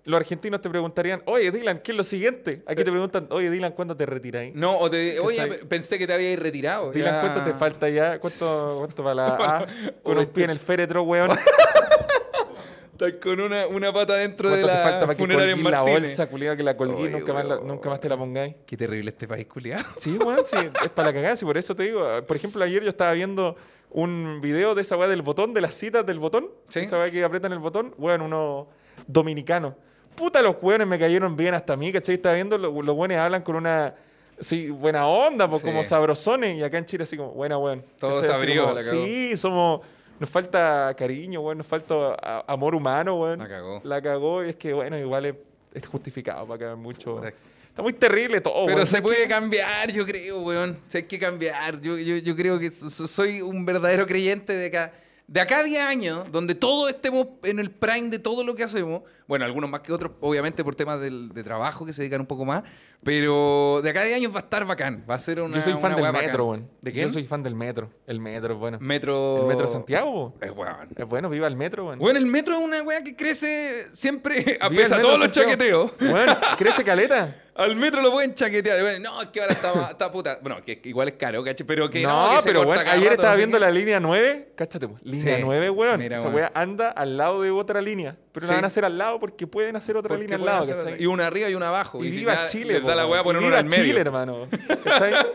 [0.10, 2.64] Los argentinos te preguntarían, oye, Dylan, ¿qué es lo siguiente?
[2.66, 4.48] Aquí te preguntan, oye, Dylan, ¿cuándo te retiras?
[4.56, 6.92] No, o te, oye, pensé que te habías retirado.
[6.92, 7.22] Dylan, ya.
[7.22, 8.20] ¿cuánto te falta ya?
[8.20, 9.28] ¿Cuánto, cuánto para la
[9.60, 9.68] A?
[10.02, 11.30] Con un pie en el féretro, weón.
[12.92, 15.58] Estás con una, una pata dentro de ¿Cuánto te la falta para que funeraria en
[15.64, 17.68] colguís la bolsa, culiado, que la colguí nunca, más la- weón.
[17.68, 18.56] nunca más te la pongáis?
[18.66, 19.86] Qué terrible este país, culiado.
[19.98, 22.04] Sí, weón, sí, es para la cagada, sí, por eso te digo.
[22.26, 23.56] Por ejemplo, ayer yo estaba viendo
[23.92, 26.50] un video de esa weá del botón, de las citas del botón.
[26.68, 26.80] Sí.
[26.80, 28.68] Esa weá que apretan el botón, weón, uno
[29.06, 29.78] dominicano.
[30.20, 32.16] Puta, los weones me cayeron bien hasta a mí, ¿cachai?
[32.16, 33.96] Estaba viendo, lo- los weones hablan con una...
[34.40, 35.68] Sí, buena onda, pues Sí.
[35.68, 36.58] como sabrosones.
[36.58, 37.84] Y acá en Chile así como, buena, weón.
[38.00, 38.30] Todo ¿Cachai?
[38.32, 39.04] Así sabrío, como, la cagó.
[39.04, 39.82] Sí, somos...
[40.20, 43.40] Nos falta cariño, weón, nos falta a- amor humano, weón.
[43.40, 43.82] La cagó.
[43.84, 45.36] La cagó y es que, bueno, igual es,
[45.74, 47.16] es justificado para acá mucho...
[47.16, 47.34] Puta.
[47.70, 48.88] Está muy terrible todo, Pero weón.
[48.88, 50.72] se puede cambiar, yo creo, weón.
[50.88, 51.80] O sea, hay que cambiar.
[51.82, 54.92] Yo, yo, yo creo que so- so- soy un verdadero creyente de acá.
[55.28, 58.64] De acá a 10 años, donde todos estemos en el prime de todo lo que
[58.64, 62.20] hacemos, Bueno, algunos más que otros, obviamente por temas del- de trabajo que se dedican
[62.20, 62.64] un poco más.
[63.04, 65.06] Pero de acá 10 años va a estar bacán.
[65.10, 65.56] Va a ser una.
[65.56, 66.70] Yo soy fan del metro, weón.
[66.82, 67.08] ¿De quién?
[67.08, 67.90] Yo soy fan del metro.
[68.08, 68.78] El metro es bueno.
[68.82, 69.44] Metro.
[69.44, 70.36] El metro de Santiago.
[70.42, 70.90] Es weón.
[70.98, 72.00] Es bueno, viva el metro, weón.
[72.00, 75.32] Bueno, el metro es una weá que crece siempre a pesar de todos de los
[75.36, 75.92] chaqueteos.
[76.00, 77.44] Bueno, crece caleta.
[77.60, 78.80] Al metro lo pueden chaquetear.
[78.82, 80.40] Bueno, no, es que ahora está, está puta.
[80.42, 81.68] Bueno, que, igual es caro, ¿cachai?
[81.68, 83.66] Pero que no, no, que pero bueno, ayer rato, estaba no sé viendo qué.
[83.66, 84.54] la línea 9.
[84.56, 85.02] Cáchate, pues.
[85.04, 85.42] Línea Sí.
[85.44, 86.00] 9, weón.
[86.00, 86.36] Mira, Esa weón.
[86.36, 88.16] weá anda al lado de otra línea.
[88.32, 88.52] Pero Sí.
[88.52, 91.28] la van a hacer al lado porque pueden hacer otra línea al lado, Y una
[91.28, 92.04] arriba y una abajo.
[92.04, 93.24] Y si viva da- Chile, da po, la weón.
[93.24, 93.84] poner Y viva al medio.
[93.84, 94.48] Chile, hermano.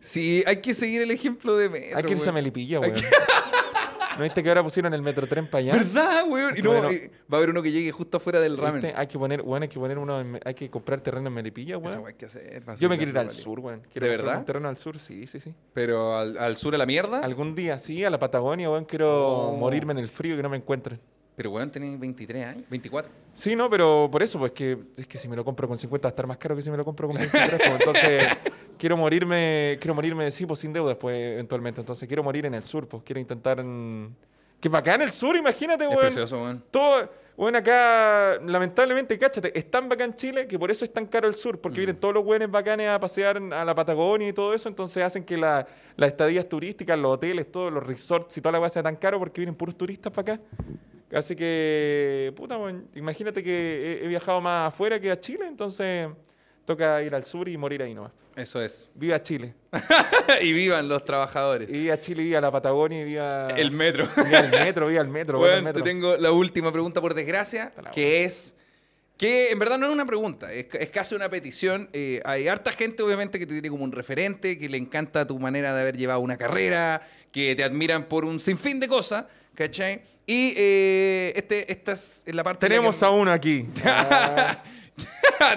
[0.00, 1.96] Sí, hay que seguir el ejemplo de metro.
[1.96, 2.34] Hay que irse a weón.
[2.34, 2.94] Melipilla, weón.
[4.18, 5.72] ¿No viste que ahora pusieron el metro tren para allá?
[5.74, 6.58] ¿Verdad, weón?
[6.58, 6.90] Y no, Bueno.
[6.90, 8.92] eh, va a haber uno que llegue justo afuera del ramen.
[8.96, 11.76] Hay que poner, bueno, hay que poner uno, en- hay que comprar terreno en Melipilla,
[11.76, 11.98] Esa weón.
[12.00, 12.64] weá hay que hacer.
[12.80, 13.80] Yo me quiero ir al sur, weón.
[13.92, 14.38] Quiero ¿De verdad?
[14.38, 15.54] Un terreno al sur, sí, sí, sí.
[15.72, 17.20] Pero al, al sur a la mierda.
[17.20, 18.84] Algún día, sí, a la Patagonia, weón.
[18.84, 19.56] Quiero Oh.
[19.56, 21.00] morirme en el frío y que no me encuentren.
[21.34, 23.10] Pero weón, tenés 23 años, 24.
[23.32, 26.06] Sí, no, pero por eso, pues que es que si me lo compro con 50
[26.06, 27.48] va a estar más caro que si me lo compro con 23.
[27.56, 28.22] pues, entonces,
[28.78, 31.80] quiero morirme, quiero morirme, sí, pues sin deudas, pues eventualmente.
[31.80, 33.60] Entonces, quiero morir en el sur, pues quiero intentar.
[33.60, 34.14] en-
[34.60, 36.02] Que bacán el sur, imagínate, Es weón.
[36.02, 36.62] precioso, weón.
[36.70, 41.26] Todo, bueno, acá, lamentablemente, cáchate, es tan bacán Chile que por eso es tan caro
[41.26, 41.80] el sur, porque Mm.
[41.80, 45.24] vienen todos los buenos bacanes a pasear a la Patagonia y todo eso, entonces hacen
[45.24, 45.66] que la-
[45.96, 49.18] las estadías turísticas, los hoteles, todos los resorts y toda la weá sea tan caro
[49.18, 50.42] porque vienen puros turistas para acá.
[51.12, 56.08] Así que, puta, weón, imagínate que he, he viajado más afuera que a Chile, entonces
[56.64, 58.12] toca ir al sur y morir ahí nomás.
[58.34, 58.88] Eso es.
[58.94, 59.52] Viva Chile.
[60.42, 61.68] y vivan los trabajadores.
[61.68, 64.06] Y viva Chile, viva la Patagonia y viva El metro.
[64.24, 65.38] viva el metro, viva el metro.
[65.38, 65.84] viva el Bueno, te metro.
[65.84, 68.56] tengo la última pregunta por desgracia, que es
[69.18, 71.88] que en verdad no es una pregunta, es, es casi una petición.
[71.92, 75.38] Eh, hay harta gente obviamente que te tiene como un referente, que le encanta tu
[75.38, 80.00] manera de haber llevado una carrera, que te admiran por un sinfín de cosas, ¿cachai?
[80.32, 82.66] Y eh, este, esta es la parte...
[82.66, 83.66] Tenemos que- a uno aquí.
[83.84, 84.62] Ah,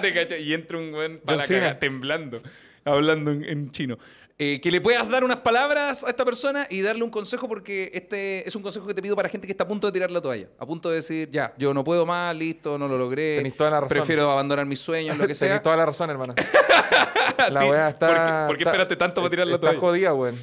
[0.00, 2.42] Te Y entra un weón para la caga, temblando,
[2.84, 3.96] hablando en, en chino.
[4.38, 7.90] Eh, que le puedas dar unas palabras a esta persona y darle un consejo porque
[7.94, 10.10] este es un consejo que te pido para gente que está a punto de tirar
[10.10, 10.48] la toalla.
[10.58, 13.38] A punto de decir, ya, yo no puedo más, listo, no lo logré.
[13.38, 13.96] Tenés toda la razón.
[13.96, 15.62] Prefiero abandonar mis sueños, lo que sea.
[15.62, 16.34] toda la razón, hermano.
[17.50, 18.06] la weá está.
[18.08, 19.80] ¿Por qué- por qué está- esperaste tanto para tirar la Está toalla?
[19.80, 20.36] jodida, weón.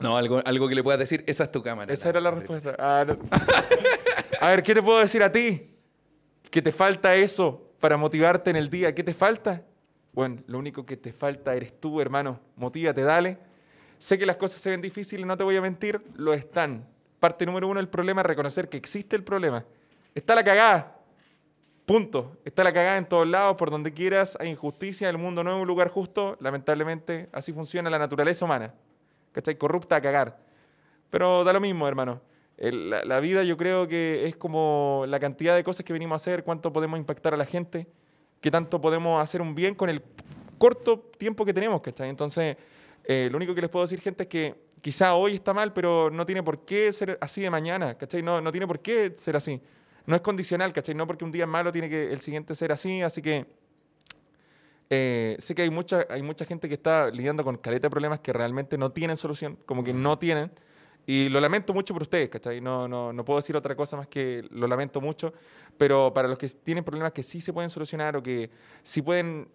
[0.00, 1.92] No, algo, algo que le puedas decir, esa es tu cámara.
[1.92, 2.76] Esa era la respuesta.
[2.78, 3.18] Ah, no.
[4.40, 5.70] A ver, ¿qué te puedo decir a ti?
[6.50, 8.94] Que te falta eso para motivarte en el día.
[8.94, 9.62] ¿Qué te falta?
[10.12, 12.38] Bueno, lo único que te falta eres tú, hermano.
[12.56, 13.38] Motívate, dale.
[13.98, 16.86] Sé que las cosas se ven difíciles, no te voy a mentir, lo están.
[17.18, 19.64] Parte número uno del problema es reconocer que existe el problema.
[20.14, 20.96] Está la cagada.
[21.84, 22.36] Punto.
[22.44, 24.36] Está la cagada en todos lados, por donde quieras.
[24.38, 26.36] Hay injusticia, el mundo no es un lugar justo.
[26.38, 28.72] Lamentablemente, así funciona la naturaleza humana.
[29.38, 29.56] ¿Cachai?
[29.56, 30.36] Corrupta a cagar.
[31.10, 32.20] Pero da lo mismo, hermano.
[32.56, 36.42] La vida yo creo que es como la cantidad de cosas que venimos a hacer,
[36.42, 37.86] cuánto podemos impactar a la gente,
[38.40, 40.02] qué tanto podemos hacer un bien con el
[40.58, 42.08] corto tiempo que tenemos, ¿cachai?
[42.08, 42.56] Entonces,
[43.04, 46.10] eh, lo único que les puedo decir, gente, es que quizá hoy está mal, pero
[46.10, 48.22] no tiene por qué ser así de mañana, ¿cachai?
[48.22, 49.60] No, no tiene por qué ser así.
[50.04, 50.96] No es condicional, ¿cachai?
[50.96, 53.46] No porque un día es malo tiene que el siguiente ser así, así que...
[54.90, 58.20] eh, sé que hay mucha, hay mucha gente que está lidiando con caleta de problemas
[58.20, 60.50] que realmente no tienen solución, como que no tienen.
[61.06, 62.60] Y lo lamento mucho por ustedes, ¿cachai?
[62.60, 65.32] No, no, no puedo decir otra cosa más que lo lamento mucho,
[65.78, 68.50] pero para los que tienen problemas que sí se pueden solucionar o que
[68.82, 69.48] sí pueden,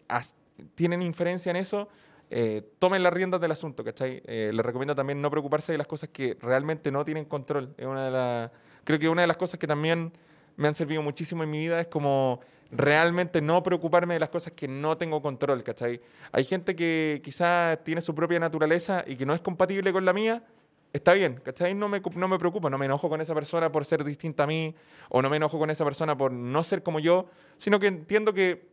[0.73, 1.87] tienen inferencia en eso,
[2.31, 4.23] eh, tomen las riendas del asunto, ¿cachai?
[4.25, 7.75] Eh, les recomiendo también no preocuparse de las cosas que realmente no tienen control.
[7.77, 8.51] Es una de las,
[8.83, 10.11] creo que una de las cosas que también
[10.55, 12.39] me han servido muchísimo en mi vida es como
[12.75, 16.01] realmente no preocuparme de las cosas que no tengo control, ¿cachai?
[16.31, 20.13] Hay gente que quizás tiene su propia naturaleza y que no es compatible con la
[20.13, 20.43] mía,
[20.91, 21.73] está bien, ¿cachai?
[21.73, 24.47] No me, no me preocupo, no me enojo con esa persona por ser distinta a
[24.47, 24.75] mí,
[25.09, 28.33] o no me enojo con esa persona por no ser como yo, sino que entiendo
[28.33, 28.67] que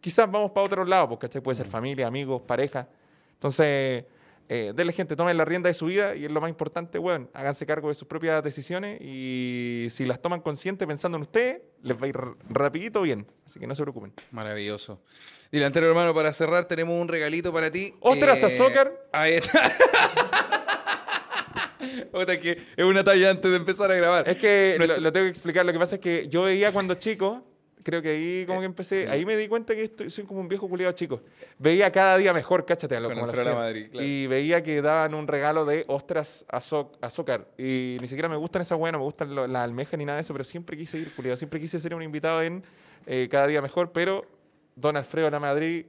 [0.00, 1.42] quizás vamos para otro lado, pues, ¿cachai?
[1.42, 2.88] Puede ser familia, amigos, pareja.
[3.34, 4.04] Entonces,
[4.48, 7.28] eh, denle gente, tomen la rienda de su vida y es lo más importante, bueno,
[7.32, 11.96] háganse cargo de sus propias decisiones y si las toman conscientes pensando en ustedes, les
[11.96, 12.18] va a ir
[12.50, 13.26] rapidito bien.
[13.46, 14.12] Así que no se preocupen.
[14.30, 15.00] Maravilloso.
[15.50, 17.86] Delantero hermano, para cerrar tenemos un regalito para ti.
[17.86, 18.92] Eh, ¡Ostras, azúcar!
[19.12, 19.60] Ahí está.
[22.12, 24.28] Puta, que es una talla antes de empezar a grabar.
[24.28, 25.64] Es que lo, lo tengo que explicar.
[25.64, 27.44] Lo que pasa es que yo veía cuando chico,
[27.84, 30.48] creo que ahí como que empecé, ahí me di cuenta que estoy, soy como un
[30.48, 31.20] viejo culiado chico.
[31.58, 33.54] Veía cada día mejor, cáchate, a lo como hacía.
[33.54, 34.04] Madrid, claro.
[34.06, 37.46] Y veía que daban un regalo de ostras azúcar.
[37.56, 40.22] Y ni siquiera me gustan esas buenas, me gustan lo- las almejas ni nada de
[40.22, 41.36] eso, pero siempre quise ir, culiado.
[41.36, 42.64] Siempre quise ser un invitado en
[43.06, 44.24] eh, Cada Día Mejor, pero
[44.76, 45.86] Don Alfredo La Madrid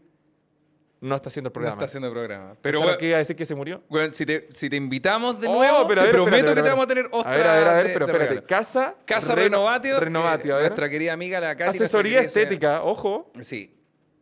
[1.02, 1.76] no está haciendo el No programa.
[1.76, 2.46] está haciendo programa.
[2.50, 3.84] Pero Pero, ¿Sabes weón, que iba a decir que se murió?
[3.90, 6.64] weón, si, te, si te invitamos de Oh, nuevo, pero te ver, prometo espérate, que
[6.64, 8.30] te vamos a tener otra A ver, a ver, a ver, de- pero espérate.
[8.30, 8.48] regalo.
[8.48, 10.68] Casa, Casa Reno- Renovatio, Renovatio, que a ver.
[10.68, 11.78] nuestra querida amiga la Katy.
[11.78, 13.32] Asesoría estética, ojo.
[13.42, 13.72] Sí.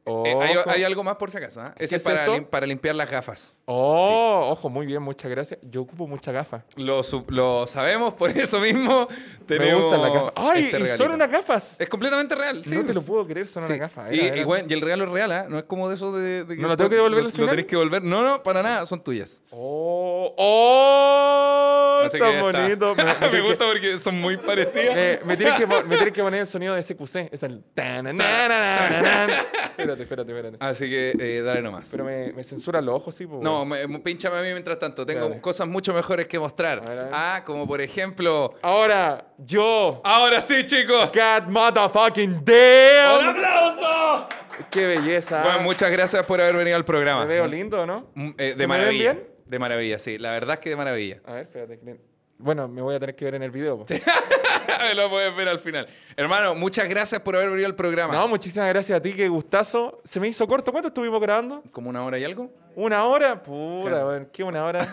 [0.05, 1.61] Eh, hay, hay algo más por si acaso.
[1.61, 1.73] ¿ah?
[1.77, 3.61] Ese ¿Qué es para, lim- para limpiar las gafas.
[3.65, 5.59] Oh, ojo, muy bien, muchas gracias.
[5.63, 6.63] Yo ocupo muchas gafas.
[6.75, 10.33] Lo, lo sabemos, por eso mismo Me tenemos gustan las gafas.
[10.35, 10.65] ¡Ay!
[10.65, 11.79] este y son unas gafas.
[11.79, 12.75] Es completamente real, sí.
[12.75, 13.73] No te lo puedo creer, son Sí.
[13.73, 14.11] unas gafas.
[14.11, 15.45] Y, Era- y era- bueno, y el regalo es real, ¿ah?
[15.47, 17.49] No es como de eso de, de ¿No lo tengo que devolver al Lo final?
[17.51, 18.03] tenés que devolver.
[18.03, 19.41] No, no, para nada, son tuyas.
[19.51, 22.41] Oh, oh, Así ya está.
[22.41, 22.95] bonito.
[22.97, 24.95] Me, me Me tiene que- gusta porque son muy parecidas.
[24.95, 27.29] me- me tienes que, me que poner el sonido de SQC.
[27.31, 27.63] Es el...
[27.73, 29.29] tanananananan.
[30.01, 30.57] Espérate, espérate, espérate.
[30.65, 31.87] Así que eh, dale nomás.
[31.91, 33.25] Pero me, me censuran los ojos, sí.
[33.27, 35.05] pues, No, me, me- pínchame a mí mientras tanto.
[35.05, 35.41] Tengo Dale.
[35.41, 36.79] cosas mucho mejores que mostrar.
[36.79, 37.11] A ver, a ver.
[37.13, 38.53] Ah, como por ejemplo.
[38.61, 40.01] Ahora, yo...
[40.03, 41.13] Ahora sí, chicos.
[41.13, 43.29] God motherfucking ¡Un damn.
[43.29, 44.27] aplauso!
[44.69, 45.41] Qué belleza.
[45.43, 47.21] Bueno, muchas gracias por haber venido al programa.
[47.25, 48.07] Me veo lindo, ¿no?
[48.15, 49.13] Mm, eh, ¿Se de me ven maravilla.
[49.13, 49.27] bien?
[49.45, 50.17] De maravilla, sí.
[50.17, 51.21] La verdad es que de maravilla.
[51.25, 51.79] A ver, espérate.
[51.79, 53.77] que- Bueno, me voy a tener que ver en el video.
[53.77, 53.85] po.
[54.95, 55.87] Lo puedes ver al final.
[56.15, 58.13] Hermano, muchas gracias por haber venido al programa.
[58.13, 60.01] No, muchísimas gracias a ti, qué gustazo.
[60.03, 60.71] Se me hizo corto.
[60.71, 61.63] ¿Cuánto estuvimos grabando?
[61.71, 62.51] ¿Como una hora y algo?
[62.75, 63.41] ¿Una hora?
[63.45, 64.81] Weón, ¿qué una hora?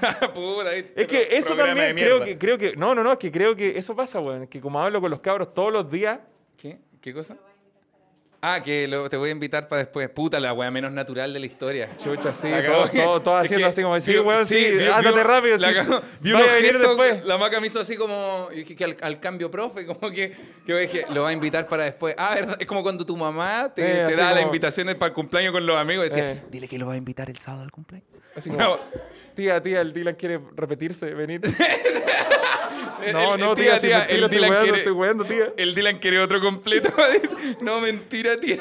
[0.75, 0.93] ¿viste?
[1.01, 2.77] Es que eso también creo que, creo que.
[2.77, 4.47] No, no, no, es que creo que eso pasa, weón.
[4.47, 6.21] Que como hablo con los cabros todos los días.
[6.57, 6.79] ¿Qué?
[7.01, 7.37] ¿Qué cosa?
[8.43, 10.09] Ah, que lo- te voy a invitar para después.
[10.09, 11.91] Puta, la wea menos natural de la historia.
[12.03, 12.49] Chucha, sí,
[12.95, 15.69] todo, todo, Es haciendo que así como decir, vi- weón, sí, vi- ándate rápido, la
[15.69, 15.75] sí.
[15.75, 16.01] cagó.
[16.21, 17.25] Vi Vaya unos a venir después.
[17.27, 18.49] La maca me hizo así como.
[18.51, 20.33] Yo dije que al, al cambio, profe, como que,
[20.65, 22.15] que dije, lo va a invitar para después.
[22.17, 22.57] Ah, ¿verdad?
[22.59, 25.53] Es como cuando tu mamá te, Eh, te da las como- invitaciones para el cumpleaños
[25.53, 26.43] con los amigos y decía, Eh.
[26.51, 28.09] dile que lo va a invitar el sábado al cumpleaños.
[28.35, 28.81] Así como, No.
[29.35, 31.43] tía, tía, el Dylan quiere repetirse, venir.
[33.03, 35.53] El- No, el- no, tía, tía, el Dylan weando, quiere- estoy weando, tía.
[35.57, 36.91] El Dylan quiere otro completo.
[37.61, 38.61] No, mentira, tía.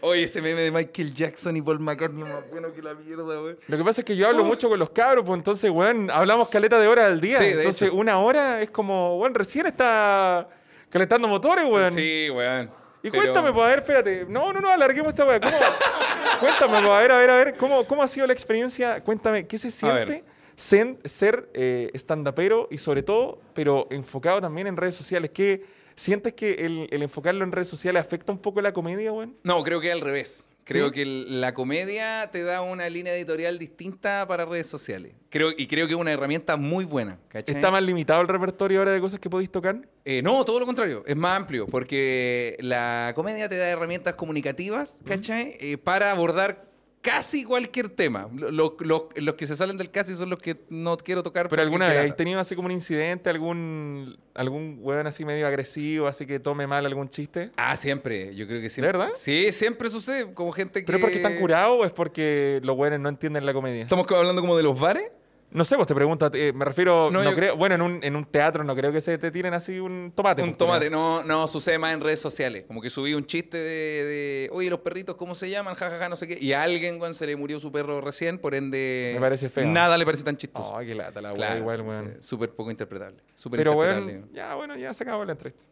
[0.00, 3.36] Oye, ese meme de Michael Jackson y Paul McCartney es más bueno que la mierda,
[3.40, 3.56] güey.
[3.66, 6.48] Lo que pasa es que yo hablo mucho con los cabros, pues entonces, weón, hablamos
[6.48, 7.38] caleta de horas al día.
[7.38, 10.48] Sí, entonces, una hora es como, weón, recién está
[10.90, 11.92] calentando motores, weón.
[11.92, 12.70] Sí, weón.
[13.02, 14.26] Y Pero- cuéntame, pues, a ver, espérate.
[14.28, 15.40] No, no, no, alarguemos esta weá.
[16.40, 17.54] Cuéntame, pues, a ver, a ver, a ver.
[17.56, 19.00] ¿Cómo, ¿Cómo ha sido la experiencia?
[19.02, 20.24] Cuéntame, ¿qué se siente
[20.58, 25.30] sen- ser eh, stand-upero y sobre todo, pero enfocado también en redes sociales?
[25.32, 25.64] ¿Qué,
[25.94, 29.36] ¿Sientes que el, el enfocarlo en redes sociales afecta un poco la comedia, weón?
[29.42, 30.48] No, creo que al revés.
[30.64, 30.92] Creo ¿Sí?
[30.92, 35.14] que la comedia te da una línea editorial distinta para redes sociales.
[35.30, 37.18] Creo, y creo que es una herramienta muy buena.
[37.28, 37.54] ¿cachai?
[37.54, 39.88] ¿Está más limitado el repertorio ahora de cosas que podéis tocar?
[40.04, 45.00] Eh, no, todo lo contrario, es más amplio, porque la comedia te da herramientas comunicativas,
[45.06, 45.56] ¿cachai?
[45.58, 46.67] Eh, para abordar
[47.08, 48.28] casi cualquier tema.
[48.34, 51.48] Lo- lo- lo- los que se salen del casi son los que no quiero tocar.
[51.48, 56.06] ¿Pero alguna vez has tenido así como un incidente, algún, algún weón así medio agresivo,
[56.06, 57.50] así que tome mal algún chiste?
[57.56, 58.92] Ah, siempre, yo creo que siempre.
[58.98, 59.12] verdad?
[59.16, 60.86] Sí, siempre sucede, como gente que...
[60.86, 63.82] ¿Pero es porque están curados o es porque los weones no entienden la comedia?
[63.82, 65.04] ¿Estamos hablando como de los bares?
[65.50, 68.00] No sé, pues te pregunto, eh, me refiero, No, no, yo- creo, bueno, en un,
[68.02, 70.42] en un teatro no creo que se te tiren así un tomate.
[70.42, 72.64] Un pues, tomate, no, no sucede más en redes sociales.
[72.66, 75.74] Como que subí un chiste de, de, oye, los perritos, ¿cómo se llaman?
[75.74, 76.38] Ja, ja, ja, no sé qué.
[76.38, 79.12] Y a alguien, weón, se le murió su perro recién, por ende.
[79.14, 79.66] Me parece feo.
[79.66, 80.76] Nada le parece tan chistoso.
[80.76, 82.16] Ay, qué lata la Claro, igual, weón.
[82.20, 83.16] Súper poco interpretable.
[83.34, 84.12] Súper Pero, interpretable.
[84.18, 85.62] weón, ya, bueno, ya se acabó la entrevista.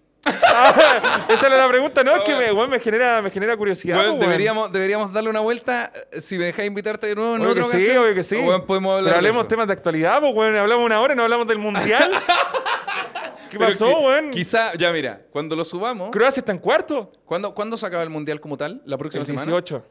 [0.59, 3.99] Ah, Esa era la pregunta, no, es que me, weón, me genera, me genera curiosidad.
[3.99, 5.93] Weón, pues, deberíamos, deberíamos darle una vuelta.
[6.12, 7.99] eh, Si me dejáis invitarte de nuevo en otra sí, ocasión.
[8.05, 8.37] obvio que sí.
[8.37, 9.49] weón, podemos hablar Pero de hablemos eso.
[9.49, 12.11] temas de actualidad, pues, weón, hablamos una hora y no hablamos del mundial.
[13.51, 14.31] ¿Qué Pero pasó, weón?
[14.31, 16.11] Quizá, ya mira, cuando lo subamos.
[16.11, 17.12] Croacia está en cuarto.
[17.24, 18.83] ¿cuándo, ¿Cuándo se acaba el mundial como tal?
[18.85, 19.45] ¿La próxima El semana?
[19.53, 19.85] 18.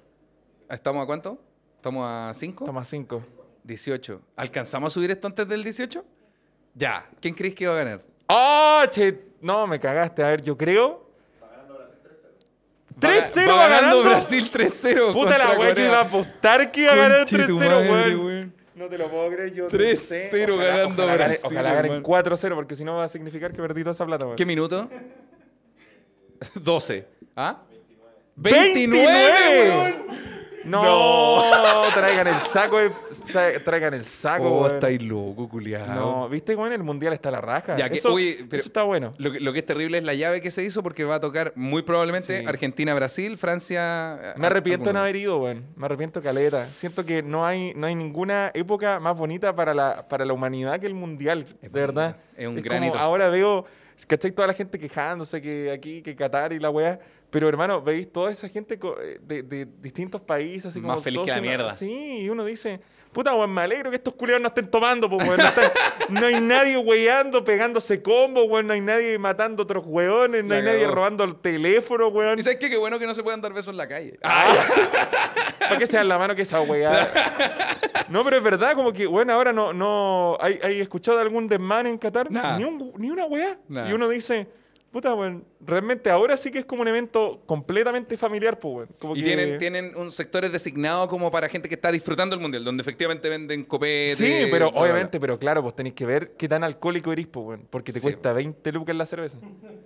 [0.70, 1.40] ¿Estamos a cuánto?
[1.78, 2.64] ¿Estamos a 5?
[2.66, 3.24] Estamos a 5.
[3.64, 4.22] 18.
[4.36, 6.04] ¿Alcanzamos a subir esto antes del 18?
[6.74, 7.08] Ya.
[7.22, 8.02] ¿Quién crees que va a ganar?
[8.28, 9.18] ¡Ah, che!
[9.46, 10.24] No, me cagaste.
[10.24, 11.06] A ver, yo creo.
[13.00, 14.04] 3-0 va va ganando ganando.
[14.04, 15.14] Brasil 3-0.
[15.14, 18.16] Puta la weá que iba a apostar que iba a ganar Conche tu 3-0, madre,
[18.16, 18.54] weón.
[18.74, 22.04] No te lo puedo creer, yo 3-0 Ojalá- ganando ojalá Brasil, Ojalá ganen hermano.
[22.04, 24.36] 4-0, porque si no va a significar que perdí toda esa plata, weón.
[24.38, 24.90] ¿Qué minuto?
[26.56, 27.08] 12.
[27.36, 27.62] ¿Ah?
[28.36, 30.35] 29, weón.
[30.66, 31.42] No,
[31.94, 32.92] traigan el saco, de-
[33.32, 34.74] sa- traigan el saco, Oh, weón.
[34.76, 35.94] estáis loco, culiado.
[35.96, 37.78] No, viste, weón, el mundial está a la raja.
[37.78, 39.12] Ya que- eso, oye, pero- eso está bueno.
[39.18, 41.20] Lo que, lo que es terrible es la llave que se hizo porque va a
[41.20, 42.46] tocar muy probablemente Sí.
[42.46, 44.34] Argentina-Brasil, Francia.
[44.38, 45.66] Me arrepiento de no haber ido, weón.
[45.76, 46.66] Me arrepiento caleta.
[46.68, 50.80] Siento que no hay, no hay ninguna época más bonita para la, para la humanidad
[50.80, 51.46] que el mundial.
[51.62, 52.18] de verdad.
[52.36, 52.98] Es un como granito.
[52.98, 53.66] ahora veo,
[54.08, 54.32] ¿cachai?
[54.32, 57.00] Toda la gente quejándose que aquí, que Qatar y la weá.
[57.36, 60.68] Pero hermano, veis toda esa gente eh, de, de distintos países.
[60.68, 61.74] Así Más como feliz todos que la una- mierda.
[61.74, 62.80] Sí, y uno dice,
[63.12, 65.40] puta, weón, me alegro que estos culiados no estén tomando, pues, weón.
[65.42, 65.72] No, están-
[66.12, 68.68] no hay nadie weyando, pegándose combo, weón.
[68.68, 70.46] No hay nadie matando otros weones.
[70.46, 72.40] No La hay nadie robando el teléfono, weón.
[72.40, 72.70] ¿Y sabes qué?
[72.70, 74.18] Qué bueno que no se puedan dar besos en la calle.
[74.24, 74.56] Ah,
[75.60, 77.12] ¿Para qué se dan la mano que esa weá?
[78.08, 81.88] No, pero es verdad, como que, bueno, ahora no, no, ¿hay, hay escuchado algún desmán
[81.88, 82.32] en Qatar?
[82.32, 82.58] Nada.
[82.58, 83.58] Ni, un- ni una weá.
[83.68, 83.90] Nada.
[83.90, 84.48] Y uno dice,
[84.96, 88.90] puta, weón, realmente ahora sí que es como un evento completamente familiar, pues, weón.
[88.98, 92.42] Como Y que- tienen, tienen un sectores designados como para gente que está disfrutando el
[92.42, 94.16] mundial, donde efectivamente venden copete.
[94.16, 94.82] Sí, pero bla, bla, bla.
[94.82, 98.00] obviamente, pero claro, pues tenéis que ver qué tan alcohólico eres, pues, weón, porque te
[98.00, 99.38] Sí, cuesta 20 lucas la cerveza.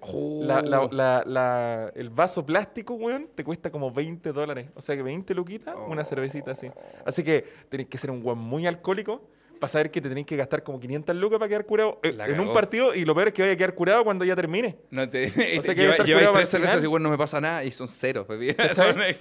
[0.01, 0.41] Oh.
[0.43, 4.67] La- la- la- el vaso plástico, weón, te cuesta como 20 dólares.
[4.75, 6.69] O sea que 20 luquitas, una cervecita así.
[7.03, 9.27] Así que tenéis que ser un weón muy alcohólico
[9.59, 12.39] para saber que te tenéis que gastar como 500 lucas para quedar curado eh, en
[12.39, 14.77] un partido y lo peor es que vaya a quedar curado cuando ya termine.
[14.89, 15.25] No te,
[15.57, 17.87] O sea que lleva- para tres cervezas y bueno, no me pasa nada y son
[17.87, 18.25] ceros.
[18.25, 18.39] pues,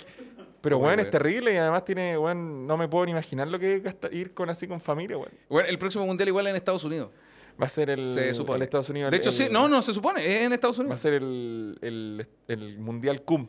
[0.61, 0.99] Pero, weón.
[1.01, 4.13] es terrible y además tiene, weón, no me puedo ni imaginar lo que es gastar-
[4.13, 5.31] ir con así con familia, weón.
[5.49, 7.11] Bueno, el próximo mundial igual en Estados Unidos.
[7.61, 8.57] Va a ser el, Se supone.
[8.57, 9.11] el Estados Unidos.
[9.11, 11.01] De el- hecho, sí, no, no se supone, es en Estados Va a Unidos.
[11.01, 13.49] ser el, el, el Mundial CUM.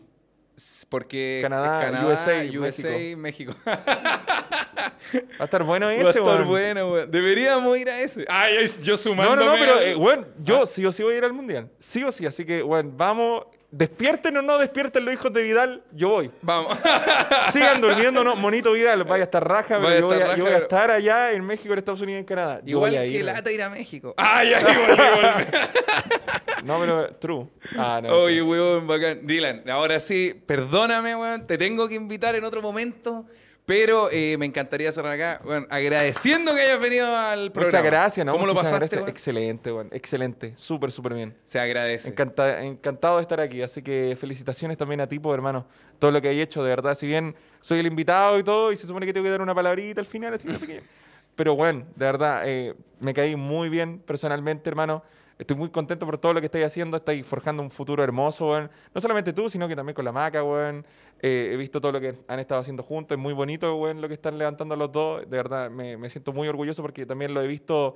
[0.89, 3.53] Porque Canadá, Canadá, USA, USA, México.
[3.65, 4.93] Va
[5.39, 7.11] a estar bueno Va a ese, estar bueno, weón.
[7.11, 8.25] Deberíamos ir a ese.
[8.27, 9.45] Ay, yo No, sumándome.
[9.45, 10.65] no, no, pero, al- eh, bueno, yo Ah.
[10.65, 11.69] sí o sí voy a ir al mundial.
[11.79, 13.43] Sí o sí, así que, bueno, vamos.
[13.71, 16.31] Despierten o no despierten los hijos de Vidal, yo voy.
[16.41, 16.75] Vamos.
[17.53, 20.51] Sigan durmiendo, no, monito Vidal, vaya a estar raja, pero yo, voy a, yo voy
[20.51, 22.61] a pero- estar allá en México, en Estados Unidos en Canadá.
[22.63, 23.25] Yo Igual voy a que ir.
[23.25, 24.15] lata ir a México.
[24.17, 25.45] Ay, ay, volví, volví.
[26.63, 27.47] No, pero true.
[27.77, 28.09] Ah, no.
[28.23, 29.25] Oye, weón, bacán.
[29.25, 33.25] Dylan, ahora sí, perdóname, weón, te tengo que invitar en otro momento,
[33.69, 37.77] pero eh, me encantaría cerrar acá, weón, agradeciendo que hayas venido al programa.
[37.77, 38.31] Muchas gracias, ¿no?
[38.31, 39.11] ¿Cómo lo Muchísimas pasaste, gracias.
[39.15, 40.53] Excelente, bueno, excelente.
[40.55, 41.37] Súper, súper bien.
[41.45, 42.09] Se agradece.
[42.09, 45.67] Encanta- encantado de estar aquí, así que felicitaciones también a ti, pues, hermano.
[45.99, 46.95] Todo lo que hay hecho, de verdad.
[46.95, 49.53] Si bien soy el invitado y todo, y se supone que tengo que dar una
[49.53, 50.81] palabrita al final, así que-
[51.35, 55.03] pero bueno, de verdad, eh, me caí muy bien personalmente, hermano.
[55.39, 56.97] Estoy muy contento por todo lo que estáis haciendo.
[56.97, 58.69] Estáis forjando un futuro hermoso, weón.
[58.93, 60.85] No solamente tú, sino que también con la maca, weón.
[61.21, 63.17] Eh, he visto todo lo que han estado haciendo juntos.
[63.17, 65.21] Es muy bonito, weón, lo que están levantando los dos.
[65.21, 67.95] De verdad, me, me siento muy orgulloso porque también lo he visto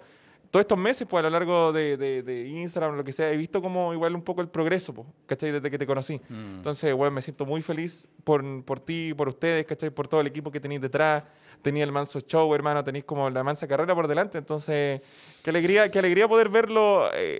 [0.53, 3.35] todos estos meses, pues a lo largo de, de, de Instagram, lo que sea, he
[3.35, 5.51] visto como igual un poco el progreso, pues, ¿cachai?
[5.51, 6.21] Desde que te conocí.
[6.30, 6.57] Mm.
[6.57, 9.89] Entonces, bueno, me siento muy feliz por, por ti, por ustedes, ¿cachai?
[9.89, 11.23] Por todo el equipo que tenéis detrás.
[11.63, 14.38] Tenía el manso show, hermano, tenéis como la mansa carrera por delante.
[14.38, 15.01] Entonces,
[15.41, 17.39] qué alegría, qué alegría poder verlo eh,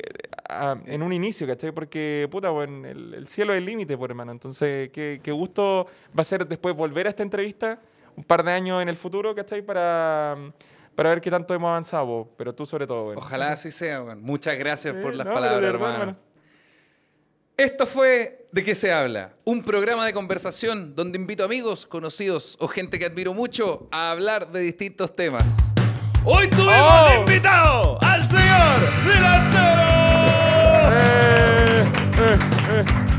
[0.50, 1.72] a- en un inicio, ¿cachai?
[1.72, 4.32] Porque, puta, bueno, el, el cielo es el límite, por hermano.
[4.32, 5.86] Entonces, qué, qué gusto
[6.18, 7.80] va a ser después volver a esta entrevista
[8.16, 9.62] un par de años en el futuro, ¿cachai?
[9.62, 10.36] Para,
[10.96, 13.06] para ver qué tanto hemos avanzado, pero tú sobre todo.
[13.06, 13.22] Bueno.
[13.22, 14.22] Ojalá así sea, bueno.
[14.22, 16.18] muchas gracias por las palabras, hermano.
[17.56, 22.68] Esto fue De qué se habla, un programa de conversación donde invito amigos, conocidos o
[22.68, 25.74] gente que admiro mucho a hablar de distintos temas.
[26.24, 27.20] Hoy tuvimos oh.
[27.20, 29.84] invitado al señor delantero.
[30.92, 31.84] Eh,
[32.18, 32.40] eh,
[32.70, 33.13] eh.